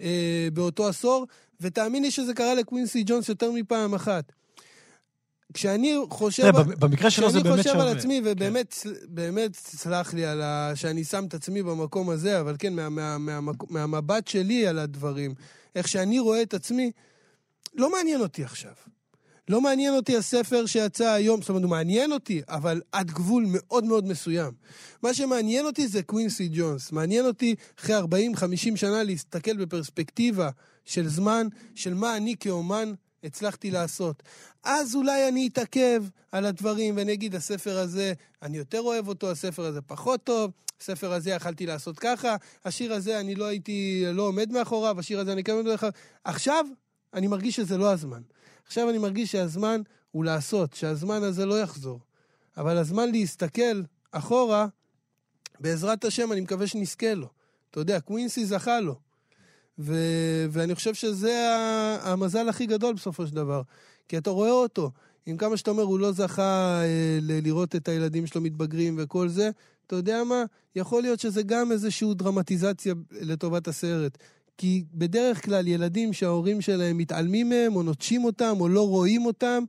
אה, 0.00 0.48
באותו 0.52 0.88
עשור, 0.88 1.26
ותאמין 1.60 2.02
לי 2.02 2.10
שזה 2.10 2.34
קרה 2.34 2.54
לקווינסי 2.54 3.02
ג'ונס 3.06 3.28
יותר 3.28 3.50
מפעם 3.50 3.94
אחת. 3.94 4.32
כשאני 5.54 5.94
חושב... 6.10 6.42
תראה, 6.50 6.64
במ- 6.64 6.80
במקרה 6.80 7.10
שלו 7.10 7.30
זה 7.30 7.40
באמת 7.40 7.60
כשאני 7.60 7.62
שווה. 7.62 7.74
חושב 7.74 7.88
על 7.88 7.98
עצמי, 7.98 8.20
ובאמת, 8.24 8.74
באמת, 9.08 9.54
סלח 9.56 10.14
לי 10.14 10.24
על 10.26 10.42
ה... 10.42 10.72
שאני 10.74 11.04
שם 11.04 11.24
את 11.28 11.34
עצמי 11.34 11.62
במקום 11.62 12.10
הזה, 12.10 12.40
אבל 12.40 12.56
כן, 12.58 12.72
מה, 12.74 12.88
מה, 12.88 13.18
מה, 13.18 13.52
מהמבט 13.70 14.28
שלי 14.28 14.66
על 14.66 14.78
הדברים, 14.78 15.34
איך 15.74 15.88
שאני 15.88 16.18
רואה 16.18 16.42
את 16.42 16.54
עצמי, 16.54 16.90
לא 17.74 17.92
מעניין 17.92 18.20
אותי 18.20 18.44
עכשיו. 18.44 18.72
לא 19.48 19.60
מעניין 19.60 19.94
אותי 19.94 20.16
הספר 20.16 20.66
שיצא 20.66 21.08
היום, 21.08 21.40
זאת 21.40 21.48
אומרת, 21.48 21.62
הוא 21.62 21.70
מעניין 21.70 22.12
אותי, 22.12 22.42
אבל 22.48 22.80
עד 22.92 23.10
גבול 23.10 23.44
מאוד 23.48 23.84
מאוד 23.84 24.06
מסוים. 24.06 24.52
מה 25.02 25.14
שמעניין 25.14 25.66
אותי 25.66 25.88
זה 25.88 26.02
קווינסי 26.02 26.48
ג'ונס. 26.52 26.92
מעניין 26.92 27.26
אותי 27.26 27.54
אחרי 27.80 27.96
40-50 27.98 28.76
שנה 28.76 29.02
להסתכל 29.02 29.56
בפרספקטיבה 29.56 30.50
של 30.84 31.08
זמן, 31.08 31.46
של 31.74 31.94
מה 31.94 32.16
אני 32.16 32.34
כאומן 32.40 32.92
הצלחתי 33.26 33.70
לעשות. 33.70 34.22
אז 34.64 34.94
אולי 34.94 35.28
אני 35.28 35.48
אתעכב 35.52 36.04
על 36.32 36.44
הדברים 36.44 36.96
ואני 36.96 37.12
אגיד, 37.12 37.34
הספר 37.34 37.78
הזה, 37.78 38.12
אני 38.42 38.58
יותר 38.58 38.80
אוהב 38.80 39.08
אותו, 39.08 39.30
הספר 39.30 39.64
הזה 39.64 39.82
פחות 39.82 40.24
טוב, 40.24 40.50
הספר 40.80 41.12
הזה 41.12 41.30
יכלתי 41.30 41.66
לעשות 41.66 41.98
ככה, 41.98 42.36
השיר 42.64 42.92
הזה 42.92 43.20
אני 43.20 43.34
לא 43.34 43.44
הייתי, 43.44 44.04
לא 44.12 44.22
עומד 44.22 44.52
מאחוריו, 44.52 45.00
השיר 45.00 45.20
הזה 45.20 45.32
אני 45.32 45.44
כן 45.44 45.52
עומד 45.52 45.64
מאחוריו. 45.64 45.92
עכשיו, 46.24 46.66
אני 47.14 47.26
מרגיש 47.26 47.56
שזה 47.56 47.78
לא 47.78 47.92
הזמן. 47.92 48.22
עכשיו 48.66 48.90
אני 48.90 48.98
מרגיש 48.98 49.32
שהזמן 49.32 49.80
הוא 50.10 50.24
לעשות, 50.24 50.74
שהזמן 50.74 51.22
הזה 51.22 51.46
לא 51.46 51.60
יחזור. 51.60 52.00
אבל 52.56 52.76
הזמן 52.76 53.10
להסתכל 53.12 53.82
אחורה, 54.12 54.66
בעזרת 55.60 56.04
השם, 56.04 56.32
אני 56.32 56.40
מקווה 56.40 56.66
שנזכה 56.66 57.14
לו. 57.14 57.28
אתה 57.70 57.80
יודע, 57.80 58.00
קווינסי 58.00 58.46
זכה 58.46 58.80
לו. 58.80 59.05
ו- 59.78 60.46
ואני 60.50 60.74
חושב 60.74 60.94
שזה 60.94 61.56
המזל 62.02 62.48
הכי 62.48 62.66
גדול 62.66 62.94
בסופו 62.94 63.26
של 63.26 63.34
דבר. 63.34 63.62
כי 64.08 64.18
אתה 64.18 64.30
רואה 64.30 64.50
אותו, 64.50 64.90
עם 65.26 65.36
כמה 65.36 65.56
שאתה 65.56 65.70
אומר, 65.70 65.82
הוא 65.82 65.98
לא 65.98 66.12
זכה 66.12 66.80
אה, 66.82 67.18
ל- 67.22 67.40
לראות 67.46 67.76
את 67.76 67.88
הילדים 67.88 68.26
שלו 68.26 68.40
מתבגרים 68.40 68.94
וכל 68.98 69.28
זה, 69.28 69.50
אתה 69.86 69.96
יודע 69.96 70.24
מה? 70.24 70.44
יכול 70.76 71.02
להיות 71.02 71.20
שזה 71.20 71.42
גם 71.42 71.72
איזושהי 71.72 72.14
דרמטיזציה 72.14 72.94
לטובת 73.20 73.68
הסרט. 73.68 74.18
כי 74.58 74.84
בדרך 74.94 75.44
כלל 75.44 75.68
ילדים 75.68 76.12
שההורים 76.12 76.60
שלהם 76.60 76.98
מתעלמים 76.98 77.48
מהם, 77.48 77.76
או 77.76 77.82
נוטשים 77.82 78.24
אותם, 78.24 78.56
או 78.60 78.68
לא 78.68 78.88
רואים 78.88 79.26
אותם, 79.26 79.64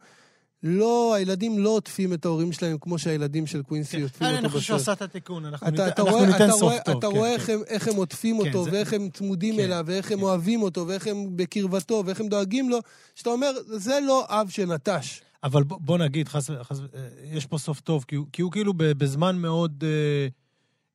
לא, 0.64 1.14
הילדים 1.14 1.60
לא 1.60 1.70
עוטפים 1.70 2.14
את 2.14 2.26
ההורים 2.26 2.52
שלהם 2.52 2.78
כמו 2.82 3.00
שהילדים 3.00 3.48
של 3.48 3.62
קווינסי 3.64 4.02
עוטפים 4.02 4.28
אני 4.28 4.38
אותו 4.38 4.50
חושב 4.50 4.62
שהוא 4.66 4.78
בסרט. 4.78 4.88
עשה 4.98 5.06
את 5.06 5.10
התיקון, 5.10 5.46
אנחנו 5.46 5.68
ניתן- 5.72 6.52
סוף 6.52 6.74
טוב. 6.86 6.98
אתה 6.98 7.08
כן, 7.12 7.18
רואה 7.18 7.30
כן. 7.46 7.60
איך, 7.68 7.88
הם, 7.88 7.96
עוטפים 7.96 8.42
כן, 8.44 8.48
אותו, 8.48 8.72
ואיך 8.72 8.94
הם 8.94 9.10
צמודים 9.10 9.56
כן, 9.56 9.64
אליו, 9.64 9.84
ואיך 9.88 10.12
הם 10.12 10.18
כן. 10.18 10.24
אוהבים 10.24 10.62
אותו, 10.62 10.88
ואיך 10.88 11.08
הם 11.08 11.18
בקרבתו, 11.36 12.04
ואיך 12.06 12.20
הם 12.20 12.28
דואגים 12.28 12.70
לו, 12.70 12.80
שאתה 13.16 13.30
אומר, 13.30 13.52
זה 13.66 14.00
לא 14.08 14.26
אב 14.30 14.50
שנטש. 14.50 15.22
אבל 15.44 15.64
בוא, 15.64 15.98
נגיד, 15.98 16.28
חס, 16.28 16.50
אה, 16.50 16.56
יש 17.24 17.46
פה 17.46 17.58
סוף 17.58 17.80
טוב, 17.80 18.06
כי 18.08 18.42
הוא, 18.42 18.52
כאילו 18.52 18.74
בזמן 18.78 19.36
מאוד, 19.38 19.84
אה, 19.88 20.28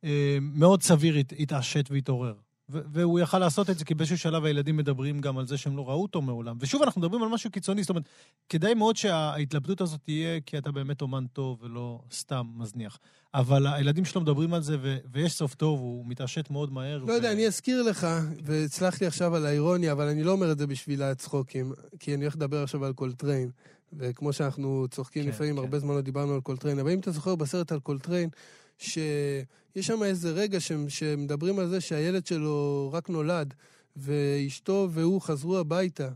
אה, 0.04 0.38
סביר 0.82 1.16
הת, 1.18 1.32
התעשת 1.38 1.88
והתעורר. 1.90 2.34
והוא 2.72 3.20
יכל 3.20 3.38
לעשות 3.38 3.70
את 3.70 3.78
זה, 3.78 3.84
כי 3.84 3.94
באיזשהו 3.94 4.18
שלב 4.18 4.44
הילדים 4.44 4.76
מדברים 4.76 5.20
גם 5.20 5.38
על 5.38 5.46
זה 5.46 5.58
שהם 5.58 5.76
לא 5.76 5.88
ראו 5.88 6.02
אותו 6.02 6.22
מעולם. 6.22 6.56
ושוב, 6.60 6.82
אנחנו 6.82 7.00
מדברים 7.00 7.22
על 7.22 7.28
משהו 7.28 7.50
קיצוני, 7.50 7.82
זאת 7.82 7.90
אומרת, 7.90 8.04
כדאי 8.48 8.74
מאוד 8.74 8.96
שההתלבטות 8.96 9.80
הזאת 9.80 10.00
תהיה 10.04 10.40
כי 10.40 10.58
אתה 10.58 10.72
באמת 10.72 11.02
אומן 11.02 11.26
טוב 11.32 11.58
ולא 11.62 12.00
סתם 12.12 12.46
מזניח. 12.56 12.98
אבל 13.34 13.66
הילדים 13.66 14.04
שלו 14.04 14.20
מדברים 14.20 14.54
על 14.54 14.62
זה, 14.62 14.76
ו- 14.82 14.96
ויש 15.12 15.32
סוף 15.32 15.54
טוב, 15.54 15.80
הוא 15.80 16.04
מתעשת 16.06 16.50
מאוד 16.50 16.72
מהר. 16.72 16.98
לא 16.98 17.12
ו- 17.12 17.14
יודע, 17.14 17.32
אני 17.32 17.46
אזכיר 17.46 17.82
לך, 17.82 18.06
וסלח 18.44 19.00
לי 19.00 19.06
עכשיו 19.06 19.36
על 19.36 19.46
האירוניה, 19.46 19.92
אבל 19.92 20.08
אני 20.08 20.24
לא 20.24 20.32
אומר 20.32 20.52
את 20.52 20.58
זה 20.58 20.66
בשביל 20.66 21.02
הצחוקים, 21.02 21.72
כי 21.98 22.14
אני 22.14 22.24
הולך 22.24 22.36
לדבר 22.36 22.62
עכשיו 22.62 22.84
על 22.84 22.92
קולטריין, 22.92 23.50
וכמו 23.92 24.32
שאנחנו 24.32 24.86
צוחקים 24.90 25.22
כן, 25.22 25.28
לפעמים, 25.28 25.54
כן. 25.54 25.60
הרבה 25.60 25.78
זמן 25.78 25.94
לא 25.94 26.00
דיברנו 26.00 26.34
על 26.34 26.40
קולטריין, 26.40 26.78
אבל 26.78 26.90
אם 26.90 26.98
אתה 26.98 27.10
זוכר 27.10 27.34
בסרט 27.34 27.72
על 27.72 27.80
קולטריין, 27.80 28.30
שיש 28.78 29.46
שם 29.86 30.02
איזה 30.02 30.30
רגע 30.30 30.60
שהם- 30.60 30.88
שמדברים 30.88 31.58
על 31.58 31.68
זה 31.68 31.80
שהילד 31.80 32.26
שלו 32.26 32.90
רק 32.92 33.08
נולד, 33.08 33.54
ואשתו 33.96 34.88
והוא 34.92 35.20
חזרו 35.20 35.58
הביתה, 35.58 36.08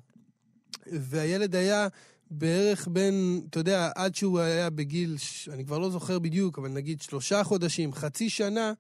והילד 0.87 1.55
היה 1.57 1.89
בערך 2.31 2.89
בין, 2.91 3.41
אתה 3.51 3.61
יודע, 3.61 3.91
עד 3.95 4.15
שהוא 4.15 4.39
היה 4.41 4.71
בגיל, 4.71 5.17
ש- 5.19 5.49
אני 5.49 5.65
כבר 5.65 5.79
לא 5.79 5.91
זוכר 5.91 6.19
בדיוק, 6.19 6.59
אבל 6.59 6.69
נגיד 6.69 7.01
שלושה 7.01 7.45
חודשים, 7.45 7.93
חצי 7.93 8.31
שנה, 8.31 8.73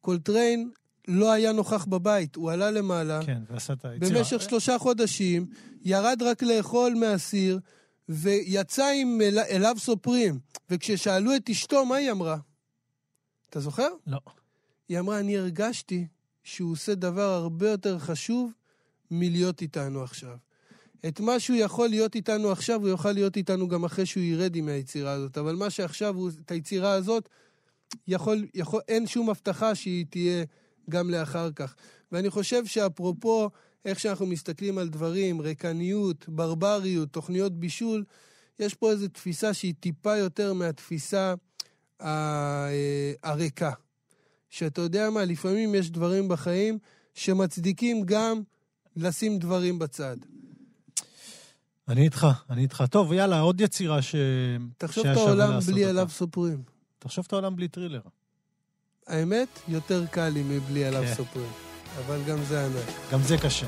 קולטריין 0.00 0.70
לא 1.08 1.32
היה 1.32 1.52
נוכח 1.52 1.84
בבית, 1.84 2.36
הוא 2.36 2.50
עלה 2.50 2.70
למעלה, 2.70 3.20
כן, 3.26 3.42
ועשה 3.50 3.72
את 3.72 3.84
היצירה. 3.84 4.18
במשך 4.18 4.40
שלושה 4.42 4.78
חודשים, 4.78 5.46
ירד 5.84 6.22
רק 6.22 6.42
לאכול 6.42 6.94
מהסיר, 6.94 7.58
ויצא 8.08 8.92
עם 9.00 9.20
A, 9.22 9.38
A 9.38 9.46
Love 9.46 9.76
Supreme. 9.78 10.38
וכששאלו 10.70 11.36
את 11.36 11.50
אשתו, 11.50 11.86
מה 11.86 11.96
היא 11.96 12.10
אמרה? 12.10 12.36
אתה 13.50 13.60
זוכר? 13.60 13.88
לא. 14.06 14.18
היא 14.88 14.98
אמרה, 14.98 15.20
אני 15.20 15.38
הרגשתי 15.38 16.06
שהוא 16.42 16.72
עושה 16.72 16.94
דבר 16.94 17.30
הרבה 17.30 17.70
יותר 17.70 17.98
חשוב 17.98 18.52
מלהיות 19.10 19.62
איתנו 19.62 20.02
עכשיו. 20.02 20.36
את 21.08 21.20
מה 21.20 21.40
שהוא 21.40 21.56
יכול 21.56 21.88
להיות 21.88 22.14
איתנו 22.14 22.50
עכשיו, 22.52 22.80
הוא 22.80 22.88
יוכל 22.88 23.12
להיות 23.12 23.36
איתנו 23.36 23.68
גם 23.68 23.84
אחרי 23.84 24.06
שהוא 24.06 24.22
ירד 24.22 24.56
עם 24.56 24.68
היצירה 24.68 25.12
הזאת. 25.12 25.38
אבל 25.38 25.56
מה 25.56 25.70
שעכשיו, 25.70 26.16
הוא, 26.16 26.30
את 26.44 26.50
היצירה 26.50 26.92
הזאת, 26.92 27.28
יכול, 28.08 28.46
יכול, 28.54 28.80
אין 28.88 29.06
שום 29.06 29.30
הבטחה 29.30 29.74
שהיא 29.74 30.06
תהיה 30.10 30.44
גם 30.90 31.10
לאחר 31.10 31.52
כך. 31.52 31.74
ואני 32.12 32.30
חושב 32.30 32.66
שאפרופו 32.66 33.50
איך 33.84 34.00
שאנחנו 34.00 34.26
מסתכלים 34.26 34.78
על 34.78 34.88
דברים, 34.88 35.40
ריקניות, 35.40 36.28
ברבריות, 36.28 37.08
תוכניות 37.12 37.52
בישול, 37.60 38.04
יש 38.58 38.74
פה 38.74 38.90
איזו 38.90 39.08
תפיסה 39.08 39.54
שהיא 39.54 39.74
טיפה 39.80 40.16
יותר 40.16 40.52
מהתפיסה 40.52 41.34
הריקה. 43.22 43.70
שאתה 44.50 44.80
יודע 44.80 45.10
מה, 45.10 45.24
לפעמים 45.24 45.74
יש 45.74 45.90
דברים 45.90 46.28
בחיים 46.28 46.78
שמצדיקים 47.14 48.02
גם 48.04 48.42
לשים 48.96 49.38
דברים 49.38 49.78
בצד. 49.78 50.16
אני 51.88 52.04
איתך, 52.04 52.26
אני 52.50 52.62
איתך. 52.62 52.84
טוב, 52.90 53.12
יאללה, 53.12 53.40
עוד 53.40 53.60
יצירה 53.60 54.02
ש... 54.02 54.14
תחשוב 54.78 55.06
את 55.06 55.16
העולם 55.16 55.60
בלי 55.66 55.80
אותה. 55.80 55.90
עליו 55.90 56.08
סופרים. 56.08 56.62
תחשוב 56.98 57.24
את 57.26 57.32
העולם 57.32 57.56
בלי 57.56 57.68
טרילר. 57.68 58.00
האמת, 59.06 59.48
יותר 59.68 60.06
קל 60.06 60.28
לי 60.28 60.42
מבלי 60.42 60.84
עליו 60.84 61.02
כן. 61.02 61.14
סופרים. 61.14 61.50
אבל 61.98 62.20
גם 62.28 62.38
זה 62.44 62.60
האמת. 62.60 62.84
גם 63.12 63.22
זה 63.22 63.36
קשה. 63.38 63.66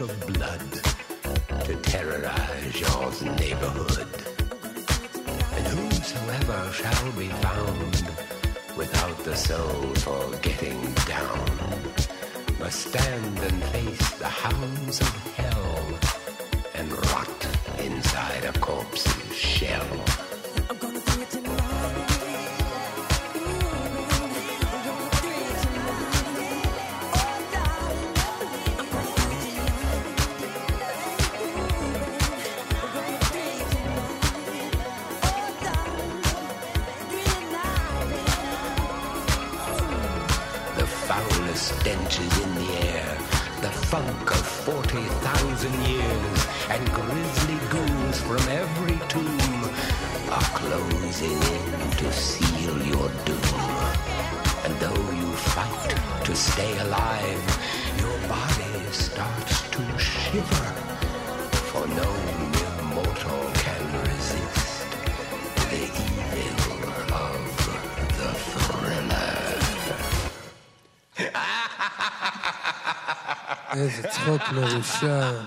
Search 0.00 0.10
of 0.10 0.26
blood 0.26 1.64
to 1.64 1.76
terrorize 1.76 2.80
your 2.80 3.34
neighborhood. 3.36 4.08
And 5.54 5.66
whosoever 5.66 6.72
shall 6.72 7.12
be 7.12 7.28
found 7.28 8.04
without 8.76 9.18
the 9.24 9.36
soul 9.36 9.94
for 9.96 10.36
getting 10.38 10.80
down 11.06 11.50
must 12.58 12.86
stand 12.88 13.38
and 13.38 13.64
face 13.64 14.10
the 14.18 14.28
hounds 14.28 15.00
of 15.00 15.34
hell 15.36 15.59
מרושע. 74.60 75.42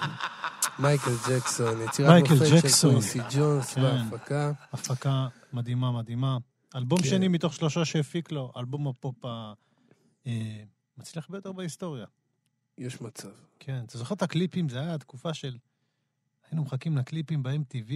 מייקל 0.79 1.11
ג'קסון, 1.29 1.81
יצירת 1.81 2.23
מופת 2.29 2.45
של. 2.61 2.87
קווינסי 2.87 3.19
ג'ונס 3.35 3.73
כן. 3.73 3.81
בהפקה. 3.81 4.51
הפקה 4.73 5.27
מדהימה, 5.53 5.91
מדהימה. 5.91 6.37
אלבום 6.75 6.99
כן. 6.99 7.09
שני 7.09 7.27
מתוך 7.27 7.53
שלושה 7.53 7.85
שהפיק 7.85 8.31
לו, 8.31 8.51
אלבום 8.57 8.87
הפופ 8.87 9.25
המצליח 10.97 11.27
ביותר 11.29 11.51
בהיסטוריה. 11.51 12.05
יש 12.77 13.01
מצב. 13.01 13.29
כן, 13.59 13.83
אתה 13.85 13.97
זוכר 13.97 14.15
את 14.15 14.21
הקליפים? 14.21 14.69
זה 14.69 14.79
היה 14.79 14.93
התקופה 14.93 15.33
של... 15.33 15.57
היינו 16.51 16.63
מחכים 16.63 16.97
לקליפים 16.97 17.43
ב-MTV, 17.43 17.93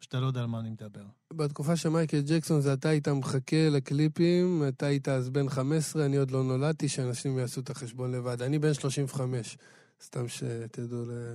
שאתה 0.00 0.20
לא 0.20 0.26
יודע 0.26 0.40
על 0.40 0.46
מה 0.46 0.60
אני 0.60 0.70
מדבר. 0.70 1.04
בתקופה 1.32 1.76
של 1.76 1.88
מייקל 1.88 2.20
ג'קסון 2.20 2.60
זה 2.60 2.72
אתה 2.72 2.88
היית 2.88 3.08
מחכה 3.08 3.68
לקליפים, 3.70 4.62
אתה 4.68 4.86
היית 4.86 5.08
אז 5.08 5.30
בן 5.30 5.48
15, 5.48 6.06
אני 6.06 6.16
עוד 6.16 6.30
לא 6.30 6.42
נולדתי, 6.44 6.88
שאנשים 6.88 7.38
יעשו 7.38 7.60
את 7.60 7.70
החשבון 7.70 8.12
לבד. 8.12 8.42
אני 8.42 8.58
בן 8.58 8.74
35, 8.74 9.56
סתם 10.02 10.28
שתדעו 10.28 11.04
ל... 11.04 11.34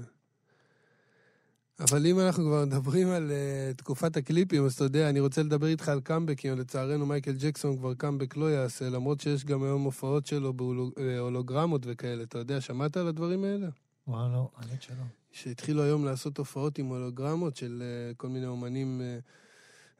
אבל 1.80 2.06
אם 2.06 2.20
אנחנו 2.20 2.44
כבר 2.44 2.66
מדברים 2.66 3.08
על 3.10 3.32
uh, 3.32 3.78
תקופת 3.78 4.18
הקליפים, 4.18 4.66
אז 4.66 4.74
אתה 4.74 4.84
יודע, 4.84 5.10
אני 5.10 5.20
רוצה 5.20 5.44
לדבר 5.44 5.68
איתך 5.68 5.90
על 5.90 6.02
קאמבקים, 6.02 6.60
לצערנו 6.60 7.06
מייקל 7.06 7.36
ג'קסון 7.40 7.78
כבר 7.78 7.94
קאמבק 7.94 8.38
לא 8.38 8.52
יעשה, 8.52 8.90
למרות 8.90 9.22
שיש 9.22 9.46
גם 9.46 9.64
היום 9.64 9.82
הופעות 9.82 10.26
שלו 10.26 10.54
בהולוגרמות 10.54 11.82
וכאלה. 11.86 12.24
אתה 12.24 12.38
יודע, 12.38 12.62
שמעת 12.62 12.98
על 12.98 13.08
הדברים 13.08 13.44
האלה? 13.44 13.68
וואלה, 14.08 14.34
לא, 14.34 14.50
האמת 14.56 14.82
שלא. 14.82 15.04
שהתחילו 15.32 15.84
היום 15.84 16.06
לעשות 16.06 16.38
הופעות 16.38 16.78
עם 16.78 16.86
הולוגרמות 16.86 17.56
של 17.56 17.84
uh, 17.84 18.16
כל 18.18 18.28
מיני 18.28 18.46
אומנים 18.46 19.02
uh, 19.02 19.26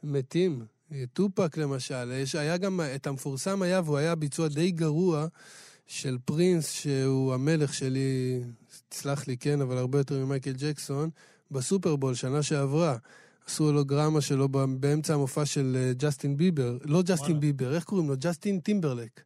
מתים. 0.04 0.66
אה, 0.92 1.04
טופק 1.14 1.58
למשל, 1.58 2.12
יש, 2.12 2.36
היה 2.36 2.58
גם, 2.58 2.80
את 2.96 3.08
המפורסם 3.08 3.62
היה, 3.62 3.82
והוא 3.86 3.98
היה 3.98 4.16
ביצוע 4.16 4.48
די 4.48 4.72
גרוע, 4.72 5.28
של 5.88 6.18
פרינס, 6.26 6.72
שהוא 6.72 7.34
המלך 7.34 7.74
שלי, 7.74 8.40
תסלח 8.90 9.28
לי, 9.28 9.38
כן, 9.38 9.62
אבל 9.62 9.78
הרבה 9.78 9.98
יותר 9.98 10.26
ממייקל 10.26 10.54
ג'קסון, 10.58 11.10
בסופרבול, 11.52 12.14
שנה 12.14 12.44
שעברה. 12.44 12.98
עשו 13.48 13.64
הולוגרמה 13.64 14.22
שלו 14.22 14.50
באמצע 14.50 15.14
המופע 15.14 15.46
של 15.46 15.78
אה, 15.80 15.94
ג'סטין 15.94 16.38
ביבר. 16.38 16.78
לא 16.84 17.02
ג'סטין. 17.02 17.40
ביבר, 17.40 17.76
איך 17.76 17.84
קוראים 17.84 18.10
לו? 18.10 18.16
ג'סטין 18.20 18.60
טימברלק. 18.60 19.22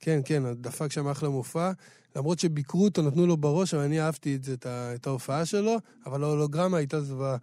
כן, 0.00 0.20
כן, 0.24 0.42
דפק 0.54 0.92
שם 0.92 1.08
אחלה 1.08 1.28
מופע. 1.28 1.72
למרות 2.16 2.38
שביקרו 2.38 2.84
אותו, 2.84 3.02
נתנו 3.02 3.26
לו 3.26 3.36
בראש, 3.36 3.74
אבל 3.74 3.82
אני 3.82 4.00
אהבתי 4.00 4.34
את, 4.34 4.44
זה, 4.44 4.52
את, 4.52 4.66
את 4.66 5.06
ההופעה 5.06 5.46
שלו, 5.46 5.76
אבל 6.06 6.24
ההולוגרמה 6.24 6.76
הייתה 6.76 7.00
זוועה. 7.00 7.36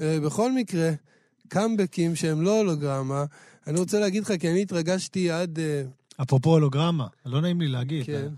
אה, 0.00 0.20
בכל 0.20 0.52
מקרה, 0.52 0.90
קאמבקים 1.48 2.16
שהם 2.16 2.42
לא 2.42 2.58
הולוגרמה, 2.58 3.24
אני 3.66 3.78
רוצה 3.78 4.00
להגיד 4.00 4.22
לך, 4.22 4.32
כי 4.40 4.50
אני 4.50 4.62
התרגשתי 4.62 5.30
עד... 5.30 5.58
אה, 5.58 5.82
אפרופו 6.22 6.50
הולוגרמה, 6.50 7.06
לא 7.26 7.40
נעים 7.40 7.60
לי 7.60 7.68
להגיד. 7.68 8.06
כן. 8.06 8.28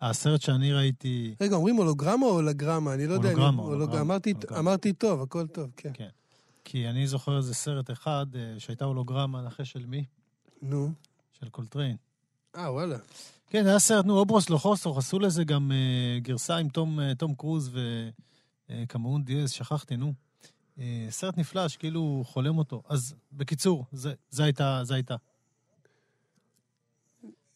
הסרט 0.00 0.40
שאני 0.42 0.72
ראיתי, 0.72 1.34
רגע, 1.40 1.56
אומרים 1.56 1.76
הולוגרמה 1.76 2.26
או 2.26 2.30
הולוגרמה? 2.30 2.94
אני 2.94 3.06
לא 3.06 3.12
יודע. 3.14 3.28
הולוגרמה, 3.28 3.62
הולוג- 3.62 3.72
הולוגרמה, 3.80 4.16
אמרתי- 4.58 4.92
טוב, 4.92 5.22
הכל 5.22 5.46
טוב, 5.46 5.70
כן. 5.76 5.90
כן. 5.94 6.08
כי 6.64 6.88
אני 6.88 7.06
זוכר 7.06 7.36
איזה 7.36 7.54
סרט 7.54 7.90
אחד 7.90 8.26
אה, 8.34 8.54
שהייתה 8.58 8.84
הולוגרמה, 8.84 9.42
נחש 9.42 9.72
של 9.72 9.86
מי? 9.86 10.04
נו. 10.62 10.90
של 11.40 11.48
קולטריין. 11.48 11.96
אה, 12.56 12.72
וואלה. 12.72 12.96
כן, 13.50 13.66
היה 13.66 13.78
סרט, 13.78 14.04
נו, 14.04 14.18
אוברוס 14.18 14.50
לא 14.50 14.56
חוסוך, 14.58 14.98
עשו 14.98 15.18
לזה 15.18 15.44
גם 15.44 15.72
אה, 15.72 16.18
גרסה 16.20 16.56
עם 16.56 16.68
תום, 16.68 17.00
אה, 17.00 17.14
תום 17.14 17.34
קרוז 17.34 17.70
וקמרון 18.70 19.24
דיאז, 19.24 19.50
שכחתי, 19.50 19.96
נו. 19.96 20.12
אה, 20.78 21.06
סרט 21.10 21.38
נפלא, 21.38 21.68
שכאילו 21.68 22.22
חולם 22.26 22.58
אותו. 22.58 22.82
אז 22.88 23.14
בקיצור, 23.32 23.84
זה, 23.92 24.12
זה 24.30 24.44
הייתה, 24.44 24.80
זה 24.82 24.94
הייתה. 24.94 25.14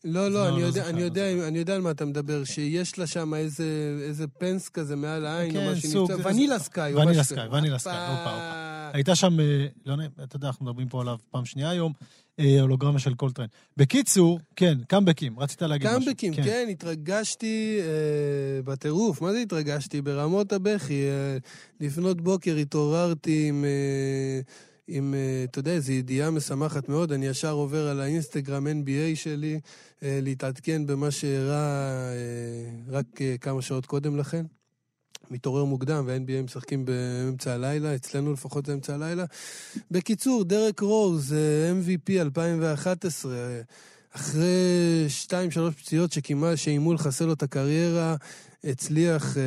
לא, 0.05 0.29
לא, 0.29 0.31
לא, 0.31 0.49
אני 0.49 0.63
לא 0.63 0.67
יודע, 0.67 0.89
אני 0.89 1.01
לא 1.01 1.05
יודע, 1.05 1.49
אני 1.49 1.59
יודע 1.59 1.75
על 1.75 1.81
מה 1.81 1.91
אתה 1.91 2.05
מדבר, 2.05 2.45
שיש 2.45 2.99
לה 2.99 3.07
שם 3.07 3.35
איזה 3.35 3.65
איזה 4.03 4.27
פנס 4.29 4.69
כזה 4.69 4.97
מעל 4.97 5.27
העין, 5.27 5.57
או 5.57 5.61
כן, 5.61 5.67
מה 5.67 5.81
סוג, 5.81 6.09
שנקרא, 6.11 6.23
זה- 6.23 6.29
Vanilla 6.29 6.59
Sky, 6.59 6.93
או 6.93 6.99
ונילה 6.99 7.11
משהו 7.11 7.25
Sky. 7.25 7.49
Vanilla 7.49 7.79
Sky, 7.79 7.93
הופה. 8.09 8.31
הופה. 8.31 8.91
הייתה 8.93 9.15
שם, 9.15 9.41
אה, 9.41 9.45
לא 9.87 9.97
נעים, 9.97 10.11
אתה 10.25 10.37
יודע, 10.37 10.47
אנחנו 10.49 10.67
מדברים 10.67 10.89
פה 10.89 11.01
עליו 11.01 11.17
פעם 11.31 11.45
שנייה 11.45 11.71
היום, 11.71 11.93
אה, 12.41 12.61
הולוגרמה 12.61 12.99
של 12.99 13.15
קולטריין. 13.15 13.49
בקיצור, 13.77 14.41
כן, 14.57 14.79
קאמבקים, 14.89 15.41
רצית 15.41 15.63
להגיד 15.63 15.89
משהו. 15.89 16.01
קאמבקים, 16.01 16.35
כן, 16.35 16.69
התרגשתי 16.71 17.79
אה, 17.81 17.87
בטירוף. 18.65 19.23
מה 19.23 19.33
זה 19.33 19.39
התרגשתי? 19.39 20.03
ברמות 20.03 20.53
הבכי. 20.53 21.03
אה, 21.09 21.37
לפנות 21.81 22.21
בוקר 22.21 22.57
התעוררתי 22.57 23.49
עם, 23.49 23.65
אה, 23.65 24.41
עם 24.89 25.15
אה, 25.15 25.45
אתה 25.45 25.59
יודע, 25.59 25.71
איזו 25.71 25.93
ידיעה 25.93 26.31
משמחת 26.31 26.89
מאוד. 26.89 27.13
אני 27.13 27.27
ישר 27.27 27.53
עובר 27.53 27.89
על 27.89 28.01
האינסטגרם 28.01 28.67
NBA 28.67 29.17
שלי, 29.17 29.61
אה, 30.03 30.19
להתעדכן 30.23 30.87
במה 30.87 31.11
שאירע 31.11 31.55
אה, 31.55 32.71
רק 32.89 33.07
כמה 33.41 33.63
שעות 33.63 33.87
קודם 33.87 34.17
לכן. 34.17 34.47
מתעורר 35.31 35.65
מוקדם, 35.65 36.05
וה-NBA 36.07 36.45
משחקים 36.45 36.85
באמצע 36.85 37.53
הלילה, 37.53 37.95
אצלנו 37.95 38.33
לפחות 38.33 38.67
זה 38.67 38.73
אמצע 38.73 38.95
הלילה. 38.95 39.25
בקיצור, 39.91 40.45
דרק 40.45 40.81
רוז, 40.81 41.35
MVP 41.85 42.21
2011, 42.21 43.33
אה, 43.35 43.61
אחרי 44.13 45.05
שתיים, 45.09 45.51
שלוש 45.51 45.75
פציעות 45.75 46.13
שכמעט 46.13 46.59
שאיימו 46.59 46.95
לחסל 46.95 47.25
לו 47.25 47.33
את 47.33 47.43
הקריירה, 47.43 48.17
הצליח 48.65 49.37
אה, 49.37 49.43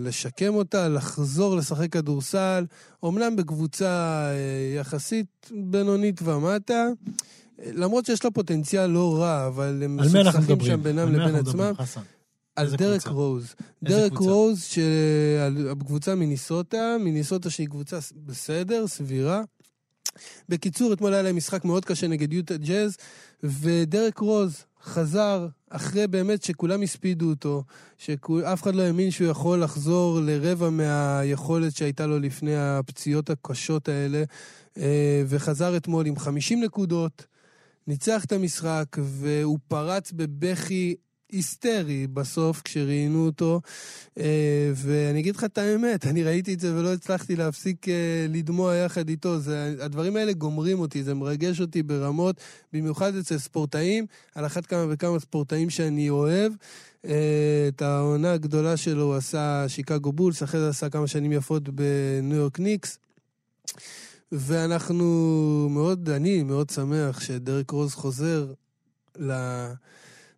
לשקם 0.00 0.54
אותה, 0.54 0.88
לחזור 0.88 1.56
לשחק 1.56 1.92
כדורסל, 1.92 2.66
אומנם 3.02 3.36
בקבוצה 3.36 4.24
אה, 4.30 4.76
יחסית 4.80 5.50
בינונית 5.50 6.20
ומטה, 6.22 6.86
למרות 7.66 8.06
שיש 8.06 8.24
לה 8.24 8.30
פוטנציאל 8.30 8.86
לא 8.86 9.16
רע, 9.18 9.46
אבל 9.46 9.82
הם 9.84 9.96
מסוכסכים? 9.96 10.60
שם 10.60 10.82
בינם 10.82 11.12
לבין 11.12 11.34
עצמם. 11.34 11.72
על 12.56 12.76
דרק 12.76 13.00
קבוצה? 13.00 13.10
רוז. 13.10 13.54
דרק 13.82 14.12
קבוצה? 14.12 14.30
רוז, 14.30 14.62
שהקבוצה 14.62 16.14
מיניסוטה, 16.14 16.96
מיניסוטה 17.00 17.50
שהיא 17.50 17.68
קבוצה 17.68 17.98
בסדר, 18.26 18.86
סבירה. 18.86 19.42
בקיצור, 20.48 20.92
אתמול 20.92 21.14
היה 21.14 21.22
להם 21.22 21.36
משחק 21.36 21.64
מאוד 21.64 21.84
קשה 21.84 22.06
נגד 22.06 22.32
יוטה 22.32 22.56
ג'אז, 22.56 22.96
ודרק 23.42 24.18
רוז 24.18 24.64
חזר 24.84 25.48
אחרי 25.70 26.06
באמת 26.06 26.42
שכולם 26.42 26.82
הספידו 26.82 27.30
אותו, 27.30 27.62
שאף 27.98 28.62
אחד 28.62 28.74
לא 28.74 28.82
האמין 28.82 29.10
שהוא 29.10 29.28
יכול 29.28 29.62
לחזור 29.62 30.20
לרבע 30.20 30.70
מהיכולת 30.70 31.76
שהייתה 31.76 32.06
לו 32.06 32.18
לפני 32.18 32.56
הפציעות 32.56 33.30
הקשות 33.30 33.88
האלה, 33.88 34.22
אה, 34.78 35.22
וחזר 35.28 35.76
אתמול 35.76 36.06
עם 36.06 36.16
50 36.16 36.64
נקודות, 36.64 37.26
ניצח 37.86 38.24
את 38.24 38.32
המשחק, 38.32 38.86
והוא 38.98 39.58
פרץ 39.68 40.12
בבכי 40.12 40.94
היסטרי 41.34 42.06
בסוף 42.06 42.62
כשראיינו 42.62 43.26
אותו, 43.26 43.60
אה, 44.18 44.72
ואני 44.74 45.20
אגיד 45.20 45.36
לך 45.36 45.44
את 45.44 45.58
האמת, 45.58 46.06
אני 46.10 46.22
ראיתי 46.22 46.54
את 46.54 46.60
זה 46.60 46.74
ולא 46.74 46.92
הצלחתי 46.92 47.36
להפסיק 47.36 47.88
אה, 47.88 48.26
לדמוע 48.28 48.74
יחד 48.74 49.08
איתו. 49.08 49.38
זה, 49.38 49.74
הדברים 49.80 50.16
האלה 50.16 50.32
גומרים 50.32 50.80
אותי, 50.80 51.02
זה 51.02 51.14
מרגש 51.14 51.60
אותי 51.60 51.82
ברמות, 51.82 52.36
במיוחד 52.72 53.16
אצל 53.16 53.38
ספורטאים, 53.38 54.06
על 54.34 54.46
אחת 54.46 54.66
כמה 54.66 54.86
וכמה 54.90 55.20
ספורטאים 55.20 55.70
שאני 55.70 56.10
אוהב. 56.10 56.52
אה, 57.04 57.68
את 57.68 57.82
העונה 57.82 58.32
הגדולה 58.32 58.76
שלו 58.76 59.02
הוא 59.02 59.14
עשה 59.14 59.64
שיקגו 59.68 60.12
בולס, 60.12 60.42
אחרי 60.42 60.60
זה 60.60 60.68
עשה 60.68 60.88
כמה 60.88 61.06
שנים 61.06 61.32
יפות 61.32 61.68
בניו 61.68 62.36
יורק 62.36 62.60
ניקס. 62.60 62.98
ואנחנו 64.32 65.04
מאוד, 65.70 66.08
אני 66.08 66.42
מאוד 66.42 66.70
שמח 66.70 67.20
שדרק 67.20 67.70
רוז 67.70 67.94
חוזר 67.94 68.46
ל, 69.18 69.32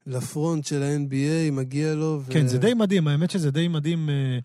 לפרונט 0.06 0.64
של 0.64 0.82
ה-NBA, 0.82 1.52
מגיע 1.52 1.94
לו. 1.94 2.20
ו... 2.26 2.32
כן, 2.32 2.46
זה 2.46 2.58
די 2.58 2.74
מדהים, 2.74 3.08
האמת 3.08 3.30
שזה 3.30 3.50
די 3.50 3.68
מדהים. 3.68 4.10
אה, 4.10 4.38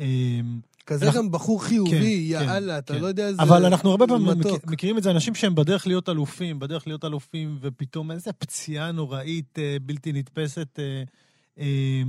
אה, 0.00 0.40
כזה 0.86 1.06
אנחנו- 1.06 1.20
גם 1.22 1.30
בחור 1.30 1.64
חיובי, 1.64 1.90
כן, 1.90 2.00
כן, 2.40 2.48
יאללה, 2.50 2.78
אתה 2.78 2.94
כן. 2.94 3.00
לא 3.00 3.06
יודע 3.06 3.26
איזה... 3.28 3.42
אבל 3.42 3.64
אנחנו 3.64 3.90
הרבה 3.90 4.06
פעמים 4.06 4.26
מתוק. 4.38 4.52
מכיר- 4.52 4.70
מכירים 4.72 4.98
את 4.98 5.02
זה, 5.02 5.10
אנשים 5.10 5.34
שהם 5.34 5.54
בדרך 5.54 5.86
להיות 5.86 6.08
אלופים, 6.08 6.58
בדרך 6.58 6.86
להיות 6.86 7.04
אלופים, 7.04 7.58
ופתאום 7.60 8.10
איזה 8.10 8.32
פציעה 8.32 8.92
נוראית, 8.92 9.58
אה, 9.58 9.76
בלתי 9.82 10.12
נתפסת. 10.12 10.78
אה, 10.78 11.02
אה, 11.58 12.02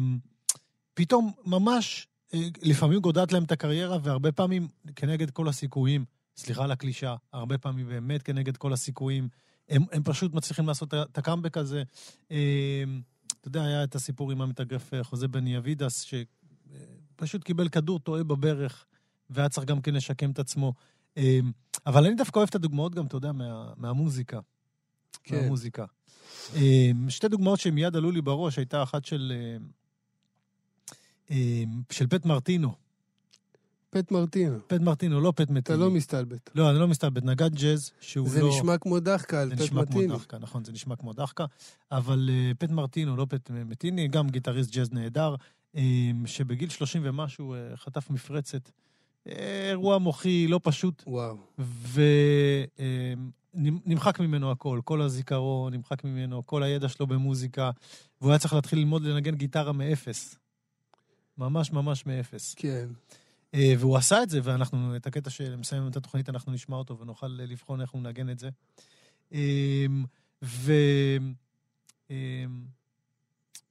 פתאום 0.93 1.31
ממש, 1.45 2.07
אה, 2.33 2.39
לפעמים 2.61 2.99
גודעת 2.99 3.31
להם 3.31 3.43
את 3.43 3.51
הקריירה, 3.51 3.97
והרבה 4.03 4.31
פעמים 4.31 4.67
כנגד 4.95 5.29
כל 5.29 5.47
הסיכויים, 5.47 6.05
סליחה 6.37 6.63
על 6.63 6.71
הקלישה, 6.71 7.15
הרבה 7.33 7.57
פעמים 7.57 7.87
באמת 7.87 8.23
כנגד 8.23 8.57
כל 8.57 8.73
הסיכויים, 8.73 9.27
הם, 9.69 9.83
הם 9.91 10.03
פשוט 10.03 10.33
מצליחים 10.33 10.67
לעשות 10.67 10.93
את 10.93 11.17
הקאמבק 11.17 11.57
הזה. 11.57 11.83
אה, 12.31 12.83
אתה 13.39 13.47
יודע, 13.47 13.63
היה 13.63 13.83
את 13.83 13.95
הסיפור 13.95 14.31
עם 14.31 14.41
המתאגרף 14.41 14.93
אה, 14.93 15.03
חוזה 15.03 15.27
בני 15.27 15.57
אבידס, 15.57 16.05
שפשוט 17.15 17.43
קיבל 17.43 17.69
כדור 17.69 17.99
טועה 17.99 18.23
בברך, 18.23 18.85
והיה 19.29 19.49
צריך 19.49 19.67
גם 19.67 19.81
כן 19.81 19.93
לשקם 19.93 20.31
את 20.31 20.39
עצמו. 20.39 20.73
אה, 21.17 21.39
אבל 21.85 22.05
אני 22.05 22.15
דווקא 22.15 22.39
אוהב 22.39 22.49
את 22.49 22.55
הדוגמאות 22.55 22.95
גם, 22.95 23.05
אתה 23.05 23.17
יודע, 23.17 23.31
מה, 23.31 23.73
מהמוזיקה. 23.77 24.39
כן. 25.23 25.41
מהמוזיקה. 25.41 25.85
אה, 26.55 26.91
שתי 27.09 27.27
דוגמאות 27.27 27.59
שמיד 27.59 27.95
עלו 27.95 28.11
לי 28.11 28.21
בראש, 28.21 28.57
הייתה 28.57 28.83
אחת 28.83 29.05
של, 29.05 29.33
אה, 29.35 29.57
אה, 31.31 31.63
של 31.91 32.07
פט 32.07 32.25
מרטינו. 32.25 32.82
פט 33.93 34.11
מרטינו. 34.11 34.57
פט 34.67 34.81
מרטינו, 34.81 35.21
לא 35.21 35.33
פט 35.35 35.41
אתה 35.41 35.53
מטיני. 35.53 35.79
לא 35.79 35.91
מסתלבט. 35.91 36.49
לא, 36.55 36.69
אני 36.69 36.79
לא 36.79 36.87
מסתלבט, 36.87 37.23
נגן 37.23 37.49
ג'אז, 37.49 37.91
שהוא 38.01 38.29
זה 38.29 38.41
לא... 38.41 38.49
נשמע 38.49 38.77
כמו 38.77 38.99
דחקה 38.99 39.41
על 39.41 39.49
זה 39.49 39.55
פט 39.55 39.61
נשמע 39.61 39.85
כמו 39.85 39.95
מרטיני. 39.95 40.13
דחקה, 40.13 40.37
נכון, 40.37 40.63
זה 40.63 40.71
נשמע 40.71 40.95
כמו 40.95 41.13
דחקה. 41.13 41.45
אבל 41.91 42.29
uh, 42.29 42.57
פט 42.57 42.71
מרטינו, 42.71 43.15
לא 43.15 43.25
פט 43.29 43.49
מטיני, 43.49 44.07
גם 44.07 44.29
גיטריסט 44.29 44.71
ג'אז 44.71 44.91
נהדר, 44.91 45.35
um, 45.75 45.79
שבגיל 46.25 46.69
30 46.69 47.01
ומשהו 47.05 47.55
uh, 47.55 47.77
חטף 47.77 48.09
מפרצת. 48.09 48.69
אירוע 49.25 49.97
מוחי 49.97 50.47
לא 50.47 50.59
פשוט, 50.63 51.03
וואו. 51.07 51.37
ונמחק 53.55 54.19
ממנו 54.19 54.51
הכל, 54.51 54.81
כל 54.83 55.01
הזיכרון, 55.01 55.73
נמחק 55.73 56.03
ממנו, 56.03 56.45
כל 56.45 56.63
הידע 56.63 56.89
שלו 56.89 57.07
במוזיקה, 57.07 57.71
והוא 58.21 58.31
היה 58.31 58.39
צריך 58.39 58.53
להתחיל 58.53 58.79
ללמוד 58.79 59.03
לנגן 59.03 59.35
גיטרה 59.35 59.71
מאפס. 59.71 60.35
ממש 61.37 61.71
ממש 61.71 62.05
מאפס. 62.05 62.53
כן. 62.57 62.87
אה, 63.53 63.73
והוא 63.79 63.97
עשה 63.97 64.23
את 64.23 64.29
זה, 64.29 64.39
ואנחנו, 64.43 64.95
את 64.95 65.07
הקטע 65.07 65.29
שמסיים 65.29 65.87
את 65.87 65.95
התוכנית, 65.95 66.29
אנחנו 66.29 66.51
נשמע 66.51 66.75
אותו 66.75 66.99
ונוכל 66.99 67.37
אה, 67.39 67.45
לבחון 67.45 67.81
איך 67.81 67.91
הוא 67.91 68.01
מנגן 68.01 68.29
את 68.29 68.39
זה. 68.39 68.49
אמ, 69.31 70.05
ו... 70.43 70.73
אמ, 72.09 72.15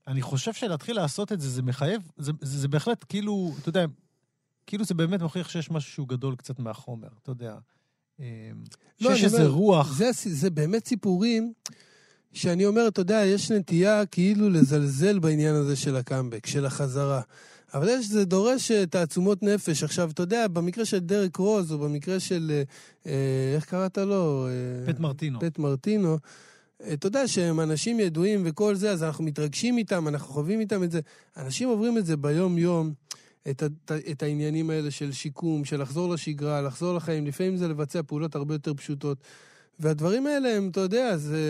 אני 0.07 0.23
חושב 0.23 0.53
שלהתחיל 0.53 0.97
לעשות 0.97 1.33
את 1.33 1.41
זה, 1.41 1.51
זה 1.51 1.63
מחייב, 1.63 2.03
זה, 2.17 2.33
זה, 2.41 2.59
זה 2.59 2.69
בהחלט 2.69 3.05
כאילו, 3.09 3.53
אתה 3.61 3.69
יודע, 3.69 3.85
כאילו 4.67 4.85
זה 4.85 4.95
באמת 4.95 5.23
מוכיח 5.23 5.49
שיש 5.49 5.71
משהו 5.71 5.93
שהוא 5.93 6.09
גדול 6.09 6.37
קצת 6.37 6.59
מהחומר, 6.59 7.09
אתה 7.23 7.31
יודע. 7.31 7.59
אמ, 8.21 8.25
לא, 9.01 9.15
שיש 9.15 9.25
איזה 9.25 9.37
אומר, 9.37 9.51
רוח. 9.51 9.93
זה, 9.93 10.11
זה 10.13 10.51
באמת 10.51 10.87
סיפורים 10.87 11.53
שאני 12.33 12.67
אומר, 12.67 12.89
אתה 12.89 13.01
יודע, 13.01 13.23
יש 13.27 13.51
נטייה 13.51 14.07
כאילו 14.07 14.51
לזלזל 14.51 15.19
בעניין 15.19 15.55
הזה 15.55 15.77
של 15.77 15.97
הקאמבק, 15.97 16.47
של 16.47 16.67
החזרה. 16.67 17.21
אבל 17.75 17.89
יש, 17.89 18.07
זה 18.09 18.25
דורש 18.25 18.71
אה, 18.71 18.87
תעצומות 18.87 19.43
נפש. 19.43 19.83
עכשיו, 19.83 20.11
אתה 20.11 20.23
יודע, 20.23 20.49
במקרה 20.49 20.85
של 20.85 20.99
דרק 20.99 21.37
רוז, 21.37 21.73
או 21.73 21.79
במקרה 21.79 22.21
של, 22.21 22.51
אה, 22.55 22.63
אה, 23.07 23.53
איך 23.57 23.65
קראת 23.65 23.99
לו? 23.99 24.47
אה, 24.49 24.93
פט 24.93 25.01
מרטינו. 25.01 25.41
פט 25.41 25.59
מרטינו, 25.59 26.19
אה, 26.85 26.93
אתה 26.93 27.07
יודע 27.07 27.29
שהם 27.29 27.61
אנשים 27.61 28.01
ידועים 28.01 28.43
וכל 28.45 28.75
זה, 28.75 28.91
אז 28.91 29.03
אנחנו 29.03 29.25
מתרגשים 29.25 29.79
איתם, 29.79 30.09
אנחנו 30.09 30.33
חווים 30.35 30.61
איתם 30.61 30.83
את 30.83 30.91
זה. 30.91 31.01
אנשים 31.37 31.69
עוברים 31.69 31.99
את 31.99 32.07
זה 32.07 32.17
ביום-יום, 32.17 32.93
את, 33.51 33.63
ה- 33.63 33.95
את 34.11 34.23
העניינים 34.23 34.71
האלה 34.71 34.91
של 34.91 35.13
שיקום, 35.13 35.65
של 35.65 35.83
לחזור 35.83 36.09
לשגרה, 36.15 36.63
לחזור 36.63 36.95
לחיים. 36.95 37.27
לפעמים 37.27 37.57
זה 37.57 37.69
לבצע 37.69 38.01
פעולות 38.07 38.35
הרבה 38.35 38.55
יותר 38.55 38.75
פשוטות. 38.75 39.19
והדברים 39.79 40.27
האלה 40.27 40.57
הם, 40.57 40.69
אתה 40.69 40.81
יודע, 40.81 41.17
זה, 41.17 41.41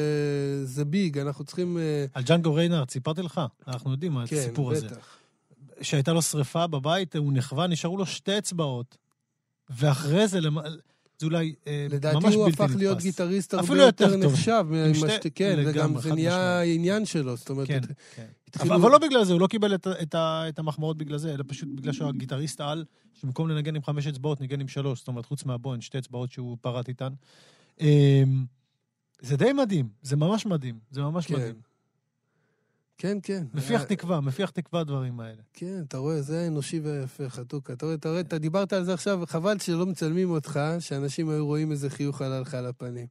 זה 0.65 0.85
ביג, 0.85 1.19
אנחנו 1.19 1.45
צריכים... 1.45 1.79
על 2.15 2.23
ג'אנגו 2.23 2.55
ריינארד, 2.55 2.91
סיפרתי 2.91 3.23
לך? 3.23 3.41
אנחנו 3.69 3.93
יודעים 3.93 4.13
מה 4.13 4.25
את 4.25 4.29
כן, 4.29 4.37
הסיפור 4.37 4.73
הזה. 4.73 4.87
שהייתה 5.83 6.13
לו 6.13 6.23
שריפה 6.23 6.67
בבית, 6.67 7.17
הוא 7.17 7.33
נכווה, 7.33 7.67
נשארו 7.67 7.97
לו 7.97 8.07
שתי 8.07 8.39
אצבעות. 8.39 8.97
ואחרי 9.71 10.29
זה, 10.29 10.41
זה 11.19 11.27
אולי 11.27 11.55
אה, 11.67 11.87
ממש 11.91 11.93
בלתי 11.93 12.07
נתפס. 12.07 12.19
לדעתי 12.25 12.35
הוא 12.37 12.49
הפך 12.49 12.71
להיות 12.77 13.03
גיטריסט 13.03 13.55
הרבה 13.55 13.65
אפילו 13.67 13.81
יותר 13.83 14.05
יותר 14.05 14.23
טוב. 14.23 14.33
נחשב. 14.33 14.65
עם 14.71 14.75
ממה 14.75 14.95
שתי- 14.95 15.09
שת- 15.11 15.27
כן, 15.35 15.57
לגמרי, 15.59 16.03
זה 16.03 16.09
חד 16.09 16.15
נהיה 16.15 16.31
משמעית. 16.63 16.79
עניין 16.79 17.05
שלו, 17.07 17.37
זאת 17.37 17.51
אומרת... 17.51 17.69
כן, 17.69 17.81
הת- 17.83 17.93
כן. 18.17 18.27
התחילו- 18.49 18.75
אבל, 18.75 18.83
אבל 18.83 18.91
לא 18.93 18.99
בגלל 18.99 19.25
זה, 19.25 19.33
הוא 19.33 19.41
לא 19.41 19.47
קיבל 19.47 19.75
את, 19.75 19.87
את, 20.03 20.15
את 20.49 20.59
המחמאות 20.59 20.97
בגלל 20.99 21.19
זה, 21.19 21.35
אלא 21.35 21.45
פשוט 21.47 21.69
בגלל 21.75 21.93
שהוא 21.93 22.09
הגיטריסט 22.09 22.61
על, 22.61 22.85
שבמקום 23.21 23.49
לנגן 23.49 23.77
עם 23.77 23.83
חמש 23.83 24.07
אצבעות, 24.07 24.41
ניגן 24.41 24.61
עם 24.61 24.69
שלוש, 24.69 24.99
זאת 24.99 25.09
אומרת, 25.09 25.27
חוץ 25.27 25.45
מהבוין, 25.45 25.81
שתי 25.81 25.99
אצבעות 25.99 26.33
שהוא 26.33 26.57
פרט 26.61 26.89
איתן. 26.89 27.13
אמ, 27.81 28.45
זה 29.21 29.37
די 29.37 29.53
מדהים, 29.53 29.89
זה 30.03 30.17
ממש 30.17 30.47
מדהים, 30.47 30.79
זה 30.91 31.01
ממש 31.01 31.27
כן. 31.27 31.35
מדהים. 31.35 31.55
כן, 33.03 33.19
כן. 33.23 33.45
מפיח 33.55 33.81
אה, 33.81 33.87
תקווה, 33.87 34.21
מפיח 34.21 34.51
תקווה 34.51 34.81
הדברים 34.81 35.21
האלה. 35.21 35.43
כן, 35.53 35.83
אתה 35.89 35.99
רואה, 35.99 36.23
זה 36.23 36.47
אנושי 36.47 36.81
ויפה, 36.81 37.29
חתוכה. 37.29 37.73
אתה 37.73 37.87
רואה, 37.87 37.95
אתה 37.97 38.09
רואה, 38.09 38.21
אתה 38.21 38.39
דיברת 38.39 38.73
על 38.73 38.85
זה 38.85 38.95
עכשיו, 38.95 39.21
חבל 39.27 39.59
שלא 39.59 39.87
מצלמים 39.87 40.31
אותך, 40.31 40.61
שאנשים 40.79 41.29
היו 41.29 41.47
רואים 41.47 41.71
איזה 41.73 41.91
חיוך 41.91 42.23
עלה 42.23 42.41
לך 42.41 42.55
על 42.55 42.67
הפנים. 42.67 43.07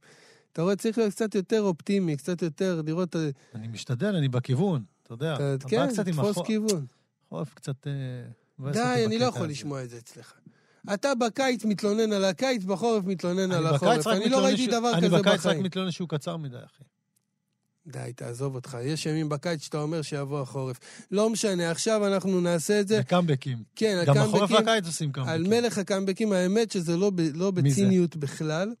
אתה 0.52 0.62
רואה, 0.62 0.76
צריך 0.76 0.98
להיות 0.98 1.12
קצת 1.12 1.34
יותר 1.34 1.62
אופטימי, 1.62 2.16
קצת 2.16 2.42
יותר 2.42 2.82
לראות... 2.86 3.16
אה, 3.16 3.30
אני 3.54 3.68
משתדל, 3.68 4.16
אני 4.16 4.28
בכיוון, 4.28 4.82
אתה 5.02 5.12
יודע. 5.12 5.34
אתה- 5.54 5.68
כן, 5.68 5.88
תפוס 6.12 6.38
כיוון. 6.46 6.86
חורף 7.28 7.54
קצת... 7.54 7.86
אה, 7.86 8.72
די, 8.72 9.04
אני 9.06 9.18
לא 9.18 9.24
יכול. 9.24 9.46
לשמוע 9.46 9.84
את 9.84 9.90
זה 9.90 9.98
אצלך. 9.98 10.32
אתה 10.94 11.14
בקיץ 11.14 11.64
מתלונן 11.64 12.12
על 12.12 12.24
הקיץ, 12.24 12.64
בחורף 12.64 13.04
מתלונן 13.04 13.52
על 13.52 13.66
אני 13.66 13.76
החורף. 13.76 14.06
אני 14.06 14.28
לא 14.28 14.44
ראיתי 14.44 14.66
דבר 14.66 14.92
אני 14.94 15.06
כזה 15.06 15.16
בקיץ 15.18 15.32
רק 15.32 15.38
בחיים. 15.38 15.62
מתלונן 15.62 15.90
שהוא 15.90 16.08
קצר 16.08 16.36
מדי, 16.36 16.56
אחי. 16.64 16.84
די, 17.86 18.12
תעזוב 18.16 18.54
אותך. 18.54 18.78
יש 18.82 19.06
ימים 19.06 19.28
בקיץ 19.28 19.64
שאתה 19.64 19.82
אומר 19.82 20.02
שיבוא 20.02 20.40
החורף. 20.40 20.78
לא 21.10 21.30
משנה, 21.30 21.70
עכשיו 21.70 22.06
אנחנו 22.06 22.40
נעשה 22.40 22.80
את 22.80 22.88
זה. 22.88 23.02
קאמבקים. 23.02 23.58
כן, 23.76 24.02
גם 24.06 24.14
בחורף 24.14 24.42
הקאמבקים... 24.42 24.66
והקיץ 24.66 24.86
עושים 24.86 25.12
קאמבקים. 25.12 25.34
על 25.34 25.48
מלך 25.48 25.78
הקאמבקים, 25.78 26.32
האמת 26.32 26.70
שזה 26.70 26.96
לא, 26.96 27.10
לא? 27.34 27.50
בציניות 27.50 28.16
בכלל, 28.16 28.72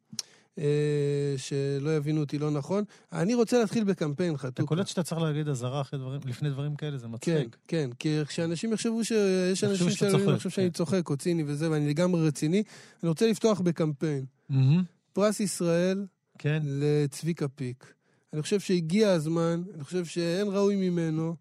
אה, 0.58 1.34
שלא 1.36 1.96
יבינו 1.96 2.20
אותי 2.20 2.38
לא 2.38 2.50
נכון. 2.50 2.84
אני 3.12 3.34
רוצה 3.34 3.58
להתחיל 3.58 3.84
בקמפיין, 3.84 4.34
אתה 4.34 4.42
חתוכה. 4.42 4.68
קולט 4.68 4.86
שאתה 4.86 5.02
צריך 5.02 5.20
להגיד 5.20 5.48
אזהרה 5.48 5.80
אחרי 5.80 5.98
דברים, 5.98 6.20
לפני 6.24 6.50
דברים 6.50 6.76
כאלה, 6.76 6.98
זה 6.98 7.06
כן, 7.06 7.12
מצחיק. 7.12 7.56
כן, 7.68 7.90
כי 7.98 8.18
כשאנשים 8.26 8.72
יחשבו 8.72 9.04
שיש 9.04 9.64
אנשים 9.64 9.90
שאני 9.90 10.36
חושב 10.36 10.50
שאני 10.50 10.66
כן. 10.66 10.72
צוחק 10.72 11.10
או 11.10 11.16
ציני 11.16 11.44
וזה, 11.46 11.70
ואני 11.70 11.88
לגמרי 11.88 12.26
רציני, 12.26 12.62
אני 13.02 13.08
רוצה 13.08 13.26
לפתוח 13.26 13.60
בקמפיין. 13.60 14.24
מהמם, 14.48 14.82
פרס 15.12 15.40
ישראל 15.40 16.06
כן. 16.38 16.62
לצביקה 16.64 17.48
פיק. 17.48 17.94
אני 18.32 18.42
חושב 18.42 18.60
שהגיע 18.60 19.10
הזמן, 19.10 19.62
אני 19.74 19.84
חושב 19.84 20.04
שאין 20.04 20.48
ראוי 20.48 20.90
ממנו, 20.90 21.36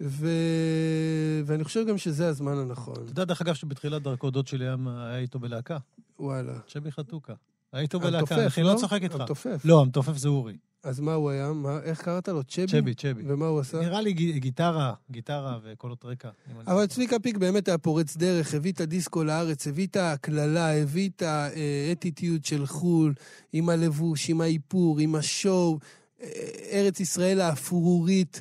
ו... 0.00 0.28
ואני 1.44 1.64
חושב 1.64 1.86
גם 1.88 1.98
שזה 1.98 2.28
הזמן 2.28 2.58
הנכון. 2.58 2.94
אתה 2.94 3.10
יודע, 3.10 3.24
דרך 3.24 3.40
אגב, 3.42 3.54
שבתחילת 3.54 4.02
דרכו 4.02 4.30
דוד 4.30 4.46
שלי 4.46 4.64
היה 4.66 5.18
איתו 5.18 5.38
בלהקה, 5.38 5.78
וואלה. 6.18 6.58
צ'בי 6.68 6.92
חתוקה. 6.92 7.34
היה 7.72 7.82
איתו 7.82 8.00
בלהקה, 8.00 8.34
המתופף, 8.34 8.58
אני 8.58 8.66
לא 8.66 8.74
צוחק 8.76 9.02
איתך. 9.02 9.14
המתופף. 9.14 9.60
לא, 9.64 9.80
המתופף 9.80 10.16
זה 10.16 10.28
אורי. 10.28 10.56
אז 10.82 11.00
מה 11.00 11.14
הוא 11.14 11.30
היה? 11.30 11.52
מה, 11.52 11.78
איך 11.82 12.02
קראת 12.02 12.28
לו? 12.28 12.44
צ'בי? 12.44 12.66
צ'בי, 12.66 12.94
צ'בי. 12.94 13.22
ומה 13.26 13.46
הוא 13.46 13.60
עשה? 13.60 13.80
נראה 13.80 14.00
לי 14.00 14.12
ג- 14.12 14.36
גיטרה, 14.38 14.94
גיטרה 15.10 15.58
וקולות 15.64 16.04
רקע. 16.04 16.28
אבל. 16.66 16.86
צביקה 16.86 17.18
פיק 17.18 17.36
באמת 17.36 17.68
היה 17.68 17.78
פורץ 17.78 18.16
דרך, 18.16 18.54
הביא 18.54 18.72
את 18.72 18.80
הדיסקו 18.80 19.24
לארץ, 19.24 19.66
הביא 19.66 19.86
את 19.86 19.96
ההקללה, 19.96 20.76
הביא 20.82 21.08
את 21.16 21.22
האטיטיוד 21.22 22.44
של 22.44 22.66
חו"ל, 22.66 23.14
עם 23.52 23.68
הלבוש, 23.68 24.30
עם 24.30 24.40
האיפור, 24.40 24.98
עם 24.98 25.14
השואו, 25.14 25.72
אה, 25.72 25.78
ארץ 26.72 27.00
ישראל 27.00 27.40
האפרורית, 27.40 28.40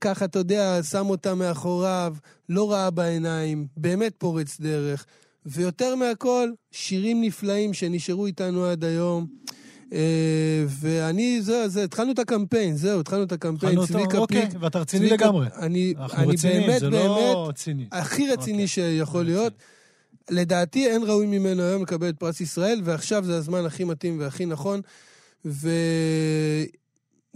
ככה, 0.00 0.24
אתה 0.24 0.38
יודע, 0.38 0.82
שם 0.82 1.10
אותה 1.10 1.34
מאחוריו, 1.34 2.14
לא 2.48 2.72
ראה 2.72 2.90
בעיניים, 2.90 3.66
באמת 3.76 4.12
פורץ 4.18 4.60
דרך. 4.60 5.06
ויותר 5.46 5.94
מהכל, 5.94 6.50
שירים 6.70 7.22
נפלאים 7.22 7.74
שנשארו 7.74 8.26
איתנו 8.26 8.64
עד 8.64 8.84
היום. 8.84 9.26
אה, 9.92 10.64
ואני, 10.68 11.42
זהו, 11.42 11.68
זה, 11.68 11.84
התחלנו 11.84 12.12
את 12.12 12.18
הקמפיין, 12.18 12.76
זהו, 12.76 13.00
התחלנו 13.00 13.22
את 13.22 13.32
הקמפיין. 13.32 13.78
התחלנו 13.78 14.04
אותו, 14.04 14.18
אוקיי, 14.18 14.48
ואתה 14.60 14.78
רציני 14.78 15.10
לגמרי. 15.10 15.46
אני, 15.56 15.94
אני 16.14 16.32
רציניים, 16.32 16.66
באמת, 16.66 16.80
זה 16.80 16.90
באמת, 16.90 17.34
לא 17.34 17.52
ציני. 17.54 17.86
הכי 17.92 18.28
רציני 18.28 18.52
אוקיי. 18.52 18.68
שיכול 18.68 19.24
להיות. 19.24 19.52
לדעתי 20.30 20.86
אין 20.86 21.02
ראוי 21.02 21.26
ממנו 21.26 21.62
היום 21.62 21.82
לקבל 21.82 22.08
את 22.08 22.16
פרס 22.18 22.40
ישראל, 22.40 22.80
ועכשיו 22.84 23.24
זה 23.24 23.36
הזמן 23.36 23.64
הכי 23.64 23.84
מתאים 23.84 24.20
והכי 24.20 24.46
נכון. 24.46 24.80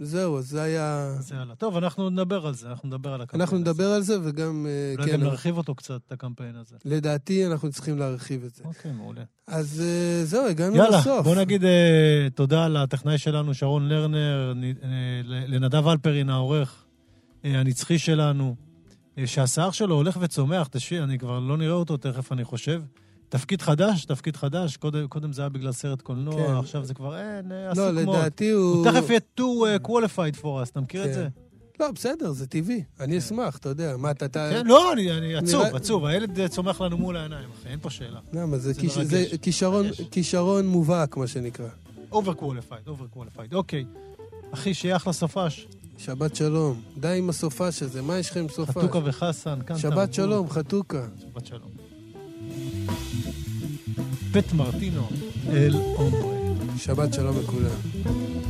וזהו, 0.01 0.37
אז 0.37 0.49
זה 0.49 0.61
היה... 0.61 1.15
אז 1.19 1.31
יאללה. 1.31 1.55
טוב, 1.55 1.77
אנחנו 1.77 2.09
נדבר 2.09 2.47
על 2.47 2.53
זה, 2.53 2.69
אנחנו 2.69 2.87
נדבר 2.87 3.13
על 3.13 3.21
הקמפיין 3.21 3.41
אנחנו 3.41 3.57
הזה. 3.57 3.65
נדבר 3.65 3.87
על 3.87 4.01
זה, 4.01 4.17
וגם, 4.23 4.65
אה, 4.69 4.93
אולי 4.97 5.11
כן, 5.11 5.17
גם 5.17 5.23
נרחיב 5.23 5.57
אותו 5.57 5.75
קצת, 5.75 6.01
את 6.07 6.11
הקמפיין 6.11 6.55
הזה. 6.55 6.75
לדעתי 6.85 7.47
אנחנו 7.47 7.71
צריכים 7.71 7.97
להרחיב 7.97 8.43
את 8.43 8.55
זה. 8.55 8.63
אוקיי, 8.63 8.91
מעולה. 8.91 9.21
אז 9.47 9.81
אה, 9.85 10.25
זהו, 10.25 10.47
הגענו 10.47 10.75
יאללה, 10.75 10.99
לסוף. 10.99 11.23
בוא 11.23 11.35
נגיד 11.35 11.63
אה, 11.63 12.27
תודה 12.35 12.67
לטכנאי 12.67 13.17
שלנו, 13.17 13.53
שרון 13.53 13.89
לרנר, 13.89 14.53
לנדב 15.23 15.87
אלפרין, 15.87 16.29
העורך 16.29 16.83
הנצחי 17.43 17.99
שלנו, 17.99 18.55
שהשיער 19.25 19.71
שלו 19.71 19.95
הולך 19.95 20.17
וצומח, 20.21 20.67
תשמעי, 20.67 21.03
אני 21.03 21.19
כבר 21.19 21.39
לא 21.39 21.57
נראה 21.57 21.73
אותו 21.73 21.97
תכף, 21.97 22.31
אני 22.31 22.43
חושב. 22.43 22.81
תפקיד 23.31 23.61
חדש, 23.61 24.05
תפקיד 24.05 24.35
חדש, 24.35 24.77
קודם, 24.77 25.07
קודם 25.07 25.33
זה 25.33 25.41
היה 25.41 25.49
בגלל 25.49 25.71
סרט 25.71 26.01
קולנוע, 26.01 26.47
כן. 26.47 26.53
עכשיו 26.53 26.85
זה 26.85 26.93
כבר 26.93 27.17
אין, 27.17 27.51
אה, 27.51 27.65
לא, 27.65 27.71
עסוק 27.89 28.05
מאוד. 28.05 28.17
לדעתי 28.17 28.49
הוא... 28.49 28.63
הוא 28.75 28.85
תכף 28.91 29.09
יהיה 29.09 29.19
too 29.39 29.41
uh, 29.41 29.87
qualified 29.87 30.41
for 30.41 30.65
us, 30.65 30.69
אתה 30.71 30.81
מכיר 30.81 31.01
את 31.03 31.07
כן. 31.07 31.13
זה? 31.13 31.27
לא, 31.79 31.91
בסדר, 31.91 32.31
זה 32.31 32.47
טבעי. 32.47 32.83
אני 32.99 33.17
אשמח, 33.17 33.57
אתה 33.57 33.69
יודע. 33.69 33.97
מה, 33.97 34.11
אתה... 34.11 34.25
אתה- 34.25 34.49
כן, 34.51 34.67
לא, 34.67 34.93
אני, 34.93 35.11
אני 35.11 35.35
עצוב, 35.35 35.61
נראה- 35.65 35.75
עצוב, 35.77 36.05
הילד 36.05 36.39
אה, 36.39 36.47
צומח 36.47 36.81
לנו 36.81 36.97
מול 36.97 37.17
העיניים, 37.17 37.49
אחי, 37.59 37.69
אין 37.69 37.79
פה 37.81 37.89
שאלה. 37.89 38.19
למה? 38.33 38.57
זה 38.57 38.73
זה 38.73 38.79
כיש-. 38.79 38.97
זה 38.97 39.25
כישרון-. 39.41 39.87
כישרון 40.11 40.67
מובהק, 40.67 41.17
מה 41.17 41.27
שנקרא. 41.27 41.67
over 42.11 42.15
qualified, 42.39 42.87
over 42.87 43.17
qualified, 43.17 43.53
אוקיי. 43.55 43.85
אחי, 44.51 44.73
שיהיה 44.73 44.95
אחלה 44.95 45.13
סופש. 45.13 45.67
שבת 45.97 46.35
שלום. 46.35 46.81
די 46.97 47.15
עם 47.17 47.29
הסופש 47.29 47.83
הזה, 47.83 48.01
מה 48.01 48.17
יש 48.17 48.29
לך 48.29 48.37
עם 48.37 48.49
סופש? 48.49 48.77
חתוקה 48.77 48.99
וחסן, 49.03 49.59
כאן 49.67 49.77
שבת. 49.77 50.13
שלום, 50.13 50.49
חתוקה. 50.49 51.05
שבת 51.21 51.45
שלום. 51.45 51.80
פט 54.31 54.53
מרטינו, 54.53 55.09
אל 55.49 55.75
אומברה. 55.75 56.31
שבת 56.77 57.13
שלום 57.13 57.35
לכולם. 57.43 58.40